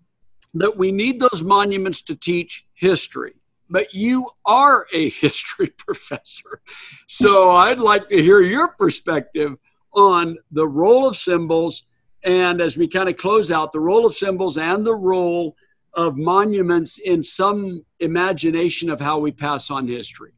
that 0.55 0.77
we 0.77 0.93
need 0.93 1.21
those 1.21 1.43
monuments 1.43 2.03
to 2.03 2.15
teach 2.15 2.67
history. 2.75 3.35
But 3.73 3.93
you 3.93 4.31
are 4.45 4.87
a 4.93 5.09
history 5.25 5.69
professor. 5.69 6.61
So 7.09 7.51
I'd 7.53 7.81
like 7.81 8.09
to 8.11 8.23
hear 8.23 8.41
your 8.41 8.69
perspective 8.69 9.57
on 9.93 10.39
the 10.51 10.67
role 10.67 11.09
of 11.09 11.17
symbols 11.17 11.85
and 12.25 12.61
as 12.61 12.77
we 12.77 12.87
kind 12.87 13.09
of 13.09 13.17
close 13.17 13.51
out, 13.51 13.73
the 13.73 13.81
role 13.81 14.07
of 14.07 14.15
symbols 14.15 14.57
and 14.57 14.87
the 14.87 14.95
role 14.95 15.57
of 15.95 16.17
monuments 16.17 16.99
in 16.99 17.21
some 17.21 17.85
imagination 17.99 18.89
of 18.89 19.01
how 19.01 19.19
we 19.19 19.33
pass 19.33 19.73
on 19.73 19.89
history 19.89 20.33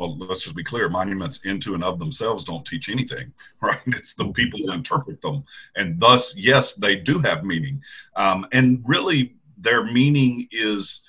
well, 0.00 0.16
let's 0.16 0.44
just 0.44 0.56
be 0.56 0.64
clear 0.64 0.88
monuments 0.88 1.40
into 1.44 1.74
and 1.74 1.84
of 1.84 1.98
themselves 1.98 2.46
don't 2.46 2.66
teach 2.66 2.88
anything, 2.88 3.30
right? 3.60 3.78
It's 3.86 4.14
the 4.14 4.32
people 4.32 4.58
who 4.58 4.72
interpret 4.72 5.20
them. 5.20 5.44
And 5.76 6.00
thus, 6.00 6.34
yes, 6.36 6.74
they 6.74 6.96
do 6.96 7.18
have 7.18 7.44
meaning. 7.44 7.82
Um, 8.16 8.46
and 8.52 8.82
really, 8.86 9.36
their 9.58 9.84
meaning 9.84 10.48
is 10.50 11.02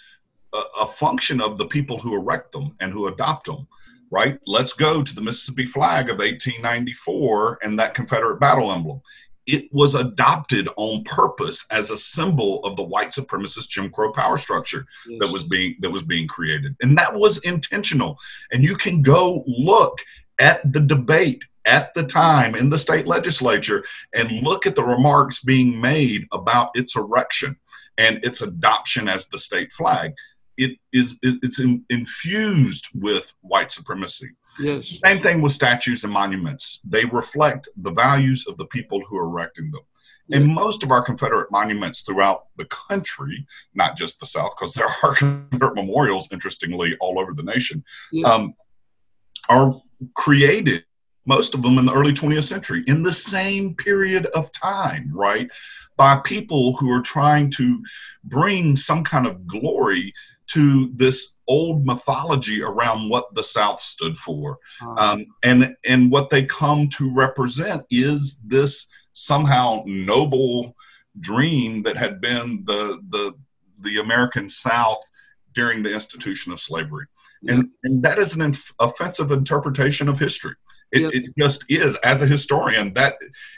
a, 0.53 0.81
a, 0.81 0.87
function 0.87 1.41
of 1.41 1.57
the 1.57 1.65
people 1.65 1.97
who 1.97 2.15
erect 2.15 2.51
them 2.51 2.75
and 2.79 2.91
who 2.91 3.07
adopt 3.07 3.45
them, 3.45 3.67
right? 4.09 4.39
Let's 4.45 4.73
go 4.73 5.01
to 5.01 5.15
the 5.15 5.21
Mississippi 5.21 5.65
flag 5.65 6.09
of 6.09 6.17
1894 6.17 7.59
and 7.63 7.79
that 7.79 7.93
Confederate 7.93 8.39
battle 8.39 8.71
emblem 8.71 9.01
it 9.47 9.73
was 9.73 9.95
adopted 9.95 10.69
on 10.77 11.03
purpose 11.03 11.65
as 11.71 11.89
a 11.89 11.97
symbol 11.97 12.63
of 12.63 12.75
the 12.75 12.83
white 12.83 13.09
supremacist 13.09 13.69
Jim 13.69 13.89
Crow 13.89 14.11
power 14.11 14.37
structure 14.37 14.85
yes. 15.07 15.19
that 15.19 15.33
was 15.33 15.43
being 15.43 15.75
that 15.79 15.89
was 15.89 16.03
being 16.03 16.27
created, 16.27 16.75
and 16.81 16.97
that 16.97 17.13
was 17.13 17.39
intentional. 17.39 18.17
And 18.51 18.63
you 18.63 18.75
can 18.75 19.01
go 19.01 19.43
look 19.47 19.99
at 20.39 20.71
the 20.71 20.79
debate 20.79 21.43
at 21.65 21.93
the 21.93 22.03
time 22.03 22.55
in 22.55 22.69
the 22.69 22.77
state 22.77 23.05
legislature 23.05 23.83
and 24.13 24.31
look 24.41 24.65
at 24.65 24.75
the 24.75 24.83
remarks 24.83 25.43
being 25.43 25.79
made 25.79 26.25
about 26.31 26.71
its 26.73 26.95
erection 26.95 27.55
and 27.97 28.23
its 28.23 28.41
adoption 28.41 29.07
as 29.07 29.27
the 29.27 29.37
state 29.37 29.71
flag. 29.73 30.13
It 30.57 30.77
is 30.91 31.17
it's 31.21 31.59
in, 31.59 31.85
infused 31.89 32.87
with 32.93 33.33
white 33.41 33.71
supremacy. 33.71 34.29
Yes. 34.59 34.99
Same 35.03 35.21
thing 35.21 35.41
with 35.41 35.53
statues 35.53 36.03
and 36.03 36.13
monuments. 36.13 36.81
They 36.83 37.05
reflect 37.05 37.69
the 37.77 37.91
values 37.91 38.45
of 38.47 38.57
the 38.57 38.65
people 38.65 39.01
who 39.07 39.17
are 39.17 39.25
erecting 39.25 39.71
them. 39.71 39.81
And 40.33 40.47
most 40.47 40.83
of 40.83 40.91
our 40.91 41.03
Confederate 41.03 41.51
monuments 41.51 42.01
throughout 42.01 42.45
the 42.55 42.65
country, 42.65 43.45
not 43.73 43.97
just 43.97 44.19
the 44.19 44.25
South, 44.25 44.53
because 44.57 44.73
there 44.73 44.87
are 45.03 45.15
Confederate 45.15 45.75
memorials, 45.75 46.31
interestingly, 46.31 46.95
all 47.01 47.19
over 47.19 47.33
the 47.33 47.43
nation, 47.43 47.83
yes. 48.11 48.27
um, 48.27 48.53
are 49.49 49.81
created, 50.15 50.85
most 51.25 51.53
of 51.53 51.61
them 51.61 51.77
in 51.77 51.85
the 51.85 51.93
early 51.93 52.13
20th 52.13 52.45
century, 52.45 52.83
in 52.87 53.03
the 53.03 53.13
same 53.13 53.75
period 53.75 54.25
of 54.27 54.51
time, 54.51 55.11
right? 55.13 55.49
By 55.97 56.21
people 56.23 56.77
who 56.77 56.89
are 56.91 57.01
trying 57.01 57.51
to 57.51 57.81
bring 58.23 58.77
some 58.77 59.03
kind 59.03 59.27
of 59.27 59.45
glory 59.45 60.13
to 60.53 60.91
this 60.95 61.35
old 61.47 61.85
mythology 61.85 62.61
around 62.61 63.09
what 63.09 63.33
the 63.35 63.43
South 63.43 63.79
stood 63.79 64.17
for, 64.17 64.57
uh-huh. 64.81 65.13
um, 65.13 65.25
and 65.43 65.75
and 65.85 66.11
what 66.11 66.29
they 66.29 66.45
come 66.45 66.87
to 66.89 67.13
represent 67.13 67.83
is 67.89 68.39
this 68.45 68.87
somehow 69.13 69.83
noble 69.85 70.75
dream 71.19 71.83
that 71.83 71.97
had 71.97 72.21
been 72.21 72.63
the 72.65 72.99
the 73.09 73.33
the 73.79 73.99
American 73.99 74.49
South 74.49 75.01
during 75.53 75.83
the 75.83 75.93
institution 75.93 76.51
of 76.51 76.59
slavery, 76.59 77.05
and 77.47 77.69
and 77.83 78.03
that 78.03 78.19
is 78.19 78.33
an 78.35 78.41
inf- 78.41 78.73
offensive 78.79 79.31
interpretation 79.31 80.07
of 80.07 80.19
history. 80.19 80.55
It, 80.91 81.01
yes. 81.01 81.11
it, 81.13 81.33
just 81.37 81.65
is. 81.69 81.95
As 82.03 82.21
a 82.21 82.27
historian, 82.27 82.93
that 82.93 83.15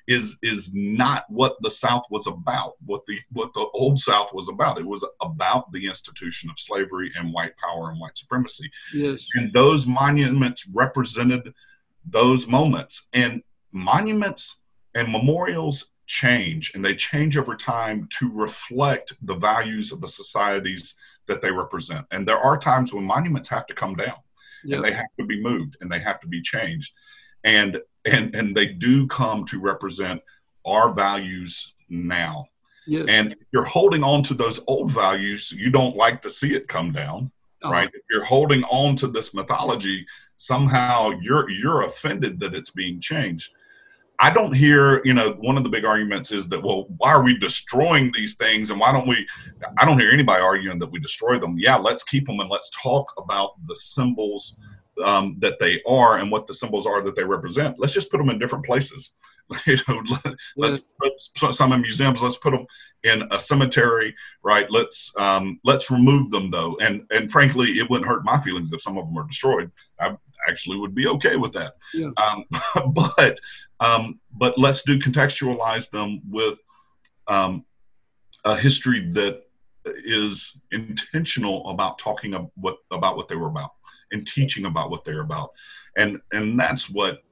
is 0.07 0.37
is 0.43 0.71
not 0.73 1.25
what 1.29 1.55
the 1.61 1.71
South 1.71 2.03
was 2.11 2.27
about. 2.27 2.73
What 2.85 3.05
the 3.07 3.17
what 3.31 3.53
the 3.53 3.65
old 3.73 3.99
South 3.99 4.33
was 4.33 4.49
about. 4.49 4.77
It 4.77 4.85
was 4.85 5.05
about 5.19 5.71
the 5.71 5.87
institution 5.87 6.49
of 6.49 6.59
slavery 6.59 7.11
and 7.17 7.33
white 7.33 7.57
power 7.57 7.89
and 7.89 7.99
white 7.99 8.17
supremacy. 8.17 8.69
Yes. 8.93 9.27
And 9.33 9.51
those 9.51 9.87
monuments 9.87 10.67
represented 10.67 11.53
those 12.05 12.47
moments. 12.47 13.07
And 13.13 13.41
monuments 13.71 14.59
and 14.93 15.11
memorials 15.11 15.91
change, 16.05 16.73
and 16.75 16.85
they 16.85 16.95
change 16.95 17.35
over 17.35 17.55
time 17.55 18.07
to 18.19 18.31
reflect 18.31 19.13
the 19.23 19.35
values 19.35 19.91
of 19.91 20.01
the 20.01 20.07
societies 20.07 20.93
that 21.27 21.41
they 21.41 21.49
represent. 21.49 22.05
And 22.11 22.27
there 22.27 22.37
are 22.37 22.57
times 22.59 22.93
when 22.93 23.05
monuments 23.05 23.49
have 23.49 23.65
to 23.67 23.73
come 23.73 23.95
down. 23.95 24.17
Yep. 24.65 24.77
and 24.77 24.85
they 24.85 24.93
have 24.93 25.09
to 25.19 25.25
be 25.25 25.41
moved 25.41 25.75
and 25.81 25.91
they 25.91 25.99
have 25.99 26.21
to 26.21 26.27
be 26.27 26.41
changed 26.41 26.93
and 27.43 27.79
and 28.05 28.35
and 28.35 28.55
they 28.55 28.67
do 28.67 29.07
come 29.07 29.45
to 29.45 29.59
represent 29.59 30.21
our 30.65 30.93
values 30.93 31.73
now. 31.89 32.45
Yes. 32.85 33.05
And 33.07 33.31
if 33.31 33.39
you're 33.51 33.63
holding 33.63 34.03
on 34.03 34.23
to 34.23 34.33
those 34.33 34.59
old 34.67 34.91
values, 34.91 35.51
you 35.51 35.69
don't 35.69 35.95
like 35.95 36.21
to 36.23 36.29
see 36.29 36.53
it 36.53 36.67
come 36.67 36.91
down, 36.91 37.31
oh. 37.63 37.71
right? 37.71 37.89
If 37.93 38.01
you're 38.09 38.25
holding 38.25 38.63
on 38.65 38.95
to 38.97 39.07
this 39.07 39.33
mythology, 39.33 40.05
somehow 40.35 41.11
you're 41.21 41.49
you're 41.49 41.83
offended 41.83 42.39
that 42.41 42.53
it's 42.53 42.71
being 42.71 42.99
changed. 42.99 43.51
I 44.19 44.31
don't 44.31 44.53
hear, 44.53 45.01
you 45.03 45.13
know, 45.13 45.33
one 45.39 45.57
of 45.57 45.63
the 45.63 45.69
big 45.69 45.85
arguments 45.85 46.31
is 46.31 46.47
that, 46.49 46.61
well, 46.61 46.85
why 46.97 47.11
are 47.11 47.23
we 47.23 47.37
destroying 47.37 48.11
these 48.11 48.35
things 48.35 48.69
and 48.69 48.79
why 48.79 48.91
don't 48.91 49.07
we? 49.07 49.25
I 49.77 49.85
don't 49.85 49.99
hear 49.99 50.11
anybody 50.11 50.41
arguing 50.41 50.79
that 50.79 50.91
we 50.91 50.99
destroy 50.99 51.39
them. 51.39 51.57
Yeah, 51.57 51.75
let's 51.75 52.03
keep 52.03 52.27
them 52.27 52.39
and 52.39 52.49
let's 52.49 52.69
talk 52.81 53.11
about 53.17 53.51
the 53.65 53.75
symbols 53.75 54.57
um, 55.03 55.37
that 55.39 55.59
they 55.59 55.81
are 55.87 56.17
and 56.17 56.31
what 56.31 56.47
the 56.47 56.53
symbols 56.53 56.85
are 56.85 57.01
that 57.03 57.15
they 57.15 57.23
represent. 57.23 57.79
Let's 57.79 57.93
just 57.93 58.11
put 58.11 58.17
them 58.17 58.29
in 58.29 58.39
different 58.39 58.65
places. 58.65 59.15
you 59.67 59.77
know, 59.87 60.01
let, 60.55 60.71
us 60.71 61.31
put 61.35 61.53
some 61.53 61.73
in 61.73 61.81
museums. 61.81 62.21
Let's 62.21 62.37
put 62.37 62.51
them 62.51 62.65
in 63.03 63.27
a 63.31 63.39
cemetery, 63.39 64.15
right? 64.41 64.65
Let's 64.69 65.11
um, 65.17 65.59
let's 65.63 65.91
remove 65.91 66.31
them 66.31 66.49
though. 66.49 66.77
And 66.81 67.03
and 67.11 67.31
frankly, 67.31 67.79
it 67.79 67.89
wouldn't 67.89 68.07
hurt 68.07 68.23
my 68.23 68.39
feelings 68.39 68.71
if 68.71 68.81
some 68.81 68.97
of 68.97 69.05
them 69.05 69.17
are 69.17 69.27
destroyed. 69.27 69.71
I 69.99 70.15
actually 70.47 70.77
would 70.77 70.95
be 70.95 71.07
okay 71.07 71.35
with 71.35 71.53
that. 71.53 71.73
Yeah. 71.93 72.11
Um, 72.17 72.45
but 72.93 73.39
um, 73.79 74.19
but 74.31 74.57
let's 74.57 74.81
do 74.83 74.99
contextualize 74.99 75.89
them 75.89 76.21
with 76.29 76.57
um, 77.27 77.65
a 78.45 78.55
history 78.55 79.11
that 79.11 79.41
is 79.85 80.61
intentional 80.71 81.69
about 81.69 81.99
talking 81.99 82.33
about 82.33 82.51
what 82.55 82.77
about 82.91 83.17
what 83.17 83.27
they 83.27 83.35
were 83.35 83.49
about 83.49 83.71
and 84.13 84.25
teaching 84.25 84.65
about 84.65 84.89
what 84.89 85.03
they're 85.03 85.21
about. 85.21 85.51
And 85.97 86.21
and 86.31 86.59
that's 86.59 86.89
what 86.89 87.23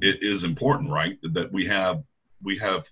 is 0.00 0.44
important 0.44 0.90
right? 0.90 1.18
That 1.22 1.52
we 1.52 1.66
have 1.66 2.02
we 2.42 2.58
have 2.58 2.88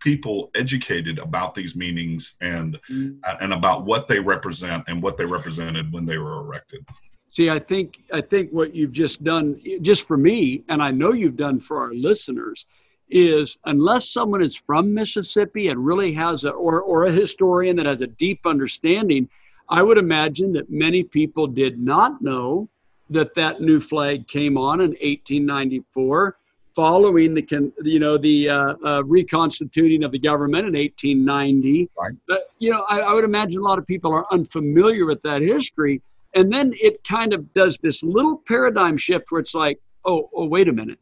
people 0.00 0.50
educated 0.54 1.18
about 1.18 1.54
these 1.54 1.76
meanings 1.76 2.34
and 2.40 2.78
mm. 2.90 3.18
and 3.40 3.52
about 3.52 3.84
what 3.84 4.08
they 4.08 4.18
represent 4.18 4.84
and 4.88 5.02
what 5.02 5.16
they 5.16 5.24
represented 5.24 5.92
when 5.92 6.06
they 6.06 6.18
were 6.18 6.40
erected. 6.40 6.86
See 7.32 7.48
i 7.48 7.60
think 7.60 8.02
i 8.12 8.20
think 8.20 8.50
what 8.50 8.74
you've 8.74 8.90
just 8.90 9.22
done 9.22 9.60
just 9.82 10.08
for 10.08 10.16
me 10.16 10.64
and 10.68 10.82
i 10.82 10.90
know 10.90 11.12
you've 11.12 11.36
done 11.36 11.60
for 11.60 11.80
our 11.80 11.94
listeners 11.94 12.66
is 13.08 13.56
unless 13.66 14.08
someone 14.08 14.42
is 14.42 14.56
from 14.56 14.92
mississippi 14.92 15.68
and 15.68 15.84
really 15.84 16.12
has 16.12 16.44
a 16.44 16.50
or, 16.50 16.80
or 16.80 17.04
a 17.04 17.12
historian 17.12 17.76
that 17.76 17.86
has 17.86 18.00
a 18.00 18.06
deep 18.06 18.40
understanding 18.46 19.28
I 19.70 19.82
would 19.82 19.98
imagine 19.98 20.52
that 20.52 20.70
many 20.70 21.02
people 21.04 21.46
did 21.46 21.80
not 21.80 22.20
know 22.20 22.68
that 23.08 23.34
that 23.34 23.60
new 23.60 23.80
flag 23.80 24.26
came 24.26 24.58
on 24.58 24.80
in 24.80 24.90
1894. 24.90 26.36
following 26.74 27.34
the 27.34 27.44
you 27.82 27.98
know 27.98 28.16
the 28.16 28.48
uh, 28.48 28.74
uh, 28.84 29.02
reconstituting 29.04 30.04
of 30.04 30.12
the 30.12 30.18
government 30.18 30.66
in 30.68 30.74
1890. 30.74 31.88
Right. 31.98 32.12
But 32.28 32.42
you 32.58 32.70
know, 32.70 32.84
I, 32.88 33.00
I, 33.00 33.12
would 33.12 33.24
imagine 33.24 33.60
a 33.60 33.64
lot 33.64 33.78
of 33.78 33.86
people 33.86 34.12
are 34.12 34.24
unfamiliar 34.32 35.04
with 35.04 35.20
that 35.22 35.42
history, 35.42 36.00
and 36.34 36.52
then 36.52 36.72
it 36.80 37.02
kind 37.02 37.32
of 37.32 37.52
does 37.54 37.76
this 37.82 38.02
little 38.02 38.36
paradigm 38.46 38.96
shift 38.96 39.30
where 39.30 39.40
it's 39.40 39.54
like, 39.54 39.80
oh, 40.04 40.30
oh, 40.34 40.46
wait 40.46 40.68
a 40.68 40.72
minute. 40.72 40.98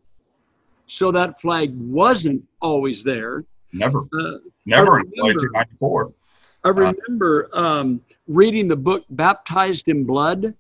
So 0.87 1.13
that 1.13 1.41
flag 1.41 1.71
wasn't 1.77 2.43
always 2.61 3.03
there. 3.03 3.45
Never. 3.73 4.01
Uh, 4.19 4.39
Never 4.65 5.01
in 5.01 5.07
1994. 5.17 6.13
I 6.65 6.71
remember 6.71 7.49
um, 7.53 8.01
reading 8.27 8.69
the 8.69 8.77
book 8.77 9.05
Baptized 9.11 9.89
in 9.89 10.05
Blood. 10.05 10.55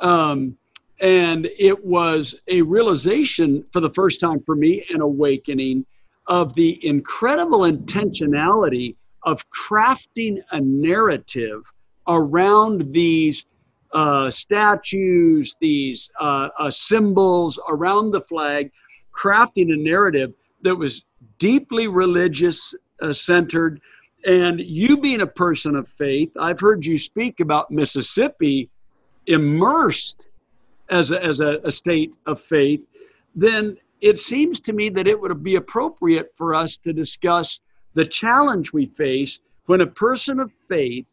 Um, 0.00 0.56
and 1.00 1.48
it 1.58 1.84
was 1.84 2.34
a 2.48 2.62
realization 2.62 3.64
for 3.72 3.80
the 3.80 3.90
first 3.90 4.20
time 4.20 4.42
for 4.44 4.54
me, 4.54 4.84
an 4.90 5.00
awakening 5.00 5.84
of 6.26 6.54
the 6.54 6.84
incredible 6.86 7.60
intentionality 7.60 8.96
of 9.22 9.44
crafting 9.50 10.38
a 10.52 10.60
narrative 10.60 11.70
around 12.08 12.92
these 12.92 13.46
uh, 13.92 14.30
statues, 14.30 15.56
these 15.60 16.10
uh, 16.20 16.48
uh, 16.58 16.70
symbols 16.70 17.58
around 17.68 18.10
the 18.10 18.20
flag, 18.22 18.70
crafting 19.16 19.72
a 19.72 19.76
narrative 19.76 20.32
that 20.62 20.74
was 20.74 21.04
deeply 21.38 21.88
religious 21.88 22.74
uh, 23.02 23.12
centered. 23.12 23.80
And 24.26 24.60
you 24.60 24.98
being 24.98 25.20
a 25.20 25.26
person 25.26 25.76
of 25.76 25.88
faith, 25.88 26.30
I've 26.38 26.58
heard 26.58 26.84
you 26.84 26.98
speak 26.98 27.38
about 27.38 27.70
Mississippi 27.70 28.68
immersed 29.28 30.26
as 30.90 31.12
a, 31.12 31.22
as 31.24 31.40
a, 31.40 31.60
a 31.64 31.70
state 31.70 32.14
of 32.26 32.40
faith, 32.40 32.80
then 33.36 33.76
it 34.00 34.18
seems 34.18 34.58
to 34.60 34.72
me 34.72 34.88
that 34.90 35.06
it 35.06 35.20
would 35.20 35.42
be 35.42 35.56
appropriate 35.56 36.32
for 36.36 36.54
us 36.54 36.76
to 36.78 36.92
discuss 36.92 37.60
the 37.94 38.04
challenge 38.04 38.72
we 38.72 38.86
face 38.86 39.38
when 39.66 39.80
a 39.80 39.86
person 39.86 40.40
of 40.40 40.52
faith 40.68 41.06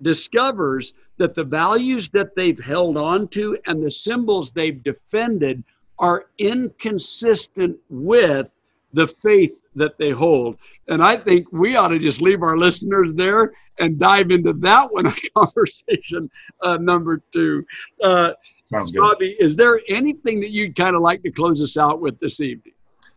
discovers 0.00 0.94
that 1.18 1.34
the 1.34 1.44
values 1.44 2.08
that 2.10 2.34
they've 2.34 2.58
held 2.58 2.96
on 2.96 3.28
to 3.28 3.56
and 3.66 3.82
the 3.84 3.90
symbols 3.90 4.50
they've 4.50 4.82
defended 4.82 5.62
are 5.98 6.26
inconsistent 6.38 7.76
with 7.90 8.48
the 8.92 9.06
faith 9.06 9.61
that 9.74 9.98
they 9.98 10.10
hold. 10.10 10.56
And 10.88 11.02
I 11.02 11.16
think 11.16 11.50
we 11.52 11.76
ought 11.76 11.88
to 11.88 11.98
just 11.98 12.20
leave 12.20 12.42
our 12.42 12.56
listeners 12.56 13.10
there 13.14 13.52
and 13.78 13.98
dive 13.98 14.30
into 14.30 14.52
that 14.54 14.92
one 14.92 15.06
of 15.06 15.18
conversation 15.36 16.30
uh, 16.60 16.76
number 16.78 17.22
two. 17.32 17.64
Uh, 18.02 18.32
Sounds 18.64 18.90
good. 18.90 19.00
Bobby, 19.00 19.36
is 19.38 19.56
there 19.56 19.80
anything 19.88 20.40
that 20.40 20.50
you'd 20.50 20.76
kind 20.76 20.96
of 20.96 21.02
like 21.02 21.22
to 21.22 21.30
close 21.30 21.62
us 21.62 21.76
out 21.76 22.00
with 22.00 22.18
this 22.20 22.40
evening? 22.40 22.74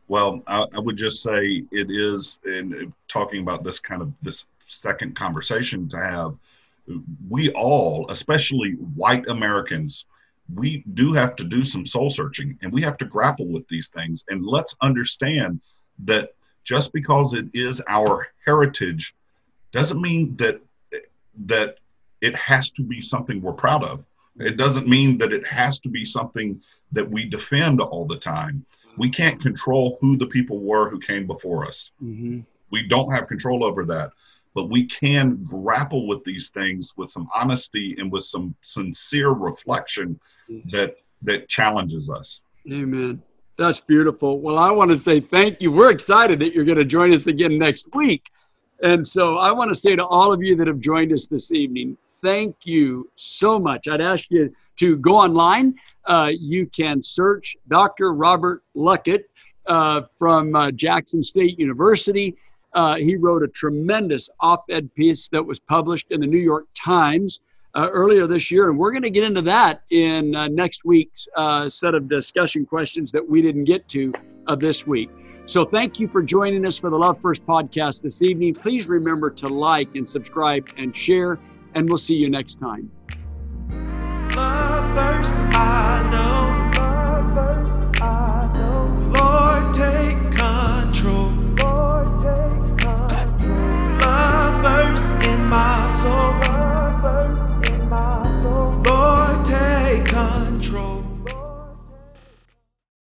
Well, 0.08 0.43
I, 0.47 0.66
I 0.74 0.80
would 0.80 0.97
just 0.97 1.24
say 1.24 1.64
it 1.72 1.89
is, 1.89 2.39
in 2.45 2.93
talking 3.08 3.41
about 3.41 3.64
this 3.64 3.80
kind 3.80 4.01
of 4.01 4.14
this 4.22 4.45
second 4.68 5.16
conversation 5.16 5.89
to 5.89 5.97
have, 5.97 6.36
we 7.30 7.49
all, 7.51 8.06
especially 8.10 8.74
white 8.95 9.28
Americans, 9.28 10.06
we 10.53 10.84
do 10.93 11.12
have 11.14 11.36
to 11.38 11.43
do 11.43 11.64
some 11.64 11.86
soul 11.86 12.10
searching 12.10 12.58
and 12.62 12.72
we 12.72 12.82
have 12.82 12.97
to 12.97 13.06
grapple 13.06 13.47
with 13.47 13.68
these 13.68 13.89
things. 13.89 14.24
And 14.30 14.45
let's 14.45 14.76
understand 14.82 15.60
that 16.03 16.30
just 16.66 16.91
because 16.91 17.34
it 17.34 17.45
is 17.53 17.82
our 17.88 18.28
heritage 18.45 19.16
doesn't 19.72 20.01
mean 20.01 20.36
that 20.38 20.59
that 21.45 21.78
it 22.22 22.36
has 22.36 22.70
to 22.72 22.82
be 22.82 23.01
something 23.01 23.41
we're 23.41 23.53
proud 23.53 23.84
of. 23.84 24.03
It 24.39 24.57
doesn't 24.57 24.88
mean 24.88 25.18
that 25.20 25.32
it 25.32 25.45
has 25.47 25.80
to 25.82 25.89
be 25.89 26.03
something 26.03 26.61
that 26.91 27.09
we 27.09 27.26
defend 27.26 27.80
all 27.80 28.05
the 28.05 28.18
time. 28.18 28.66
We 28.97 29.09
can't 29.09 29.41
control 29.41 29.97
who 30.01 30.18
the 30.18 30.26
people 30.26 30.59
were 30.59 30.89
who 30.89 30.99
came 30.99 31.28
before 31.28 31.66
us. 31.66 31.91
Mm-hmm. 32.03 32.41
We 32.72 32.88
don't 32.88 33.11
have 33.11 33.28
control 33.28 33.63
over 33.63 33.86
that 33.86 34.11
but 34.55 34.70
we 34.70 34.86
can 34.86 35.43
grapple 35.43 36.07
with 36.07 36.24
these 36.24 36.49
things 36.49 36.93
with 36.97 37.09
some 37.09 37.30
honesty 37.36 37.95
and 37.99 38.11
with 38.11 38.24
some 38.24 38.55
sincere 38.61 39.32
reflection 39.32 40.20
that 40.72 40.95
that 41.22 41.47
challenges 41.47 42.09
us 42.09 42.43
amen 42.72 43.22
that's 43.58 43.80
beautiful. 43.80 44.39
Well 44.39 44.58
i 44.58 44.72
want 44.72 44.91
to 44.91 44.97
say 44.97 45.20
thank 45.20 45.62
you. 45.62 45.72
We're 45.72 45.91
excited 45.91 46.39
that 46.39 46.53
you're 46.53 46.66
going 46.66 46.78
to 46.78 46.86
join 46.86 47.14
us 47.14 47.28
again 47.28 47.58
next 47.58 47.93
week. 47.93 48.30
And 48.82 49.08
so 49.08 49.38
i 49.38 49.51
want 49.51 49.70
to 49.70 49.76
say 49.76 49.95
to 49.95 50.06
all 50.06 50.34
of 50.34 50.43
you 50.43 50.56
that 50.56 50.68
have 50.68 50.80
joined 50.80 51.14
us 51.14 51.28
this 51.28 51.51
evening 51.51 51.97
thank 52.22 52.56
you 52.64 53.08
so 53.16 53.60
much. 53.60 53.88
I'd 53.88 54.01
ask 54.01 54.32
you 54.32 54.51
to 54.78 54.97
go 54.97 55.16
online. 55.18 55.76
Uh, 56.06 56.32
you 56.38 56.68
can 56.68 57.01
search 57.01 57.56
dr 57.68 58.14
robert 58.14 58.64
luckett 58.76 59.24
uh, 59.68 60.01
from 60.18 60.56
uh, 60.56 60.72
jackson 60.72 61.24
state 61.24 61.58
university. 61.60 62.36
Uh, 62.74 62.95
he 62.95 63.16
wrote 63.16 63.41
a 63.41 63.47
tremendous 63.47 64.30
op 64.41 64.66
ed 64.70 64.93
piece 64.95 65.30
that 65.30 65.43
was 65.43 65.60
published 65.62 66.08
in 66.12 66.20
the 66.20 66.28
New 66.28 66.38
York 66.38 66.66
Times 66.76 67.39
uh, 67.76 67.89
earlier 67.91 68.28
this 68.28 68.49
year. 68.49 68.69
And 68.69 68.78
we're 68.78 68.91
going 68.91 69.03
to 69.03 69.09
get 69.09 69.23
into 69.23 69.41
that 69.43 69.82
in 69.91 70.36
uh, 70.36 70.47
next 70.47 70.86
week's 70.86 71.28
uh, 71.36 71.69
set 71.69 71.93
of 71.93 72.07
discussion 72.07 72.65
questions 72.65 73.11
that 73.11 73.28
we 73.28 73.41
didn't 73.41 73.65
get 73.65 73.88
to 73.89 74.13
uh, 74.47 74.55
this 74.55 74.88
week. 74.88 75.09
So 75.47 75.63
thank 75.63 75.99
you 75.99 76.07
for 76.07 76.23
joining 76.23 76.65
us 76.65 76.80
for 76.80 76.89
the 76.89 76.97
Love 76.97 77.21
First 77.21 77.45
podcast 77.45 78.01
this 78.01 78.23
evening. 78.23 78.55
Please 78.55 78.88
remember 78.88 79.30
to 79.30 79.47
like 79.47 79.93
and 79.95 80.09
subscribe 80.09 80.67
and 80.78 80.95
share, 80.95 81.38
and 81.76 81.88
we'll 81.88 81.99
see 81.99 82.15
you 82.15 82.30
next 82.30 82.59
time. 82.59 82.89